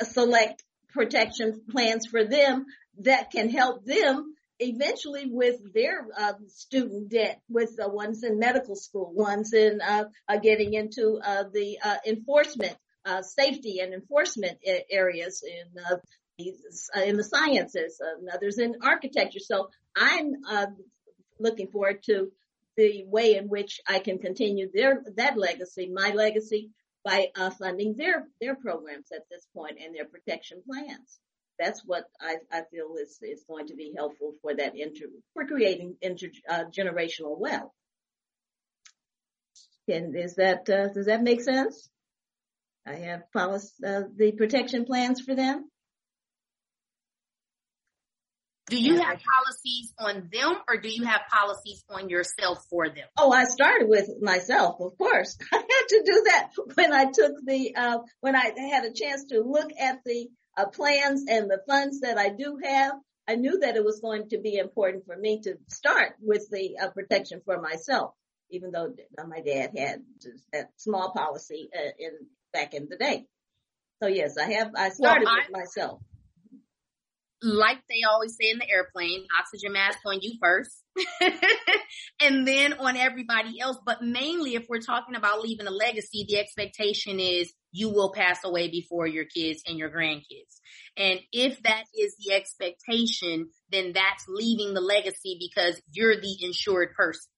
select 0.00 0.62
protection 0.92 1.62
plans 1.70 2.06
for 2.06 2.24
them 2.24 2.66
that 2.98 3.30
can 3.30 3.48
help 3.48 3.84
them 3.84 4.34
eventually 4.62 5.26
with 5.30 5.56
their 5.74 6.06
uh, 6.16 6.34
student 6.48 7.10
debt, 7.10 7.40
with 7.48 7.76
the 7.76 7.88
ones 7.88 8.22
in 8.22 8.38
medical 8.38 8.76
school, 8.76 9.12
ones 9.12 9.52
in 9.52 9.80
uh, 9.80 10.04
uh, 10.28 10.36
getting 10.38 10.74
into 10.74 11.18
uh, 11.24 11.44
the 11.52 11.78
uh, 11.84 11.96
enforcement, 12.06 12.76
uh, 13.04 13.22
safety 13.22 13.80
and 13.80 13.92
enforcement 13.92 14.58
areas 14.90 15.42
in 15.46 15.82
in 17.04 17.16
the 17.16 17.24
sciences, 17.24 18.00
and 18.00 18.28
others 18.32 18.58
in 18.58 18.76
architecture. 18.82 19.38
So 19.40 19.68
I'm 19.96 20.34
looking 21.42 21.68
forward 21.68 22.02
to 22.04 22.32
the 22.76 23.04
way 23.06 23.36
in 23.36 23.48
which 23.48 23.80
I 23.86 23.98
can 23.98 24.18
continue 24.18 24.70
their 24.72 25.02
that 25.16 25.36
legacy, 25.36 25.90
my 25.92 26.10
legacy, 26.10 26.70
by 27.04 27.28
funding 27.58 27.96
their 27.96 28.28
their 28.40 28.54
programs 28.54 29.12
at 29.12 29.28
this 29.30 29.46
point 29.54 29.78
and 29.82 29.94
their 29.94 30.06
protection 30.06 30.62
plans 30.66 31.20
that's 31.62 31.82
what 31.84 32.04
I, 32.20 32.36
I 32.50 32.62
feel 32.70 32.94
is, 33.00 33.18
is 33.22 33.44
going 33.48 33.68
to 33.68 33.74
be 33.74 33.92
helpful 33.96 34.32
for 34.42 34.54
that 34.54 34.76
inter, 34.76 35.06
for 35.34 35.46
creating 35.46 35.96
intergenerational 36.02 37.32
uh, 37.32 37.38
wealth. 37.38 37.72
And 39.88 40.16
is 40.16 40.36
that, 40.36 40.68
uh, 40.68 40.88
does 40.88 41.06
that 41.06 41.22
make 41.22 41.40
sense? 41.40 41.88
I 42.86 42.94
have 42.94 43.30
policy, 43.32 43.72
uh, 43.86 44.02
the 44.16 44.32
protection 44.32 44.84
plans 44.84 45.20
for 45.20 45.34
them. 45.34 45.70
Do 48.72 48.80
you 48.80 48.94
have 49.02 49.20
policies 49.20 49.92
on 49.98 50.30
them 50.32 50.56
or 50.66 50.78
do 50.78 50.88
you 50.88 51.04
have 51.04 51.20
policies 51.30 51.84
on 51.90 52.08
yourself 52.08 52.64
for 52.70 52.88
them? 52.88 53.06
Oh, 53.18 53.30
I 53.30 53.44
started 53.44 53.86
with 53.86 54.08
myself, 54.22 54.80
of 54.80 54.96
course. 54.96 55.36
I 55.52 55.56
had 55.56 55.88
to 55.88 56.02
do 56.06 56.22
that 56.24 56.50
when 56.74 56.90
I 56.90 57.04
took 57.12 57.34
the, 57.44 57.76
uh, 57.76 57.98
when 58.20 58.34
I 58.34 58.50
had 58.56 58.86
a 58.86 58.92
chance 58.94 59.26
to 59.26 59.42
look 59.42 59.68
at 59.78 59.98
the 60.06 60.30
uh, 60.56 60.68
plans 60.68 61.26
and 61.28 61.50
the 61.50 61.60
funds 61.68 62.00
that 62.00 62.16
I 62.16 62.30
do 62.30 62.60
have, 62.64 62.94
I 63.28 63.34
knew 63.34 63.58
that 63.58 63.76
it 63.76 63.84
was 63.84 64.00
going 64.00 64.30
to 64.30 64.38
be 64.38 64.56
important 64.56 65.04
for 65.04 65.18
me 65.18 65.42
to 65.42 65.56
start 65.68 66.14
with 66.22 66.48
the 66.50 66.78
uh, 66.82 66.88
protection 66.88 67.42
for 67.44 67.60
myself, 67.60 68.14
even 68.48 68.70
though 68.70 68.94
my 69.28 69.42
dad 69.42 69.72
had 69.76 70.02
that 70.54 70.70
small 70.78 71.12
policy 71.12 71.68
uh, 71.76 71.90
in 71.98 72.12
back 72.54 72.72
in 72.72 72.88
the 72.88 72.96
day. 72.96 73.26
So 74.02 74.08
yes, 74.08 74.38
I 74.38 74.50
have. 74.52 74.70
I 74.74 74.88
started 74.88 75.26
well, 75.26 75.34
I, 75.34 75.40
with 75.46 75.52
myself 75.52 76.00
like 77.42 77.78
they 77.88 78.02
always 78.08 78.36
say 78.36 78.50
in 78.50 78.58
the 78.58 78.70
airplane, 78.70 79.26
oxygen 79.38 79.72
mask 79.72 79.98
on 80.06 80.20
you 80.20 80.34
first 80.40 80.84
and 82.20 82.46
then 82.46 82.74
on 82.74 82.96
everybody 82.96 83.60
else. 83.60 83.78
But 83.84 84.02
mainly 84.02 84.54
if 84.54 84.66
we're 84.68 84.80
talking 84.80 85.16
about 85.16 85.42
leaving 85.42 85.66
a 85.66 85.70
legacy, 85.70 86.24
the 86.28 86.38
expectation 86.38 87.18
is 87.18 87.52
you 87.72 87.88
will 87.88 88.12
pass 88.12 88.38
away 88.44 88.70
before 88.70 89.06
your 89.06 89.24
kids 89.24 89.62
and 89.66 89.78
your 89.78 89.90
grandkids. 89.90 90.60
And 90.96 91.20
if 91.32 91.62
that 91.62 91.84
is 91.98 92.14
the 92.18 92.34
expectation, 92.34 93.48
then 93.70 93.92
that's 93.92 94.26
leaving 94.28 94.74
the 94.74 94.80
legacy 94.80 95.38
because 95.40 95.80
you're 95.90 96.20
the 96.20 96.36
insured 96.42 96.94
person. 96.94 97.30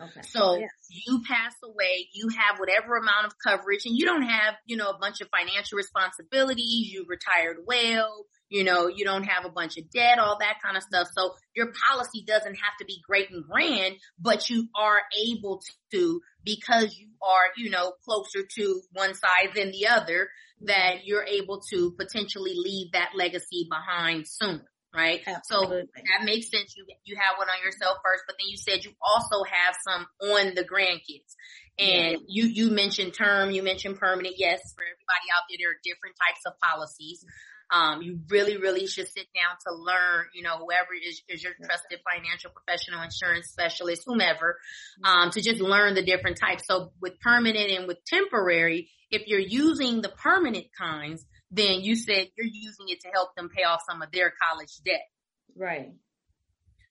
Okay. 0.00 0.22
So 0.22 0.56
yes. 0.56 0.70
you 0.88 1.22
pass 1.28 1.54
away, 1.62 2.08
you 2.14 2.28
have 2.28 2.58
whatever 2.58 2.96
amount 2.96 3.26
of 3.26 3.32
coverage 3.44 3.84
and 3.84 3.96
you 3.96 4.06
don't 4.06 4.22
have, 4.22 4.54
you 4.66 4.76
know, 4.76 4.88
a 4.88 4.98
bunch 4.98 5.20
of 5.20 5.28
financial 5.28 5.76
responsibilities. 5.76 6.88
You 6.90 7.04
retired 7.06 7.58
well 7.66 8.26
you 8.50 8.64
know, 8.64 8.88
you 8.88 9.04
don't 9.04 9.22
have 9.22 9.44
a 9.44 9.48
bunch 9.48 9.78
of 9.78 9.88
debt, 9.90 10.18
all 10.18 10.36
that 10.40 10.58
kind 10.62 10.76
of 10.76 10.82
stuff. 10.82 11.08
So 11.16 11.34
your 11.54 11.72
policy 11.88 12.24
doesn't 12.26 12.56
have 12.56 12.76
to 12.80 12.84
be 12.84 13.00
great 13.06 13.30
and 13.30 13.44
grand, 13.44 13.94
but 14.18 14.50
you 14.50 14.68
are 14.74 15.00
able 15.24 15.62
to, 15.92 16.20
because 16.44 16.96
you 16.98 17.08
are, 17.22 17.44
you 17.56 17.70
know, 17.70 17.92
closer 18.04 18.46
to 18.56 18.80
one 18.92 19.14
side 19.14 19.50
than 19.54 19.70
the 19.70 19.86
other, 19.86 20.28
that 20.62 21.04
you're 21.04 21.24
able 21.24 21.62
to 21.70 21.92
potentially 21.92 22.54
leave 22.56 22.92
that 22.92 23.10
legacy 23.14 23.68
behind 23.70 24.26
sooner. 24.26 24.64
Right. 24.92 25.22
Absolutely. 25.24 25.82
So 25.94 26.02
that 26.18 26.24
makes 26.24 26.50
sense. 26.50 26.74
You, 26.76 26.84
you 27.04 27.14
have 27.14 27.38
one 27.38 27.46
on 27.48 27.62
yourself 27.64 27.98
first, 28.04 28.24
but 28.26 28.34
then 28.40 28.48
you 28.48 28.56
said 28.56 28.84
you 28.84 28.90
also 29.00 29.44
have 29.44 29.76
some 29.86 30.06
on 30.30 30.54
the 30.56 30.64
grandkids. 30.64 31.38
And 31.78 32.12
yeah. 32.12 32.26
you, 32.26 32.44
you 32.46 32.70
mentioned 32.70 33.14
term, 33.14 33.52
you 33.52 33.62
mentioned 33.62 33.98
permanent. 33.98 34.34
Yes, 34.36 34.58
for 34.74 34.82
everybody 34.82 35.26
out 35.30 35.46
there, 35.48 35.58
there 35.62 35.70
are 35.70 35.80
different 35.84 36.16
types 36.18 36.42
of 36.44 36.58
policies. 36.58 37.24
Um, 37.72 38.02
you 38.02 38.18
really, 38.28 38.56
really 38.56 38.88
should 38.88 39.06
sit 39.06 39.28
down 39.32 39.54
to 39.64 39.72
learn, 39.72 40.26
you 40.34 40.42
know, 40.42 40.58
whoever 40.58 40.88
is, 40.92 41.22
is 41.28 41.40
your 41.40 41.52
trusted 41.64 42.00
financial 42.02 42.50
professional, 42.50 43.00
insurance 43.00 43.46
specialist, 43.46 44.02
whomever, 44.04 44.58
um, 45.04 45.30
to 45.30 45.40
just 45.40 45.60
learn 45.60 45.94
the 45.94 46.02
different 46.02 46.36
types. 46.36 46.64
So 46.66 46.90
with 47.00 47.20
permanent 47.20 47.70
and 47.70 47.86
with 47.86 48.04
temporary, 48.06 48.90
if 49.12 49.28
you're 49.28 49.38
using 49.38 50.02
the 50.02 50.08
permanent 50.08 50.66
kinds, 50.76 51.24
then 51.50 51.80
you 51.80 51.96
said 51.96 52.28
you're 52.36 52.46
using 52.46 52.88
it 52.88 53.00
to 53.00 53.08
help 53.12 53.34
them 53.34 53.48
pay 53.48 53.64
off 53.64 53.80
some 53.88 54.02
of 54.02 54.10
their 54.12 54.32
college 54.42 54.76
debt. 54.84 55.08
Right. 55.56 55.92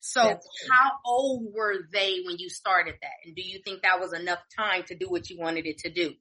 So 0.02 0.22
how 0.22 0.92
old 1.06 1.48
were 1.54 1.76
they 1.92 2.20
when 2.26 2.38
you 2.38 2.50
started 2.50 2.96
that? 3.02 3.12
And 3.26 3.36
do 3.36 3.42
you 3.42 3.60
think 3.64 3.82
that 3.82 4.00
was 4.00 4.14
enough 4.14 4.40
time 4.58 4.84
to 4.88 4.96
do 4.96 5.08
what 5.10 5.30
you 5.30 5.38
wanted 5.38 5.66
it 5.66 5.80
to 5.80 5.90
do? 5.90 6.14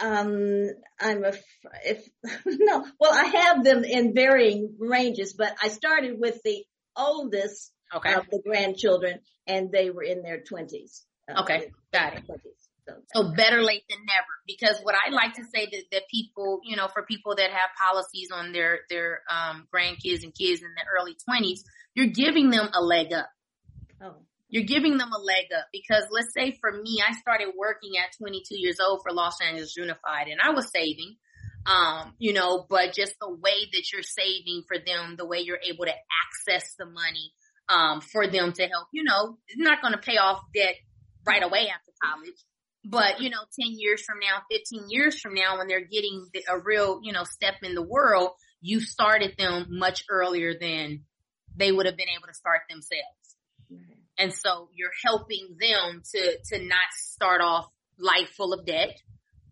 um, 0.00 0.70
I'm 1.00 1.24
a, 1.24 1.32
if, 1.84 2.08
no, 2.46 2.86
well, 2.98 3.12
I 3.12 3.24
have 3.24 3.64
them 3.64 3.84
in 3.84 4.14
varying 4.14 4.76
ranges, 4.78 5.34
but 5.34 5.54
I 5.62 5.68
started 5.68 6.18
with 6.18 6.40
the 6.42 6.64
oldest 6.96 7.72
okay. 7.94 8.14
of 8.14 8.28
the 8.30 8.40
grandchildren 8.44 9.20
and 9.46 9.70
they 9.70 9.90
were 9.90 10.02
in 10.02 10.22
their 10.22 10.40
twenties. 10.40 11.04
Uh, 11.28 11.42
okay. 11.42 11.70
Got 11.92 12.14
it. 12.14 12.26
20s. 12.26 12.59
So, 13.12 13.22
so, 13.22 13.32
better 13.34 13.62
late 13.62 13.84
than 13.88 13.98
never 14.06 14.26
because 14.46 14.78
what 14.82 14.94
I 14.94 15.10
like 15.10 15.34
to 15.34 15.44
say 15.44 15.66
that, 15.66 15.82
that 15.92 16.02
people, 16.10 16.60
you 16.64 16.76
know, 16.76 16.88
for 16.88 17.02
people 17.02 17.34
that 17.36 17.50
have 17.50 17.70
policies 17.78 18.30
on 18.32 18.52
their, 18.52 18.80
their, 18.88 19.22
um, 19.30 19.66
grandkids 19.74 20.22
and 20.22 20.34
kids 20.34 20.62
in 20.62 20.68
the 20.76 20.84
early 20.98 21.16
twenties, 21.24 21.64
you're 21.94 22.06
giving 22.06 22.50
them 22.50 22.68
a 22.74 22.82
leg 22.82 23.12
up. 23.12 23.28
Oh 24.02 24.16
you're 24.50 24.64
giving 24.64 24.98
them 24.98 25.10
a 25.12 25.18
leg 25.18 25.46
up 25.56 25.66
because 25.72 26.04
let's 26.10 26.34
say 26.34 26.58
for 26.60 26.72
me, 26.72 27.00
I 27.06 27.12
started 27.12 27.52
working 27.56 27.92
at 27.96 28.16
22 28.18 28.58
years 28.58 28.78
old 28.80 29.00
for 29.02 29.12
Los 29.12 29.40
Angeles 29.40 29.76
Unified 29.76 30.26
and 30.26 30.40
I 30.42 30.50
was 30.50 30.70
saving, 30.70 31.16
um, 31.66 32.14
you 32.18 32.32
know, 32.32 32.66
but 32.68 32.92
just 32.92 33.14
the 33.20 33.30
way 33.30 33.68
that 33.72 33.92
you're 33.92 34.02
saving 34.02 34.64
for 34.66 34.76
them, 34.76 35.14
the 35.16 35.26
way 35.26 35.38
you're 35.40 35.60
able 35.66 35.84
to 35.84 35.94
access 36.26 36.74
the 36.78 36.86
money, 36.86 37.32
um, 37.68 38.00
for 38.00 38.26
them 38.26 38.52
to 38.52 38.66
help, 38.66 38.88
you 38.92 39.04
know, 39.04 39.38
it's 39.46 39.60
not 39.60 39.80
going 39.80 39.92
to 39.92 40.00
pay 40.00 40.16
off 40.16 40.42
debt 40.52 40.74
right 41.24 41.42
away 41.42 41.68
after 41.68 41.92
college. 42.02 42.34
But, 42.84 43.20
you 43.20 43.28
know, 43.28 43.42
10 43.60 43.74
years 43.78 44.02
from 44.02 44.18
now, 44.20 44.42
15 44.50 44.88
years 44.88 45.20
from 45.20 45.34
now, 45.34 45.58
when 45.58 45.68
they're 45.68 45.84
getting 45.84 46.26
a 46.48 46.58
real, 46.58 47.00
you 47.02 47.12
know, 47.12 47.24
step 47.24 47.56
in 47.62 47.74
the 47.74 47.82
world, 47.82 48.30
you 48.62 48.80
started 48.80 49.34
them 49.38 49.66
much 49.70 50.04
earlier 50.08 50.54
than 50.58 51.04
they 51.56 51.72
would 51.72 51.86
have 51.86 51.96
been 51.96 52.08
able 52.08 52.26
to 52.28 52.34
start 52.34 52.62
themselves. 52.68 53.04
And 54.18 54.34
so 54.34 54.68
you're 54.74 54.90
helping 55.04 55.56
them 55.58 56.02
to, 56.12 56.38
to 56.52 56.58
not 56.66 56.92
start 56.92 57.40
off 57.40 57.66
life 57.98 58.28
full 58.36 58.52
of 58.52 58.66
debt, 58.66 58.96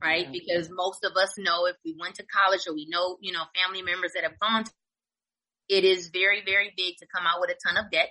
right? 0.02 0.30
Because 0.30 0.68
most 0.70 1.04
of 1.04 1.16
us 1.16 1.34
know 1.38 1.66
if 1.66 1.76
we 1.84 1.96
went 1.98 2.16
to 2.16 2.24
college 2.24 2.66
or 2.66 2.74
we 2.74 2.86
know, 2.88 3.16
you 3.20 3.32
know, 3.32 3.44
family 3.54 3.82
members 3.82 4.12
that 4.14 4.24
have 4.24 4.38
gone 4.38 4.64
to, 4.64 4.70
it 5.68 5.84
is 5.84 6.08
very, 6.08 6.42
very 6.44 6.72
big 6.76 6.96
to 6.98 7.06
come 7.14 7.26
out 7.26 7.40
with 7.40 7.50
a 7.50 7.56
ton 7.66 7.82
of 7.82 7.90
debt 7.90 8.08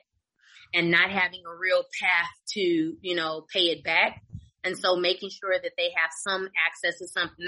and 0.74 0.91
not 0.91 1.09
having 1.09 1.41
a 1.45 1.55
real 1.55 1.84
path 2.01 2.30
to, 2.53 2.61
you 2.61 3.15
know, 3.15 3.45
pay 3.51 3.68
it 3.68 3.84
back. 3.84 4.22
And 4.68 4.78
so 4.78 4.95
making 4.95 5.30
sure 5.30 5.53
that 5.53 5.72
they 5.78 5.89
have 5.95 6.11
some 6.24 6.49
access 6.68 6.99
to 6.99 7.07
something 7.07 7.45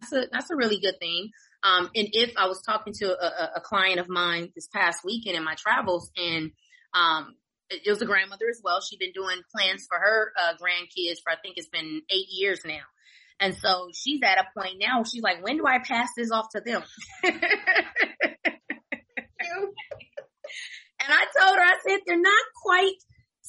that's 0.00 0.12
a, 0.12 0.28
that's 0.32 0.50
a 0.50 0.56
really 0.56 0.80
good 0.80 0.98
thing. 0.98 1.30
Um, 1.62 1.90
and 1.94 2.08
if 2.12 2.32
I 2.36 2.46
was 2.46 2.60
talking 2.62 2.92
to 3.00 3.06
a, 3.06 3.52
a 3.56 3.60
client 3.60 4.00
of 4.00 4.08
mine 4.08 4.50
this 4.54 4.68
past 4.68 5.04
weekend 5.04 5.36
in 5.36 5.44
my 5.44 5.54
travels 5.54 6.10
and, 6.16 6.50
um, 6.92 7.34
it 7.70 7.88
was 7.88 8.02
a 8.02 8.06
grandmother 8.06 8.44
as 8.50 8.60
well. 8.62 8.80
She'd 8.80 8.98
been 8.98 9.12
doing 9.14 9.40
plans 9.54 9.86
for 9.88 9.98
her 9.98 10.32
uh, 10.38 10.52
grandkids 10.52 11.18
for 11.22 11.32
I 11.32 11.36
think 11.42 11.56
it's 11.56 11.68
been 11.68 12.02
eight 12.10 12.28
years 12.30 12.60
now. 12.64 12.82
And 13.40 13.54
so 13.54 13.88
she's 13.92 14.20
at 14.22 14.38
a 14.38 14.46
point 14.58 14.76
now 14.78 15.02
she's 15.02 15.22
like, 15.22 15.42
when 15.42 15.56
do 15.56 15.66
I 15.66 15.78
pass 15.78 16.10
this 16.16 16.30
off 16.30 16.46
to 16.54 16.60
them? 16.60 16.82
and 17.24 17.34
I 21.08 21.24
told 21.40 21.56
her, 21.56 21.62
I 21.62 21.76
said, 21.86 22.00
they're 22.06 22.20
not 22.20 22.44
quite 22.62 22.92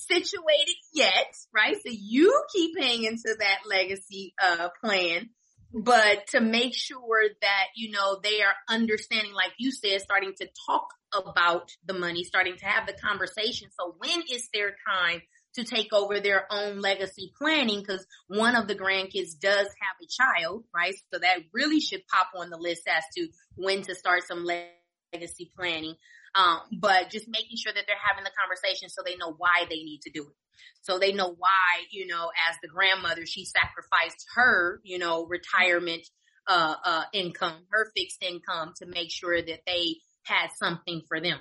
situated 0.08 0.76
yet, 0.94 1.36
right? 1.54 1.76
So 1.76 1.92
you 1.92 2.44
keep 2.54 2.78
hanging 2.80 3.18
to 3.18 3.36
that 3.40 3.60
legacy, 3.70 4.34
uh, 4.42 4.70
plan 4.84 5.30
but 5.76 6.28
to 6.28 6.40
make 6.40 6.74
sure 6.74 7.24
that, 7.42 7.66
you 7.76 7.92
know, 7.92 8.18
they 8.24 8.42
are 8.42 8.54
understanding, 8.70 9.34
like 9.34 9.52
you 9.58 9.72
said, 9.72 10.00
starting 10.00 10.34
to 10.40 10.48
talk 10.66 10.88
about 11.14 11.70
the 11.86 11.94
money, 11.94 12.24
starting 12.24 12.56
to 12.56 12.66
have 12.66 12.88
the 12.88 12.94
conversation. 12.94 13.68
So 13.78 13.94
when 13.98 14.24
is 14.32 14.48
their 14.54 14.76
time 14.88 15.22
to 15.56 15.66
take 15.66 15.92
over 15.92 16.22
their 16.22 16.46
own 16.50 16.80
legacy 16.80 17.34
planning? 17.38 17.84
Cause 17.84 18.06
one 18.28 18.56
of 18.56 18.70
the 18.70 18.76
grandkids 18.76 19.38
does 19.38 19.68
have 19.68 19.98
a 20.02 20.08
child, 20.08 20.64
right? 20.74 20.96
So 21.14 21.20
that 21.20 21.40
really 21.54 21.82
should 21.82 22.08
pop 22.08 22.28
on 22.38 22.50
the 22.50 22.58
list 22.58 22.88
as 22.88 23.04
to 23.18 23.28
when 23.56 23.82
to 23.82 23.96
start 23.96 24.24
some 24.24 24.46
legacy 24.46 25.52
planning. 25.58 25.96
Um, 26.36 26.60
but 26.80 27.10
just 27.10 27.28
making 27.30 27.58
sure 27.58 27.72
that 27.74 27.86
they're 27.88 27.96
having 28.04 28.26
the 28.26 28.32
conversation 28.38 28.90
so 28.90 29.02
they 29.06 29.16
know 29.16 29.34
why 29.38 29.66
they 29.70 29.78
need 29.78 30.02
to 30.04 30.12
do 30.12 30.24
it. 30.24 30.36
So 30.82 31.00
they 31.00 31.14
know 31.14 31.30
why, 31.30 31.86
you 31.92 32.08
know, 32.08 32.30
as 32.50 32.58
the 32.62 32.68
grandmother, 32.68 33.26
she 33.26 33.46
sacrificed 33.46 34.26
her, 34.36 34.82
you 34.84 35.00
know, 35.00 35.26
retirement, 35.26 36.06
uh, 36.48 36.76
uh, 36.84 37.04
income, 37.14 37.66
her 37.72 37.92
fixed 37.96 38.22
income 38.22 38.74
to 38.78 38.86
make 38.86 39.12
sure 39.12 39.42
that 39.42 39.62
they 39.66 39.96
had 40.24 40.50
something 40.58 41.02
for 41.08 41.22
them. 41.22 41.40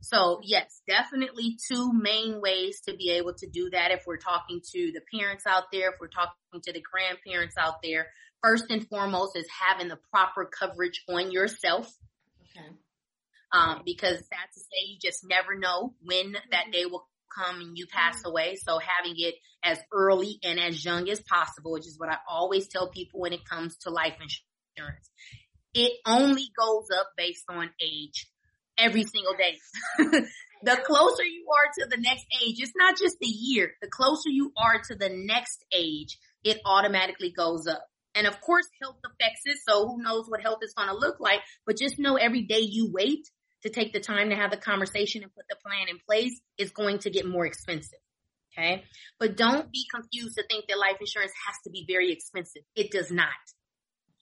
So 0.00 0.40
yes, 0.42 0.80
definitely 0.86 1.58
two 1.68 1.92
main 1.92 2.40
ways 2.40 2.80
to 2.88 2.96
be 2.96 3.10
able 3.10 3.34
to 3.34 3.48
do 3.48 3.70
that. 3.70 3.90
If 3.90 4.04
we're 4.06 4.16
talking 4.16 4.60
to 4.72 4.92
the 4.92 5.00
parents 5.18 5.44
out 5.46 5.64
there, 5.72 5.90
if 5.90 5.96
we're 6.00 6.08
talking 6.08 6.62
to 6.62 6.72
the 6.72 6.80
grandparents 6.80 7.56
out 7.58 7.82
there, 7.82 8.06
first 8.42 8.70
and 8.70 8.86
foremost 8.88 9.36
is 9.36 9.46
having 9.60 9.88
the 9.88 9.98
proper 10.12 10.44
coverage 10.44 11.02
on 11.08 11.32
yourself. 11.32 11.92
Okay. 12.56 12.68
Um, 13.50 13.80
because 13.84 14.18
sad 14.18 14.48
to 14.52 14.60
say, 14.60 14.88
you 14.88 14.98
just 15.00 15.24
never 15.24 15.58
know 15.58 15.94
when 16.02 16.32
that 16.32 16.44
mm-hmm. 16.44 16.70
day 16.70 16.84
will 16.84 17.06
come 17.34 17.60
and 17.60 17.78
you 17.78 17.86
pass 17.86 18.18
mm-hmm. 18.18 18.30
away. 18.30 18.56
So 18.56 18.78
having 18.78 19.14
it 19.16 19.34
as 19.62 19.78
early 19.92 20.38
and 20.42 20.58
as 20.58 20.84
young 20.84 21.08
as 21.08 21.20
possible, 21.20 21.72
which 21.72 21.86
is 21.86 21.98
what 21.98 22.10
I 22.10 22.18
always 22.28 22.68
tell 22.68 22.90
people 22.90 23.20
when 23.20 23.32
it 23.32 23.44
comes 23.44 23.76
to 23.78 23.90
life 23.90 24.14
insurance. 24.14 25.10
It 25.74 25.92
only 26.06 26.46
goes 26.58 26.88
up 26.96 27.08
based 27.16 27.44
on 27.48 27.70
age 27.80 28.28
every 28.78 29.04
single 29.04 29.34
day. 29.34 29.58
the 30.62 30.76
closer 30.84 31.24
you 31.24 31.46
are 31.54 31.70
to 31.78 31.88
the 31.88 32.00
next 32.00 32.26
age, 32.42 32.56
it's 32.58 32.72
not 32.76 32.98
just 32.98 33.16
the 33.20 33.28
year. 33.28 33.72
The 33.82 33.88
closer 33.88 34.28
you 34.28 34.52
are 34.56 34.80
to 34.88 34.94
the 34.94 35.10
next 35.10 35.64
age, 35.72 36.18
it 36.42 36.58
automatically 36.64 37.32
goes 37.36 37.66
up. 37.66 37.84
And 38.14 38.26
of 38.26 38.40
course, 38.40 38.66
health 38.80 38.98
affects 39.04 39.42
it. 39.44 39.58
So 39.68 39.86
who 39.86 40.02
knows 40.02 40.24
what 40.28 40.40
health 40.40 40.58
is 40.62 40.74
going 40.76 40.88
to 40.88 40.96
look 40.96 41.20
like, 41.20 41.40
but 41.66 41.76
just 41.76 41.98
know 41.98 42.16
every 42.16 42.42
day 42.42 42.60
you 42.60 42.90
wait 42.92 43.28
to 43.62 43.70
take 43.70 43.92
the 43.92 44.00
time 44.00 44.30
to 44.30 44.36
have 44.36 44.50
the 44.50 44.56
conversation 44.56 45.22
and 45.22 45.34
put 45.34 45.44
the 45.48 45.56
plan 45.64 45.88
in 45.88 45.98
place 46.06 46.38
is 46.58 46.70
going 46.70 46.98
to 47.00 47.10
get 47.10 47.26
more 47.26 47.46
expensive. 47.46 47.98
Okay. 48.56 48.84
But 49.18 49.36
don't 49.36 49.70
be 49.70 49.84
confused 49.92 50.36
to 50.36 50.44
think 50.48 50.66
that 50.68 50.78
life 50.78 50.96
insurance 51.00 51.32
has 51.46 51.56
to 51.64 51.70
be 51.70 51.84
very 51.88 52.12
expensive. 52.12 52.62
It 52.74 52.90
does 52.90 53.10
not. 53.10 53.28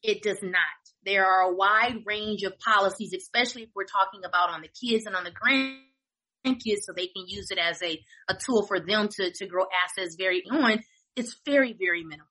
It 0.02 0.22
does 0.22 0.42
not. 0.42 0.60
There 1.04 1.24
are 1.24 1.50
a 1.50 1.54
wide 1.54 2.02
range 2.04 2.42
of 2.42 2.58
policies, 2.58 3.12
especially 3.14 3.62
if 3.62 3.70
we're 3.74 3.84
talking 3.84 4.24
about 4.24 4.50
on 4.50 4.62
the 4.62 4.68
kids 4.68 5.06
and 5.06 5.16
on 5.16 5.24
the 5.24 5.30
grandkids 5.30 6.82
so 6.82 6.92
they 6.94 7.06
can 7.06 7.26
use 7.26 7.50
it 7.50 7.58
as 7.58 7.82
a, 7.82 7.98
a 8.28 8.34
tool 8.34 8.66
for 8.66 8.78
them 8.78 9.08
to, 9.08 9.32
to 9.32 9.46
grow 9.46 9.64
assets 9.84 10.16
very 10.16 10.42
on. 10.50 10.82
It's 11.16 11.36
very, 11.46 11.74
very 11.78 12.04
minimal 12.04 12.26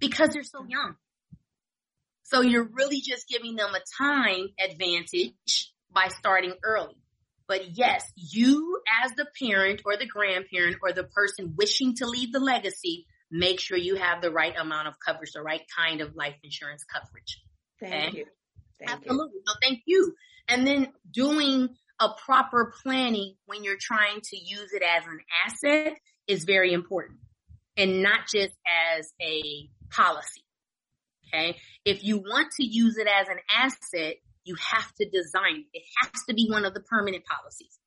because 0.00 0.30
they're 0.30 0.42
so 0.42 0.64
young. 0.68 0.96
So 2.24 2.42
you're 2.42 2.68
really 2.72 3.00
just 3.00 3.28
giving 3.28 3.56
them 3.56 3.70
a 3.74 3.80
time 4.02 4.48
advantage 4.62 5.71
by 5.92 6.08
starting 6.08 6.54
early. 6.64 6.96
But 7.48 7.76
yes, 7.76 8.10
you 8.16 8.80
as 9.04 9.12
the 9.12 9.26
parent 9.38 9.82
or 9.84 9.96
the 9.96 10.06
grandparent 10.06 10.76
or 10.82 10.92
the 10.92 11.04
person 11.04 11.54
wishing 11.56 11.94
to 11.96 12.06
leave 12.06 12.32
the 12.32 12.40
legacy, 12.40 13.06
make 13.30 13.60
sure 13.60 13.76
you 13.76 13.96
have 13.96 14.22
the 14.22 14.30
right 14.30 14.54
amount 14.58 14.88
of 14.88 14.94
coverage, 15.04 15.32
the 15.32 15.42
right 15.42 15.62
kind 15.76 16.00
of 16.00 16.14
life 16.14 16.36
insurance 16.42 16.84
coverage. 16.84 17.42
Thank 17.80 18.08
okay? 18.08 18.18
you. 18.18 18.24
Thank 18.78 18.90
Absolutely. 18.90 19.38
You. 19.38 19.42
No, 19.46 19.52
thank 19.60 19.80
you. 19.86 20.14
And 20.48 20.66
then 20.66 20.92
doing 21.10 21.68
a 22.00 22.08
proper 22.24 22.72
planning 22.82 23.34
when 23.46 23.64
you're 23.64 23.78
trying 23.80 24.20
to 24.22 24.36
use 24.36 24.72
it 24.72 24.82
as 24.82 25.04
an 25.06 25.20
asset 25.46 25.98
is 26.26 26.44
very 26.44 26.72
important 26.72 27.18
and 27.76 28.02
not 28.02 28.20
just 28.32 28.54
as 28.96 29.12
a 29.20 29.68
policy. 29.90 30.44
Okay. 31.28 31.56
If 31.84 32.04
you 32.04 32.18
want 32.18 32.52
to 32.60 32.64
use 32.64 32.98
it 32.98 33.06
as 33.06 33.28
an 33.28 33.38
asset, 33.50 34.16
you 34.44 34.56
have 34.56 34.92
to 34.96 35.08
design 35.08 35.64
it. 35.72 35.78
It 35.78 35.84
has 36.00 36.22
to 36.28 36.34
be 36.34 36.48
one 36.50 36.64
of 36.64 36.74
the 36.74 36.80
permanent 36.80 37.24
policies. 37.24 37.78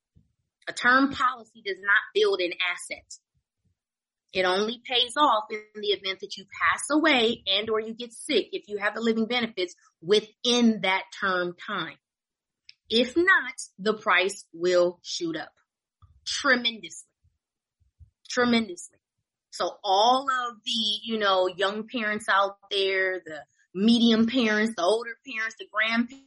A 0.68 0.74
term 0.74 1.12
policy 1.12 1.62
does 1.66 1.78
not 1.80 2.14
build 2.14 2.40
an 2.40 2.52
asset. 2.72 3.06
It 4.34 4.46
only 4.46 4.82
pays 4.84 5.14
off 5.16 5.46
in 5.50 5.82
the 5.82 5.90
event 5.90 6.20
that 6.20 6.36
you 6.36 6.46
pass 6.62 6.90
away 6.92 7.42
and 7.48 7.70
or 7.70 7.80
you 7.80 7.94
get 7.94 8.12
sick 8.12 8.50
if 8.52 8.68
you 8.68 8.78
have 8.78 8.94
the 8.94 9.02
living 9.02 9.28
benefits 9.28 9.76
within 10.02 10.82
that 10.82 11.04
term 11.20 11.56
time. 11.66 11.96
If 12.90 13.16
not, 13.16 13.54
the 13.80 13.94
price 13.94 14.46
will 14.54 15.00
shoot 15.04 15.38
up 15.38 15.54
tremendously. 16.26 17.10
Tremendously. 18.30 18.98
So 19.52 19.78
all 19.84 20.28
of 20.30 20.58
the, 20.66 21.00
you 21.06 21.18
know, 21.18 21.48
young 21.48 21.88
parents 21.88 22.28
out 22.28 22.58
there, 22.70 23.22
the 23.26 23.40
medium 23.74 24.28
parents, 24.28 24.74
the 24.76 24.84
older 24.84 25.16
parents, 25.26 25.56
the 25.58 25.68
grandparents, 25.72 26.26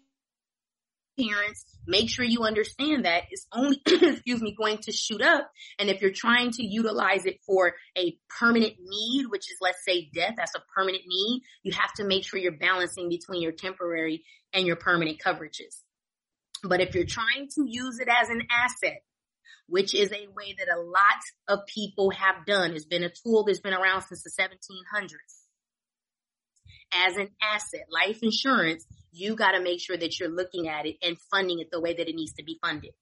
parents, 1.19 1.65
make 1.87 2.09
sure 2.09 2.25
you 2.25 2.43
understand 2.45 3.05
that 3.05 3.25
it's 3.31 3.47
only, 3.53 3.81
excuse 3.87 4.41
me, 4.41 4.55
going 4.57 4.79
to 4.79 4.93
shoot 4.93 5.23
up. 5.23 5.51
And 5.79 5.91
if 5.91 6.01
you're 6.01 6.13
trying 6.13 6.53
to 6.53 6.65
utilize 6.65 7.27
it 7.27 7.41
for 7.47 7.75
a 7.97 8.17
permanent 8.39 8.75
need, 8.79 9.27
which 9.29 9.51
is 9.51 9.57
let's 9.61 9.85
say 9.85 10.11
death, 10.15 10.35
that's 10.37 10.55
a 10.55 10.63
permanent 10.75 11.05
need, 11.07 11.43
you 11.63 11.73
have 11.73 11.93
to 11.95 12.05
make 12.05 12.25
sure 12.25 12.39
you're 12.39 12.53
balancing 12.53 13.09
between 13.09 13.43
your 13.43 13.53
temporary 13.53 14.25
and 14.53 14.67
your 14.67 14.77
permanent 14.77 15.21
coverages. 15.25 15.83
But 16.63 16.81
if 16.81 16.95
you're 16.95 17.05
trying 17.05 17.49
to 17.55 17.65
use 17.67 18.01
it 18.01 18.09
as 18.09 18.31
an 18.31 18.43
asset, 18.51 19.03
which 19.69 19.95
is 19.95 20.11
a 20.11 20.27
way 20.35 20.57
that 20.59 20.75
a 20.75 20.81
lot 20.81 21.21
of 21.47 21.67
people 21.67 22.11
have 22.11 22.47
done, 22.47 22.73
It's 22.73 22.87
been 22.87 23.05
a 23.05 23.11
tool 23.11 23.45
that's 23.45 23.61
been 23.61 23.75
around 23.75 24.03
since 24.03 24.23
the 24.23 24.31
1700s. 24.31 25.48
As 26.93 27.17
an 27.17 27.29
asset, 27.43 27.87
life 27.91 28.19
insurance 28.23 28.87
you 29.13 29.35
got 29.35 29.53
to 29.53 29.61
make 29.61 29.81
sure 29.81 29.97
that 29.97 30.19
you're 30.19 30.29
looking 30.29 30.69
at 30.69 30.87
it 30.87 30.97
and 31.03 31.17
funding 31.31 31.61
it 31.61 31.69
the 31.71 31.81
way 31.81 31.95
that 31.95 32.09
it 32.09 32.15
needs 32.15 32.35
to 32.35 32.45
be 32.45 32.59
funded. 32.63 32.93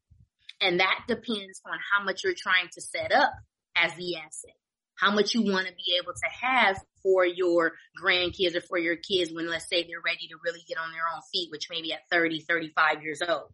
And 0.60 0.80
that 0.80 1.00
depends 1.06 1.60
on 1.66 1.78
how 1.92 2.04
much 2.04 2.24
you're 2.24 2.34
trying 2.36 2.68
to 2.72 2.80
set 2.80 3.12
up 3.12 3.32
as 3.76 3.94
the 3.94 4.16
asset, 4.16 4.56
how 4.94 5.12
much 5.12 5.34
you 5.34 5.42
want 5.42 5.66
to 5.66 5.74
be 5.74 5.98
able 6.00 6.12
to 6.14 6.46
have 6.46 6.78
for 7.02 7.26
your 7.26 7.72
grandkids 8.02 8.56
or 8.56 8.62
for 8.62 8.78
your 8.78 8.96
kids 8.96 9.32
when 9.32 9.48
let's 9.48 9.68
say 9.68 9.82
they're 9.82 10.00
ready 10.04 10.28
to 10.28 10.36
really 10.42 10.64
get 10.66 10.78
on 10.78 10.92
their 10.92 11.02
own 11.14 11.20
feet, 11.32 11.50
which 11.50 11.68
maybe 11.70 11.92
at 11.92 12.08
30, 12.10 12.40
35 12.48 13.02
years 13.02 13.20
old. 13.26 13.52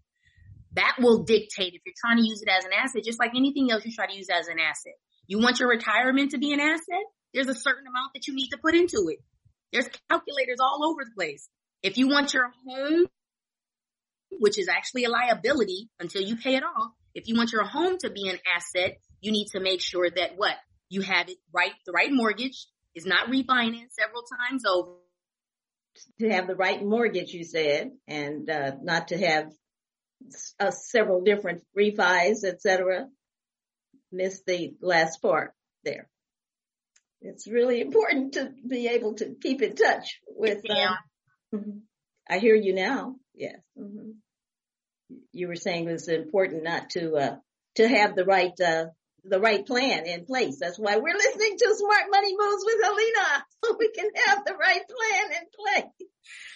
That 0.74 0.96
will 1.00 1.24
dictate 1.24 1.74
if 1.74 1.82
you're 1.84 1.94
trying 2.00 2.18
to 2.18 2.26
use 2.26 2.40
it 2.40 2.48
as 2.48 2.64
an 2.64 2.70
asset, 2.72 3.04
just 3.04 3.18
like 3.18 3.32
anything 3.36 3.70
else 3.70 3.84
you 3.84 3.92
try 3.92 4.06
to 4.06 4.16
use 4.16 4.28
as 4.30 4.46
an 4.46 4.58
asset. 4.58 4.94
You 5.26 5.38
want 5.38 5.58
your 5.58 5.68
retirement 5.68 6.30
to 6.30 6.38
be 6.38 6.52
an 6.52 6.60
asset? 6.60 7.04
There's 7.34 7.48
a 7.48 7.54
certain 7.54 7.86
amount 7.86 8.12
that 8.14 8.26
you 8.26 8.34
need 8.34 8.50
to 8.50 8.58
put 8.58 8.74
into 8.74 9.08
it. 9.08 9.18
There's 9.72 9.88
calculators 10.10 10.58
all 10.60 10.84
over 10.84 11.04
the 11.04 11.14
place. 11.14 11.48
If 11.82 11.98
you 11.98 12.08
want 12.08 12.34
your 12.34 12.52
home, 12.66 13.06
which 14.38 14.58
is 14.58 14.68
actually 14.68 15.04
a 15.04 15.08
liability 15.08 15.88
until 15.98 16.22
you 16.22 16.36
pay 16.36 16.56
it 16.56 16.62
off, 16.62 16.92
if 17.14 17.28
you 17.28 17.36
want 17.36 17.52
your 17.52 17.64
home 17.64 17.98
to 17.98 18.10
be 18.10 18.28
an 18.28 18.38
asset, 18.56 18.98
you 19.20 19.32
need 19.32 19.48
to 19.52 19.60
make 19.60 19.80
sure 19.80 20.08
that 20.08 20.36
what? 20.36 20.54
You 20.88 21.00
have 21.00 21.28
it 21.28 21.38
right, 21.52 21.72
the 21.86 21.92
right 21.92 22.12
mortgage 22.12 22.66
is 22.94 23.06
not 23.06 23.28
refinanced 23.28 23.92
several 23.92 24.22
times 24.38 24.64
over. 24.66 24.90
To 26.20 26.28
have 26.30 26.46
the 26.46 26.54
right 26.54 26.82
mortgage, 26.82 27.32
you 27.32 27.44
said, 27.44 27.92
and 28.06 28.48
uh, 28.48 28.72
not 28.82 29.08
to 29.08 29.18
have 29.18 29.52
uh, 30.60 30.70
several 30.70 31.22
different 31.22 31.62
refis, 31.78 32.44
etc. 32.44 33.08
Missed 34.10 34.46
the 34.46 34.74
last 34.80 35.20
part 35.20 35.54
there. 35.84 36.08
It's 37.22 37.46
really 37.46 37.80
important 37.80 38.34
to 38.34 38.52
be 38.68 38.88
able 38.88 39.14
to 39.14 39.34
keep 39.40 39.62
in 39.62 39.76
touch 39.76 40.20
with 40.26 40.62
uh, 40.68 40.94
Mm-hmm. 41.54 41.80
I 42.30 42.38
hear 42.38 42.54
you 42.54 42.74
now. 42.74 43.16
Yes. 43.34 43.56
Mm-hmm. 43.78 44.12
You 45.32 45.48
were 45.48 45.56
saying 45.56 45.86
it 45.86 45.92
was 45.92 46.08
important 46.08 46.64
not 46.64 46.88
to 46.90 47.14
uh, 47.16 47.36
to 47.76 47.86
have 47.86 48.16
the 48.16 48.24
right 48.24 48.58
uh, 48.58 48.86
the 49.24 49.40
right 49.40 49.64
plan 49.64 50.06
in 50.06 50.24
place. 50.24 50.58
That's 50.60 50.78
why 50.78 50.96
we're 50.96 51.14
listening 51.14 51.56
to 51.58 51.74
Smart 51.74 52.04
Money 52.10 52.34
Moves 52.36 52.64
with 52.64 52.82
Helena, 52.82 53.44
so 53.64 53.76
we 53.78 53.90
can 53.90 54.08
have 54.26 54.44
the 54.44 54.54
right 54.54 54.82
plan 54.88 55.32
in 55.32 55.46
place. 55.54 56.08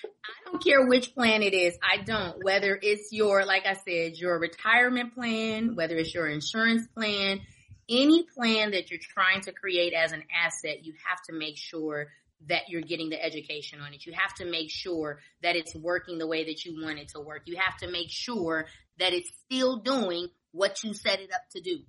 I 0.04 0.50
don't 0.50 0.64
care 0.64 0.86
which 0.86 1.14
plan 1.14 1.42
it 1.42 1.54
is. 1.54 1.78
I 1.82 2.02
don't. 2.02 2.42
Whether 2.42 2.78
it's 2.80 3.12
your, 3.12 3.44
like 3.44 3.66
I 3.66 3.74
said, 3.74 4.16
your 4.16 4.38
retirement 4.38 5.14
plan, 5.14 5.76
whether 5.76 5.96
it's 5.96 6.14
your 6.14 6.28
insurance 6.28 6.86
plan, 6.96 7.40
any 7.88 8.24
plan 8.24 8.72
that 8.72 8.90
you're 8.90 9.00
trying 9.00 9.42
to 9.42 9.52
create 9.52 9.92
as 9.92 10.12
an 10.12 10.24
asset, 10.44 10.84
you 10.84 10.94
have 11.08 11.22
to 11.28 11.32
make 11.32 11.56
sure 11.56 12.08
that 12.48 12.68
you're 12.68 12.82
getting 12.82 13.08
the 13.08 13.22
education 13.22 13.80
on 13.80 13.94
it. 13.94 14.04
You 14.04 14.12
have 14.12 14.34
to 14.34 14.44
make 14.44 14.70
sure 14.70 15.20
that 15.42 15.56
it's 15.56 15.74
working 15.74 16.18
the 16.18 16.26
way 16.26 16.44
that 16.44 16.64
you 16.64 16.82
want 16.82 16.98
it 16.98 17.08
to 17.08 17.20
work. 17.20 17.42
You 17.46 17.56
have 17.56 17.76
to 17.78 17.90
make 17.90 18.10
sure 18.10 18.66
that 18.98 19.12
it's 19.12 19.30
still 19.44 19.78
doing 19.78 20.28
what 20.52 20.82
you 20.82 20.94
set 20.94 21.20
it 21.20 21.32
up 21.32 21.42
to 21.52 21.60
do. 21.60 21.80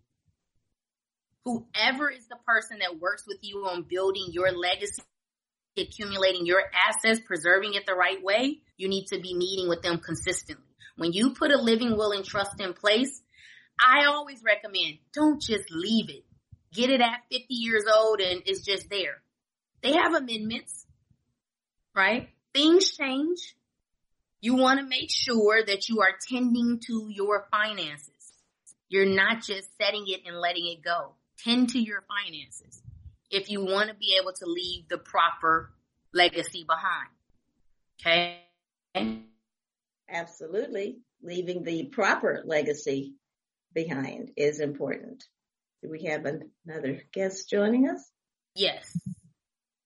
Whoever 1.45 2.10
is 2.10 2.28
the 2.28 2.38
person 2.45 2.80
that 2.80 3.00
works 3.00 3.24
with 3.28 3.39
you 3.41 3.60
on 3.70 3.86
building 3.89 4.28
your 4.32 4.52
legacy, 4.52 5.02
accumulating 5.78 6.45
your 6.45 6.62
assets, 6.74 7.22
preserving 7.26 7.74
it 7.74 7.86
the 7.86 7.93
right 7.93 8.22
way, 8.22 8.60
you 8.78 8.89
need 8.89 9.08
to 9.08 9.20
be 9.20 9.34
meeting 9.34 9.70
with 9.70 9.82
them 9.82 10.00
consistently. 10.00 10.64
When 10.98 11.14
you 11.14 11.34
put 11.34 11.52
a 11.52 11.58
living 11.58 11.95
will 11.95 12.12
and 12.12 12.26
trust 12.26 12.60
in 12.60 12.74
place, 12.74 13.22
I 13.80 14.05
always 14.05 14.43
recommend 14.43 14.97
don't 15.13 15.41
just 15.41 15.71
leave 15.71 16.09
it. 16.09 16.23
Get 16.73 16.89
it 16.89 17.01
at 17.01 17.21
50 17.32 17.45
years 17.49 17.86
old 17.93 18.19
and 18.19 18.41
it's 18.45 18.65
just 18.65 18.89
there 18.89 19.21
they 19.82 19.93
have 19.93 20.13
amendments, 20.13 20.86
right? 21.95 22.30
Things 22.53 22.91
change. 22.91 23.55
You 24.39 24.55
want 24.55 24.80
to 24.80 24.86
make 24.86 25.09
sure 25.09 25.63
that 25.63 25.89
you 25.89 26.01
are 26.01 26.13
tending 26.30 26.80
to 26.88 27.09
your 27.09 27.47
finances. 27.51 28.11
You're 28.89 29.05
not 29.05 29.43
just 29.43 29.69
setting 29.78 30.05
it 30.07 30.21
and 30.25 30.38
letting 30.39 30.67
it 30.67 30.84
go. 30.84 31.13
Tend 31.43 31.69
to 31.69 31.80
your 31.80 32.03
finances 32.07 32.82
if 33.30 33.49
you 33.49 33.63
want 33.63 33.89
to 33.89 33.95
be 33.95 34.17
able 34.19 34.34
to 34.34 34.45
leave 34.45 34.88
the 34.88 34.97
proper 34.97 35.71
legacy 36.13 36.65
behind. 36.65 37.09
Okay? 37.99 39.23
Absolutely. 40.09 40.99
Leaving 41.21 41.63
the 41.63 41.86
proper 41.86 42.41
legacy 42.45 43.13
behind 43.78 44.32
is 44.36 44.59
important. 44.59 45.23
Do 45.84 45.91
we 45.91 46.05
have 46.05 46.25
another 46.25 47.03
guest 47.13 47.47
joining 47.47 47.88
us? 47.88 48.01
Yes, 48.55 48.91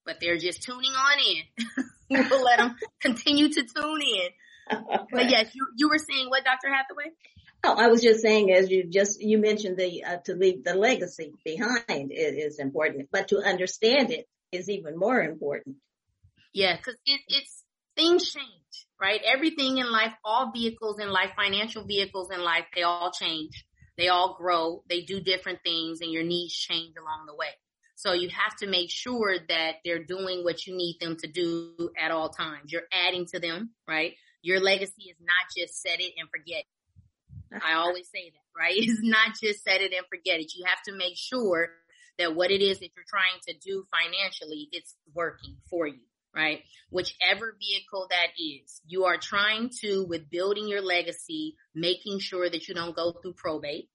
but 0.05 0.15
they're 0.21 0.37
just 0.37 0.63
tuning 0.63 0.91
on 0.91 1.17
in. 1.19 2.25
we'll 2.29 2.43
let 2.45 2.59
them 2.59 2.77
continue 3.01 3.49
to 3.49 3.63
tune 3.63 4.01
in. 4.01 4.29
But 5.11 5.29
yes, 5.29 5.53
you, 5.53 5.67
you 5.75 5.89
were 5.89 5.97
saying 5.97 6.29
what, 6.29 6.45
Dr. 6.45 6.73
Hathaway? 6.73 7.11
Oh, 7.65 7.75
I 7.77 7.87
was 7.87 8.01
just 8.01 8.21
saying, 8.21 8.53
as 8.53 8.71
you 8.71 8.89
just 8.89 9.21
you 9.21 9.37
mentioned, 9.37 9.77
the 9.77 10.05
uh, 10.05 10.17
to 10.25 10.35
leave 10.35 10.63
the 10.63 10.73
legacy 10.73 11.33
behind 11.43 12.11
is, 12.13 12.53
is 12.53 12.59
important, 12.59 13.09
but 13.11 13.27
to 13.27 13.39
understand 13.39 14.11
it 14.11 14.29
is 14.53 14.69
even 14.69 14.97
more 14.97 15.21
important. 15.21 15.75
Yeah, 16.53 16.77
because 16.77 16.95
it, 17.05 17.19
it's 17.27 17.63
things 17.97 18.31
change, 18.31 18.87
right? 19.01 19.19
Everything 19.25 19.79
in 19.79 19.91
life, 19.91 20.13
all 20.23 20.51
vehicles 20.53 20.99
in 20.99 21.09
life, 21.09 21.31
financial 21.35 21.83
vehicles 21.83 22.31
in 22.31 22.41
life, 22.41 22.65
they 22.73 22.83
all 22.83 23.11
change. 23.11 23.65
They 24.02 24.08
all 24.08 24.34
grow. 24.34 24.82
They 24.89 25.02
do 25.02 25.22
different 25.22 25.60
things, 25.64 26.02
and 26.02 26.12
your 26.12 26.24
needs 26.24 26.56
change 26.56 26.95
along 26.97 27.28
the 27.28 27.36
way. 27.36 27.49
So 27.93 28.14
you 28.14 28.30
have 28.30 28.56
to 28.58 28.68
make 28.68 28.89
sure 28.89 29.36
that 29.47 29.76
they're 29.86 30.04
doing 30.04 30.43
what 30.43 30.66
you 30.66 30.76
need 30.76 30.97
them 30.99 31.18
to 31.18 31.28
do 31.28 31.91
at 31.95 32.10
all 32.10 32.30
times. 32.30 32.72
You're 32.72 32.89
adding 32.91 33.28
to 33.28 33.39
them, 33.39 33.76
right? 33.88 34.16
Your 34.41 34.60
legacy 34.60 35.04
is 35.12 35.18
not 35.20 35.56
just 35.56 35.80
set 35.80 35.99
it 35.99 36.14
and 36.18 36.28
forget. 36.32 36.64
It. 37.52 37.62
I 37.64 37.74
always 37.74 38.10
say 38.10 38.32
that, 38.32 38.60
right? 38.60 38.74
It's 38.76 39.04
not 39.04 39.39
just 39.39 39.64
set 39.64 39.82
it 39.82 39.93
and 39.93 40.08
forget 40.10 40.39
it. 40.39 40.52
You 40.56 40.66
have 40.66 40.82
to 40.88 40.93
make 40.93 41.16
sure 41.16 41.70
that 42.18 42.36
what 42.36 42.49
it 42.49 42.64
is 42.64 42.80
that 42.80 42.89
you're 42.95 43.06
trying 43.08 43.39
to 43.49 43.54
do 43.54 43.86
financially, 43.91 44.68
it's 44.72 44.95
working 45.14 45.58
for 45.70 45.86
you, 45.86 46.02
right? 46.36 46.62
Whichever 46.89 47.56
vehicle 47.60 48.08
that 48.10 48.30
is, 48.41 48.82
you 48.88 49.06
are 49.06 49.18
trying 49.18 49.70
to, 49.82 50.06
with 50.10 50.28
building 50.32 50.68
your 50.68 50.82
legacy, 50.82 51.56
making 51.76 52.18
sure 52.18 52.49
that 52.49 52.68
you 52.68 52.74
don't 52.74 52.95
go 52.95 53.12
through 53.12 53.34
probate. 53.34 53.89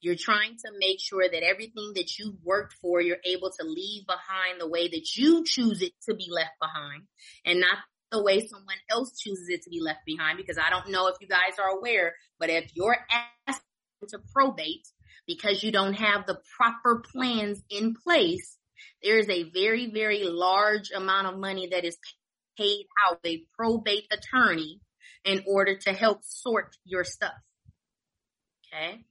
You're 0.00 0.16
trying 0.16 0.56
to 0.64 0.70
make 0.78 0.98
sure 1.00 1.28
that 1.30 1.42
everything 1.42 1.92
that 1.96 2.18
you've 2.18 2.42
worked 2.42 2.74
for, 2.80 3.00
you're 3.00 3.18
able 3.24 3.50
to 3.50 3.66
leave 3.66 4.06
behind 4.06 4.58
the 4.58 4.68
way 4.68 4.88
that 4.88 5.16
you 5.16 5.44
choose 5.44 5.82
it 5.82 5.92
to 6.08 6.14
be 6.14 6.28
left 6.30 6.58
behind 6.60 7.02
and 7.44 7.60
not 7.60 7.78
the 8.10 8.22
way 8.22 8.46
someone 8.46 8.76
else 8.90 9.18
chooses 9.18 9.48
it 9.48 9.62
to 9.62 9.70
be 9.70 9.80
left 9.80 10.00
behind 10.06 10.36
because 10.36 10.58
I 10.58 10.70
don't 10.70 10.90
know 10.90 11.08
if 11.08 11.16
you 11.20 11.28
guys 11.28 11.58
are 11.58 11.76
aware, 11.78 12.14
but 12.38 12.50
if 12.50 12.70
you're 12.74 12.96
asked 13.46 13.62
to 14.08 14.18
probate 14.34 14.88
because 15.26 15.62
you 15.62 15.70
don't 15.70 15.94
have 15.94 16.26
the 16.26 16.38
proper 16.56 17.02
plans 17.12 17.62
in 17.70 17.94
place, 17.94 18.56
there 19.02 19.18
is 19.18 19.28
a 19.28 19.50
very, 19.50 19.90
very 19.92 20.24
large 20.24 20.90
amount 20.90 21.26
of 21.26 21.38
money 21.38 21.68
that 21.72 21.84
is 21.84 21.96
paid 22.58 22.86
out 23.06 23.20
a 23.24 23.42
probate 23.56 24.06
attorney 24.10 24.80
in 25.24 25.42
order 25.46 25.76
to 25.76 25.92
help 25.92 26.24
sort 26.24 26.76
your 26.84 27.04
stuff. 27.04 27.34
Okay. 28.72 29.04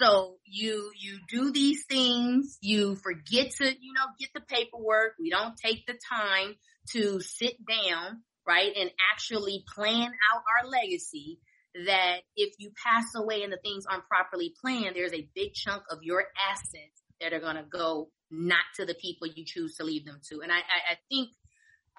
So 0.00 0.36
you, 0.44 0.90
you 0.98 1.18
do 1.28 1.52
these 1.52 1.84
things, 1.84 2.58
you 2.60 2.96
forget 2.96 3.50
to, 3.58 3.64
you 3.66 3.92
know, 3.92 4.06
get 4.18 4.30
the 4.34 4.40
paperwork. 4.40 5.12
We 5.20 5.30
don't 5.30 5.56
take 5.56 5.86
the 5.86 5.98
time 6.10 6.54
to 6.92 7.20
sit 7.20 7.56
down 7.66 8.22
right? 8.46 8.72
And 8.76 8.90
actually 9.12 9.64
plan 9.74 10.06
out 10.08 10.42
our 10.42 10.68
legacy 10.68 11.38
that 11.86 12.16
if 12.36 12.54
you 12.58 12.72
pass 12.84 13.04
away 13.14 13.42
and 13.42 13.52
the 13.52 13.58
things 13.62 13.84
aren't 13.88 14.08
properly 14.08 14.52
planned, 14.60 14.96
there's 14.96 15.12
a 15.12 15.28
big 15.34 15.54
chunk 15.54 15.82
of 15.90 16.02
your 16.02 16.24
assets 16.50 17.02
that 17.20 17.32
are 17.32 17.40
going 17.40 17.56
to 17.56 17.62
go 17.62 18.10
not 18.30 18.64
to 18.76 18.86
the 18.86 18.94
people 18.94 19.28
you 19.28 19.44
choose 19.44 19.76
to 19.76 19.84
leave 19.84 20.04
them 20.04 20.20
to. 20.30 20.40
And 20.40 20.50
I, 20.50 20.56
I, 20.56 20.92
I 20.92 20.96
think, 21.08 21.30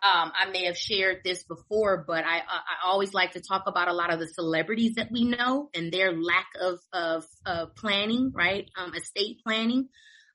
um, 0.03 0.31
I 0.35 0.49
may 0.51 0.65
have 0.65 0.77
shared 0.77 1.21
this 1.23 1.43
before, 1.43 2.03
but 2.07 2.23
I, 2.25 2.37
I 2.39 2.85
always 2.85 3.13
like 3.13 3.33
to 3.33 3.41
talk 3.41 3.63
about 3.67 3.87
a 3.87 3.93
lot 3.93 4.11
of 4.11 4.19
the 4.19 4.27
celebrities 4.27 4.95
that 4.95 5.11
we 5.11 5.25
know 5.25 5.69
and 5.75 5.91
their 5.91 6.11
lack 6.11 6.47
of, 6.59 6.79
of, 6.91 7.25
of 7.45 7.75
planning, 7.75 8.31
right? 8.33 8.69
Um, 8.77 8.93
estate 8.95 9.39
planning. 9.45 9.89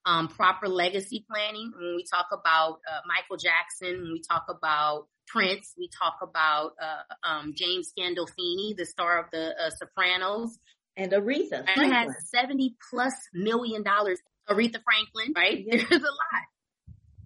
Um, 0.05 0.29
proper 0.29 0.69
legacy 0.69 1.27
planning. 1.29 1.73
When 1.77 1.97
we 1.97 2.05
talk 2.05 2.27
about 2.33 2.79
uh, 2.89 3.01
Michael 3.09 3.39
Jackson, 3.39 4.03
when 4.03 4.12
we 4.12 4.23
talk 4.23 4.45
about 4.49 5.09
Prince. 5.27 5.75
We 5.77 5.89
talk 5.89 6.19
about 6.23 6.73
uh, 6.81 7.29
um, 7.29 7.53
James 7.55 7.93
Gandolfini, 7.99 8.77
the 8.77 8.87
star 8.87 9.21
of 9.21 9.27
the 9.33 9.49
uh, 9.49 9.71
Sopranos, 9.71 10.59
and 10.97 11.12
Aretha. 11.12 11.64
And 11.77 11.93
has 11.93 12.14
seventy 12.31 12.77
plus 12.91 13.14
million 13.35 13.83
dollars. 13.83 14.21
Aretha 14.49 14.81
Franklin, 14.85 15.33
right? 15.35 15.64
Yeah. 15.67 15.77
There's 15.91 16.03
a 16.03 16.05
lot. 16.05 16.43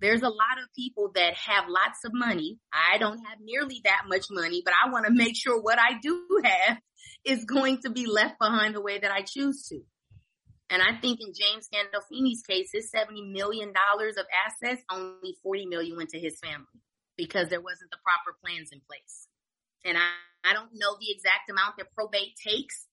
There's 0.01 0.23
a 0.23 0.29
lot 0.29 0.59
of 0.63 0.73
people 0.75 1.13
that 1.15 1.35
have 1.35 1.65
lots 1.69 2.05
of 2.05 2.13
money. 2.15 2.59
I 2.73 2.99
don't 2.99 3.19
have 3.19 3.39
nearly 3.43 3.81
that 3.85 4.03
much 4.09 4.27
money, 4.31 4.63
but 4.65 4.73
I 4.73 4.91
want 4.91 5.07
to 5.07 5.13
make 5.13 5.37
sure 5.37 5.61
what 5.61 5.79
I 5.79 5.99
do 6.01 6.27
have 6.45 6.79
is 7.25 7.45
going 7.45 7.79
to 7.83 7.91
be 7.91 8.07
left 8.07 8.39
behind 8.39 8.75
the 8.75 8.81
way 8.81 8.99
that 8.99 9.11
I 9.11 9.23
choose 9.23 9.67
to. 9.69 9.81
And 10.71 10.81
I 10.81 10.99
think 11.01 11.21
in 11.21 11.33
James 11.35 11.69
Gandolfini's 11.69 12.43
case, 12.43 12.71
his 12.73 12.91
$70 12.95 13.33
million 13.33 13.71
of 13.71 14.27
assets, 14.47 14.83
only 14.91 15.37
40 15.43 15.67
million 15.67 15.97
went 15.97 16.11
to 16.11 16.21
his 16.21 16.39
family 16.39 16.67
because 17.17 17.49
there 17.49 17.61
wasn't 17.61 17.91
the 17.91 17.99
proper 18.03 18.39
plans 18.43 18.71
in 18.73 18.81
place. 18.87 19.27
And 19.85 19.99
I, 19.99 20.11
I 20.49 20.55
don't 20.55 20.71
know 20.73 20.97
the 20.99 21.11
exact 21.11 21.51
amount 21.51 21.77
that 21.79 21.93
probate 21.93 22.37
takes, 22.37 22.87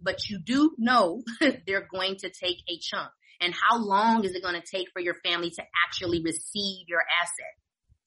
but 0.00 0.28
you 0.28 0.40
do 0.44 0.72
know 0.78 1.22
they're 1.66 1.88
going 1.90 2.16
to 2.16 2.28
take 2.28 2.58
a 2.68 2.78
chunk. 2.80 3.10
And 3.42 3.52
how 3.52 3.78
long 3.78 4.24
is 4.24 4.34
it 4.34 4.42
going 4.42 4.54
to 4.54 4.66
take 4.66 4.88
for 4.92 5.00
your 5.00 5.14
family 5.14 5.50
to 5.50 5.62
actually 5.84 6.22
receive 6.22 6.86
your 6.86 7.02
asset? 7.22 7.54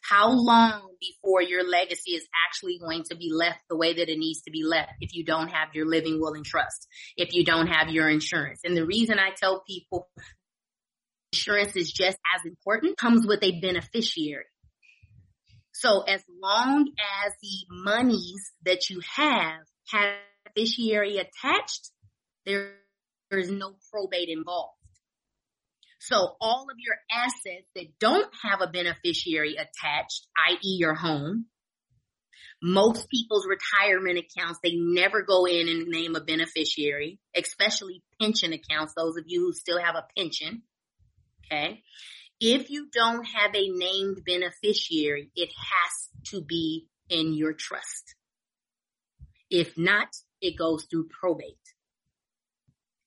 How 0.01 0.31
long 0.31 0.95
before 1.01 1.41
your 1.41 1.67
legacy 1.67 2.11
is 2.11 2.25
actually 2.47 2.79
going 2.79 3.03
to 3.09 3.15
be 3.15 3.31
left 3.33 3.59
the 3.69 3.75
way 3.75 3.93
that 3.95 4.07
it 4.07 4.17
needs 4.17 4.43
to 4.43 4.51
be 4.51 4.63
left 4.63 4.91
if 5.01 5.13
you 5.13 5.25
don't 5.25 5.49
have 5.49 5.69
your 5.73 5.87
living 5.87 6.21
will 6.21 6.33
and 6.33 6.45
trust, 6.45 6.87
if 7.17 7.33
you 7.33 7.43
don't 7.43 7.67
have 7.67 7.89
your 7.89 8.07
insurance? 8.07 8.61
And 8.63 8.77
the 8.77 8.85
reason 8.85 9.19
I 9.19 9.31
tell 9.35 9.63
people 9.67 10.07
insurance 11.33 11.75
is 11.75 11.91
just 11.91 12.17
as 12.35 12.45
important 12.45 12.97
comes 12.97 13.27
with 13.27 13.43
a 13.43 13.59
beneficiary. 13.59 14.45
So 15.73 16.01
as 16.03 16.23
long 16.41 16.87
as 17.25 17.33
the 17.41 17.65
monies 17.69 18.51
that 18.63 18.89
you 18.89 19.01
have 19.15 19.59
have 19.87 20.15
beneficiary 20.55 21.17
attached, 21.17 21.91
there, 22.45 22.75
there 23.29 23.39
is 23.39 23.49
no 23.49 23.75
probate 23.91 24.29
involved. 24.29 24.77
So 26.07 26.35
all 26.39 26.67
of 26.69 26.77
your 26.77 26.95
assets 27.11 27.67
that 27.75 27.99
don't 27.99 28.31
have 28.43 28.61
a 28.61 28.67
beneficiary 28.67 29.55
attached, 29.55 30.27
i.e. 30.49 30.77
your 30.77 30.93
home, 30.93 31.47
most 32.61 33.09
people's 33.09 33.47
retirement 33.47 34.19
accounts, 34.19 34.59
they 34.63 34.75
never 34.75 35.23
go 35.23 35.45
in 35.45 35.67
and 35.67 35.87
name 35.87 36.15
a 36.15 36.21
beneficiary, 36.21 37.19
especially 37.35 38.03
pension 38.21 38.53
accounts, 38.53 38.93
those 38.95 39.17
of 39.17 39.23
you 39.25 39.41
who 39.41 39.53
still 39.53 39.79
have 39.79 39.95
a 39.95 40.05
pension. 40.15 40.61
Okay. 41.45 41.81
If 42.39 42.69
you 42.69 42.87
don't 42.93 43.25
have 43.25 43.55
a 43.55 43.69
named 43.69 44.21
beneficiary, 44.25 45.31
it 45.35 45.49
has 45.49 46.23
to 46.31 46.41
be 46.41 46.87
in 47.09 47.33
your 47.33 47.53
trust. 47.53 48.15
If 49.49 49.77
not, 49.77 50.09
it 50.41 50.57
goes 50.57 50.85
through 50.85 51.07
probate. 51.07 51.57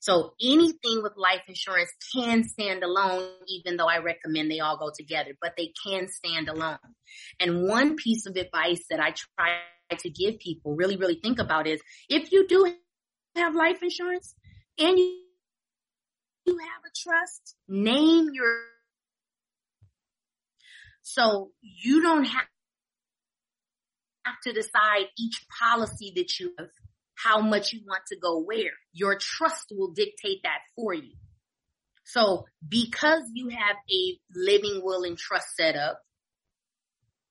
So 0.09 0.33
anything 0.41 1.03
with 1.03 1.13
life 1.19 1.43
insurance 1.49 1.91
can 2.15 2.43
stand 2.43 2.83
alone, 2.83 3.29
even 3.47 3.77
though 3.77 3.89
I 3.89 3.99
recommend 3.99 4.51
they 4.51 4.61
all 4.61 4.79
go 4.79 4.91
together, 4.97 5.33
but 5.39 5.53
they 5.59 5.71
can 5.85 6.09
stand 6.09 6.49
alone. 6.49 6.79
And 7.39 7.65
one 7.69 7.95
piece 7.97 8.25
of 8.25 8.35
advice 8.35 8.87
that 8.89 9.01
I 9.01 9.11
try 9.11 9.59
to 9.99 10.09
give 10.09 10.39
people 10.39 10.75
really, 10.75 10.97
really 10.97 11.21
think 11.23 11.39
about 11.39 11.67
is 11.67 11.83
if 12.09 12.33
you 12.33 12.49
do 12.49 12.73
have 13.37 13.55
life 13.55 13.83
insurance 13.83 14.35
and 14.79 14.99
you 14.99 15.19
have 16.47 16.85
a 16.87 16.93
trust, 16.97 17.57
name 17.69 18.31
your 18.33 18.63
so 21.03 21.51
you 21.61 22.01
don't 22.01 22.25
have 22.25 22.47
to 24.45 24.53
decide 24.55 25.09
each 25.19 25.45
policy 25.61 26.15
that 26.17 26.41
you 26.41 26.55
have, 26.59 26.69
how 27.23 27.41
much 27.41 27.73
you 27.73 27.81
want 27.87 28.03
to 28.09 28.17
go 28.17 28.41
where. 28.41 28.73
Your 28.93 29.19
trust 29.19 29.67
will 29.71 29.93
dictate 29.93 30.43
that 30.45 30.61
for 30.77 30.95
you. 30.95 31.15
So 32.05 32.47
because 32.67 33.23
you 33.35 33.49
have 33.51 33.77
a 33.91 34.19
living 34.35 34.81
will 34.83 35.05
and 35.05 35.19
trust 35.19 35.57
set 35.57 35.77
up, 35.77 36.01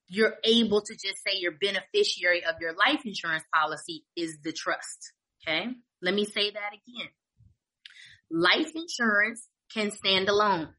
you're 0.07 0.35
able 0.43 0.81
to 0.81 0.93
just 0.93 1.23
say 1.25 1.35
your 1.35 1.53
beneficiary 1.59 2.45
of 2.45 2.55
your 2.61 2.73
life 2.73 3.01
insurance 3.05 3.43
policy 3.53 4.05
is 4.15 4.37
the 4.43 4.53
trust. 4.53 5.13
Okay. 5.41 5.65
Let 6.01 6.13
me 6.13 6.25
say 6.25 6.51
that 6.51 6.71
again. 6.73 7.09
Life 8.29 8.71
insurance 8.75 9.47
can 9.73 9.91
stand 9.91 10.29
alone 10.29 10.69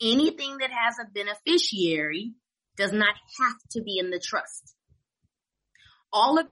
anything 0.00 0.58
that 0.58 0.70
has 0.70 0.96
a 1.00 1.10
beneficiary 1.10 2.32
does 2.76 2.92
not 2.92 3.14
have 3.40 3.56
to 3.72 3.82
be 3.82 3.98
in 3.98 4.10
the 4.10 4.20
trust. 4.20 4.74
All 6.12 6.38
of 6.38 6.46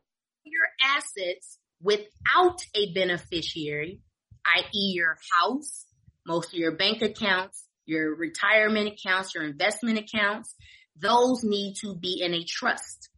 your 0.45 0.67
assets 0.83 1.59
without 1.81 2.59
a 2.75 2.93
beneficiary, 2.93 4.01
i.e. 4.47 4.93
your 4.95 5.17
house, 5.33 5.87
most 6.27 6.53
of 6.53 6.59
your 6.59 6.77
bank 6.77 7.03
accounts, 7.03 7.67
your 7.87 8.15
retirement 8.15 8.89
accounts, 8.89 9.35
your 9.35 9.45
investment 9.45 9.99
accounts, 9.99 10.55
those 10.97 11.45
need 11.45 11.75
to 11.81 11.95
be 11.95 12.21
in 12.23 12.35
a 12.35 12.45
trust 12.45 13.11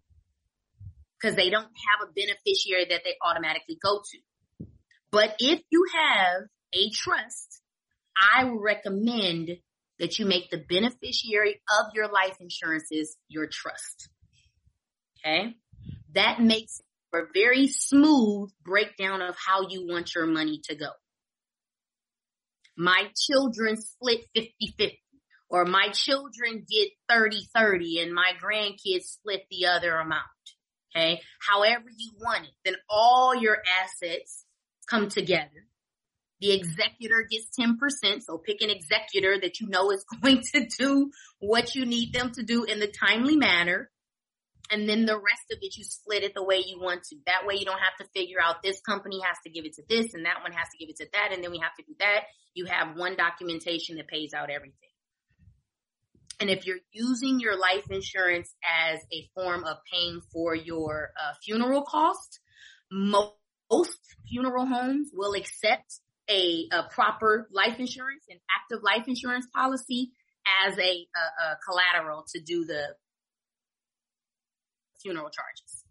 because 1.20 1.36
they 1.36 1.50
don't 1.50 1.62
have 1.64 2.08
a 2.08 2.12
beneficiary 2.12 2.86
that 2.90 3.02
they 3.04 3.14
automatically 3.24 3.78
go 3.82 4.00
to. 4.04 4.66
But 5.10 5.36
if 5.38 5.60
you 5.70 5.86
have 5.94 6.42
a 6.72 6.90
trust, 6.90 7.60
I 8.16 8.50
recommend 8.52 9.50
that 9.98 10.18
you 10.18 10.26
make 10.26 10.50
the 10.50 10.58
beneficiary 10.58 11.60
of 11.80 11.86
your 11.94 12.08
life 12.10 12.36
insurances 12.40 13.16
your 13.28 13.46
trust. 13.46 14.08
Okay. 15.18 15.54
That 16.14 16.40
makes 16.40 16.80
a 17.12 17.22
very 17.32 17.68
smooth 17.68 18.50
breakdown 18.64 19.22
of 19.22 19.36
how 19.36 19.68
you 19.68 19.86
want 19.86 20.14
your 20.14 20.26
money 20.26 20.60
to 20.64 20.74
go. 20.74 20.90
My 22.76 23.04
children 23.16 23.76
split 23.76 24.26
50-50 24.36 24.98
or 25.48 25.64
my 25.64 25.88
children 25.92 26.66
get 26.68 26.90
30-30 27.10 28.02
and 28.02 28.12
my 28.12 28.32
grandkids 28.42 29.04
split 29.04 29.42
the 29.50 29.66
other 29.66 29.96
amount. 29.96 30.22
Okay. 30.94 31.20
However 31.40 31.84
you 31.96 32.12
want 32.20 32.44
it, 32.44 32.52
then 32.64 32.74
all 32.88 33.34
your 33.34 33.58
assets 33.82 34.44
come 34.88 35.08
together. 35.08 35.66
The 36.40 36.52
executor 36.52 37.26
gets 37.30 37.48
10%. 37.58 38.22
So 38.22 38.38
pick 38.38 38.60
an 38.60 38.70
executor 38.70 39.38
that 39.40 39.60
you 39.60 39.68
know 39.68 39.90
is 39.90 40.04
going 40.22 40.42
to 40.54 40.66
do 40.66 41.10
what 41.38 41.74
you 41.74 41.86
need 41.86 42.12
them 42.12 42.32
to 42.32 42.42
do 42.42 42.64
in 42.64 42.78
the 42.80 42.88
timely 42.88 43.36
manner. 43.36 43.90
And 44.70 44.88
then 44.88 45.06
the 45.06 45.16
rest 45.16 45.46
of 45.52 45.58
it, 45.60 45.76
you 45.76 45.84
split 45.84 46.24
it 46.24 46.34
the 46.34 46.42
way 46.42 46.62
you 46.66 46.80
want 46.80 47.04
to. 47.04 47.16
That 47.26 47.46
way 47.46 47.54
you 47.54 47.64
don't 47.64 47.78
have 47.78 47.96
to 48.00 48.12
figure 48.14 48.38
out 48.42 48.62
this 48.62 48.80
company 48.80 49.20
has 49.24 49.36
to 49.44 49.50
give 49.50 49.64
it 49.64 49.74
to 49.74 49.82
this 49.88 50.14
and 50.14 50.24
that 50.24 50.42
one 50.42 50.52
has 50.52 50.68
to 50.70 50.78
give 50.78 50.88
it 50.88 50.96
to 50.96 51.06
that. 51.12 51.30
And 51.32 51.42
then 51.42 51.50
we 51.50 51.58
have 51.58 51.74
to 51.78 51.84
do 51.86 51.94
that. 52.00 52.24
You 52.54 52.66
have 52.66 52.96
one 52.96 53.16
documentation 53.16 53.96
that 53.96 54.08
pays 54.08 54.34
out 54.34 54.50
everything. 54.50 54.90
And 56.40 56.50
if 56.50 56.66
you're 56.66 56.80
using 56.92 57.40
your 57.40 57.58
life 57.58 57.90
insurance 57.90 58.52
as 58.90 59.00
a 59.12 59.28
form 59.34 59.64
of 59.64 59.78
paying 59.90 60.20
for 60.32 60.54
your 60.54 61.10
uh, 61.16 61.32
funeral 61.44 61.82
cost, 61.82 62.40
most 62.90 63.98
funeral 64.28 64.66
homes 64.66 65.10
will 65.14 65.34
accept 65.34 66.00
a, 66.28 66.68
a, 66.72 66.82
proper 66.90 67.48
life 67.52 67.78
insurance 67.78 68.24
and 68.28 68.38
active 68.60 68.82
life 68.82 69.06
insurance 69.06 69.46
policy 69.54 70.10
as 70.66 70.76
a, 70.76 70.80
a, 70.80 70.82
a 70.82 71.56
collateral 71.64 72.24
to 72.34 72.40
do 72.40 72.64
the 72.64 72.88
funeral 75.06 75.30
charges. 75.30 75.84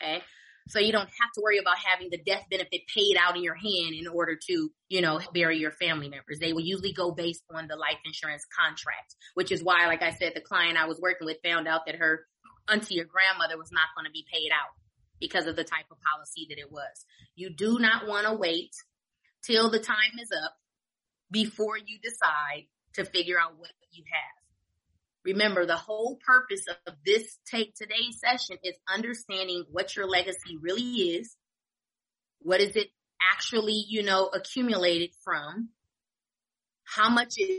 Okay. 0.00 0.22
So 0.68 0.78
you 0.78 0.92
don't 0.92 1.08
have 1.08 1.32
to 1.34 1.42
worry 1.42 1.58
about 1.58 1.76
having 1.76 2.08
the 2.10 2.22
death 2.24 2.44
benefit 2.50 2.82
paid 2.92 3.16
out 3.20 3.36
in 3.36 3.42
your 3.42 3.54
hand 3.54 3.94
in 3.94 4.06
order 4.06 4.38
to, 4.46 4.70
you 4.88 5.00
know, 5.02 5.20
bury 5.34 5.58
your 5.58 5.72
family 5.72 6.08
members. 6.08 6.38
They 6.38 6.54
will 6.54 6.62
usually 6.62 6.92
go 6.92 7.10
based 7.10 7.42
on 7.54 7.68
the 7.68 7.76
life 7.76 7.98
insurance 8.06 8.46
contract, 8.58 9.14
which 9.34 9.52
is 9.52 9.62
why, 9.62 9.86
like 9.86 10.02
I 10.02 10.12
said, 10.12 10.32
the 10.34 10.40
client 10.40 10.78
I 10.78 10.86
was 10.86 11.00
working 11.00 11.26
with 11.26 11.36
found 11.44 11.68
out 11.68 11.82
that 11.86 11.96
her 11.96 12.24
auntie 12.70 13.00
or 13.00 13.04
grandmother 13.04 13.58
was 13.58 13.72
not 13.72 13.92
going 13.94 14.06
to 14.06 14.12
be 14.12 14.24
paid 14.32 14.50
out 14.52 14.72
because 15.20 15.46
of 15.46 15.56
the 15.56 15.64
type 15.64 15.84
of 15.90 15.98
policy 16.14 16.46
that 16.48 16.58
it 16.58 16.72
was. 16.72 17.04
You 17.34 17.50
do 17.50 17.78
not 17.78 18.06
want 18.06 18.26
to 18.26 18.34
wait 18.34 18.70
till 19.44 19.70
the 19.70 19.78
time 19.78 20.18
is 20.22 20.32
up 20.32 20.54
before 21.30 21.76
you 21.76 21.98
decide 22.02 22.64
to 22.94 23.04
figure 23.04 23.38
out 23.38 23.58
what 23.58 23.72
you 23.90 24.04
have. 24.10 24.43
Remember, 25.24 25.64
the 25.64 25.76
whole 25.76 26.18
purpose 26.24 26.66
of 26.86 26.94
this 27.04 27.38
take 27.50 27.74
today's 27.74 28.20
session 28.20 28.58
is 28.62 28.74
understanding 28.92 29.64
what 29.70 29.96
your 29.96 30.06
legacy 30.06 30.58
really 30.60 30.82
is. 30.82 31.34
What 32.40 32.60
is 32.60 32.76
it 32.76 32.88
actually, 33.32 33.84
you 33.88 34.02
know, 34.02 34.26
accumulated 34.26 35.10
from? 35.24 35.70
How 36.84 37.08
much 37.08 37.38
is, 37.38 37.58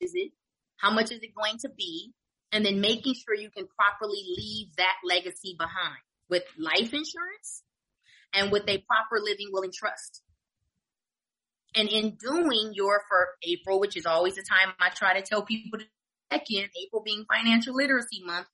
it? 0.00 0.32
How 0.76 0.90
much 0.90 1.10
is 1.10 1.20
it 1.22 1.34
going 1.34 1.58
to 1.60 1.70
be? 1.70 2.12
And 2.52 2.64
then 2.64 2.80
making 2.80 3.14
sure 3.14 3.34
you 3.34 3.50
can 3.50 3.66
properly 3.66 4.22
leave 4.36 4.68
that 4.76 4.96
legacy 5.02 5.56
behind 5.58 5.98
with 6.28 6.44
life 6.58 6.92
insurance 6.92 7.62
and 8.34 8.52
with 8.52 8.64
a 8.68 8.84
proper 8.86 9.18
living 9.22 9.48
will 9.50 9.62
and 9.62 9.72
trust. 9.72 10.22
And 11.76 11.88
in 11.88 12.16
doing 12.16 12.72
your 12.72 13.02
for 13.06 13.28
April, 13.42 13.78
which 13.78 13.96
is 13.96 14.06
always 14.06 14.36
the 14.36 14.42
time 14.42 14.72
I 14.80 14.88
try 14.88 15.20
to 15.20 15.22
tell 15.22 15.42
people 15.42 15.78
to 15.78 15.84
check 16.32 16.50
in, 16.50 16.68
April 16.82 17.02
being 17.04 17.26
financial 17.30 17.74
literacy 17.74 18.22
month, 18.24 18.46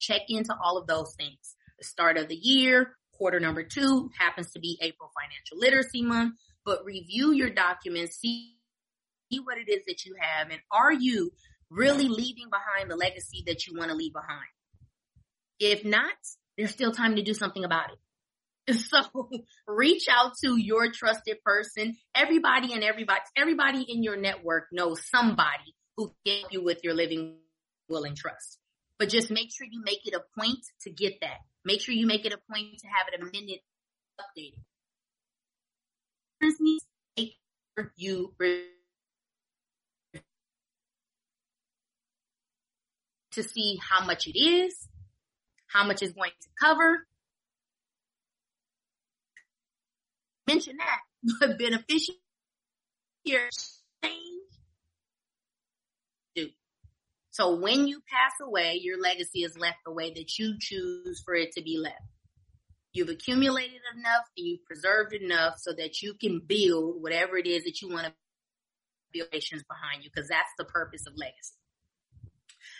check 0.00 0.22
into 0.28 0.56
all 0.62 0.78
of 0.78 0.86
those 0.86 1.14
things. 1.16 1.54
The 1.78 1.84
start 1.84 2.16
of 2.16 2.28
the 2.28 2.34
year, 2.34 2.96
quarter 3.12 3.38
number 3.38 3.62
two 3.62 4.10
happens 4.18 4.52
to 4.52 4.58
be 4.58 4.78
April 4.80 5.10
financial 5.20 5.58
literacy 5.58 6.02
month, 6.02 6.34
but 6.64 6.84
review 6.84 7.32
your 7.32 7.50
documents, 7.50 8.16
see, 8.16 8.56
see 9.30 9.38
what 9.40 9.58
it 9.58 9.68
is 9.68 9.84
that 9.86 10.06
you 10.06 10.16
have, 10.18 10.50
and 10.50 10.60
are 10.70 10.92
you 10.92 11.32
really 11.68 12.08
leaving 12.08 12.48
behind 12.50 12.90
the 12.90 12.96
legacy 12.96 13.42
that 13.46 13.66
you 13.66 13.76
want 13.76 13.90
to 13.90 13.96
leave 13.96 14.12
behind? 14.12 14.48
If 15.58 15.84
not, 15.84 16.14
there's 16.56 16.70
still 16.70 16.92
time 16.92 17.16
to 17.16 17.22
do 17.22 17.34
something 17.34 17.64
about 17.64 17.92
it. 17.92 17.98
So 18.72 19.30
reach 19.68 20.06
out 20.10 20.32
to 20.44 20.56
your 20.56 20.90
trusted 20.90 21.42
person. 21.44 21.96
Everybody 22.14 22.72
and 22.72 22.82
everybody, 22.82 23.20
everybody 23.36 23.82
in 23.88 24.02
your 24.02 24.16
network 24.16 24.66
knows 24.72 25.00
somebody 25.08 25.74
who 25.96 26.12
can 26.24 26.40
help 26.40 26.52
you 26.52 26.64
with 26.64 26.80
your 26.82 26.94
living 26.94 27.36
will 27.88 28.04
and 28.04 28.16
trust. 28.16 28.58
But 28.98 29.08
just 29.08 29.30
make 29.30 29.54
sure 29.54 29.66
you 29.70 29.82
make 29.84 30.06
it 30.06 30.14
a 30.14 30.22
point 30.38 30.58
to 30.82 30.90
get 30.90 31.20
that. 31.20 31.38
Make 31.64 31.80
sure 31.80 31.94
you 31.94 32.06
make 32.06 32.24
it 32.24 32.32
a 32.32 32.38
point 32.52 32.78
to 32.80 32.86
have 32.88 33.06
it 33.12 33.20
amended, 33.20 33.60
updated. 34.20 34.62
Make 36.40 37.32
sure 37.76 37.92
you 37.96 38.34
to 43.32 43.42
see 43.42 43.78
how 43.82 44.04
much 44.04 44.26
it 44.26 44.38
is, 44.38 44.88
how 45.66 45.84
much 45.84 46.02
is 46.02 46.12
going 46.12 46.30
to 46.40 46.48
cover, 46.58 47.06
mention 50.46 50.76
that, 50.78 51.00
but 51.40 51.58
beneficiary 51.58 52.18
change. 53.26 53.50
So 57.36 57.54
when 57.56 57.86
you 57.86 58.00
pass 58.08 58.32
away, 58.40 58.80
your 58.80 58.98
legacy 58.98 59.42
is 59.42 59.58
left 59.58 59.76
the 59.84 59.92
way 59.92 60.10
that 60.10 60.38
you 60.38 60.56
choose 60.58 61.20
for 61.22 61.34
it 61.34 61.52
to 61.52 61.62
be 61.62 61.76
left. 61.76 62.00
You've 62.94 63.10
accumulated 63.10 63.82
enough 63.94 64.24
and 64.38 64.46
you've 64.46 64.64
preserved 64.64 65.12
enough 65.12 65.58
so 65.58 65.74
that 65.76 66.00
you 66.00 66.14
can 66.14 66.40
build 66.46 67.02
whatever 67.02 67.36
it 67.36 67.46
is 67.46 67.64
that 67.64 67.82
you 67.82 67.90
want 67.90 68.06
to 68.06 68.12
build 69.12 69.30
behind 69.30 70.02
you 70.02 70.10
because 70.14 70.30
that's 70.30 70.48
the 70.56 70.64
purpose 70.64 71.06
of 71.06 71.12
legacy. 71.16 71.52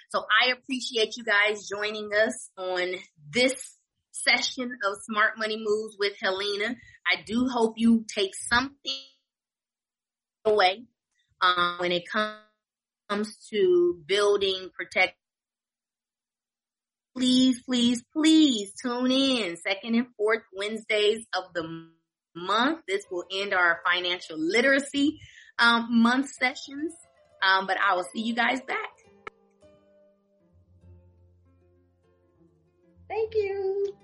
So 0.08 0.24
I 0.42 0.52
appreciate 0.52 1.18
you 1.18 1.24
guys 1.24 1.68
joining 1.68 2.08
us 2.14 2.48
on 2.56 2.94
this 3.30 3.75
session 4.16 4.78
of 4.84 4.96
Smart 5.02 5.38
Money 5.38 5.56
Moves 5.58 5.96
with 5.98 6.14
Helena. 6.20 6.76
I 7.06 7.22
do 7.24 7.48
hope 7.48 7.74
you 7.76 8.04
take 8.08 8.34
something 8.34 9.00
away 10.44 10.84
um, 11.40 11.76
when 11.78 11.92
it 11.92 12.04
comes 12.10 13.36
to 13.50 14.00
building, 14.06 14.70
protect. 14.76 15.14
Please, 17.16 17.62
please, 17.62 18.02
please 18.12 18.72
tune 18.82 19.10
in 19.10 19.56
second 19.56 19.94
and 19.94 20.06
fourth 20.16 20.42
Wednesdays 20.54 21.24
of 21.34 21.44
the 21.54 21.88
month. 22.34 22.80
This 22.86 23.04
will 23.10 23.24
end 23.32 23.54
our 23.54 23.80
financial 23.90 24.36
literacy 24.38 25.18
um, 25.58 26.02
month 26.02 26.28
sessions. 26.28 26.92
Um, 27.42 27.66
but 27.66 27.78
I 27.80 27.94
will 27.94 28.06
see 28.12 28.22
you 28.22 28.34
guys 28.34 28.60
back. 28.66 28.90
Thank 33.08 33.34
you. 33.34 33.96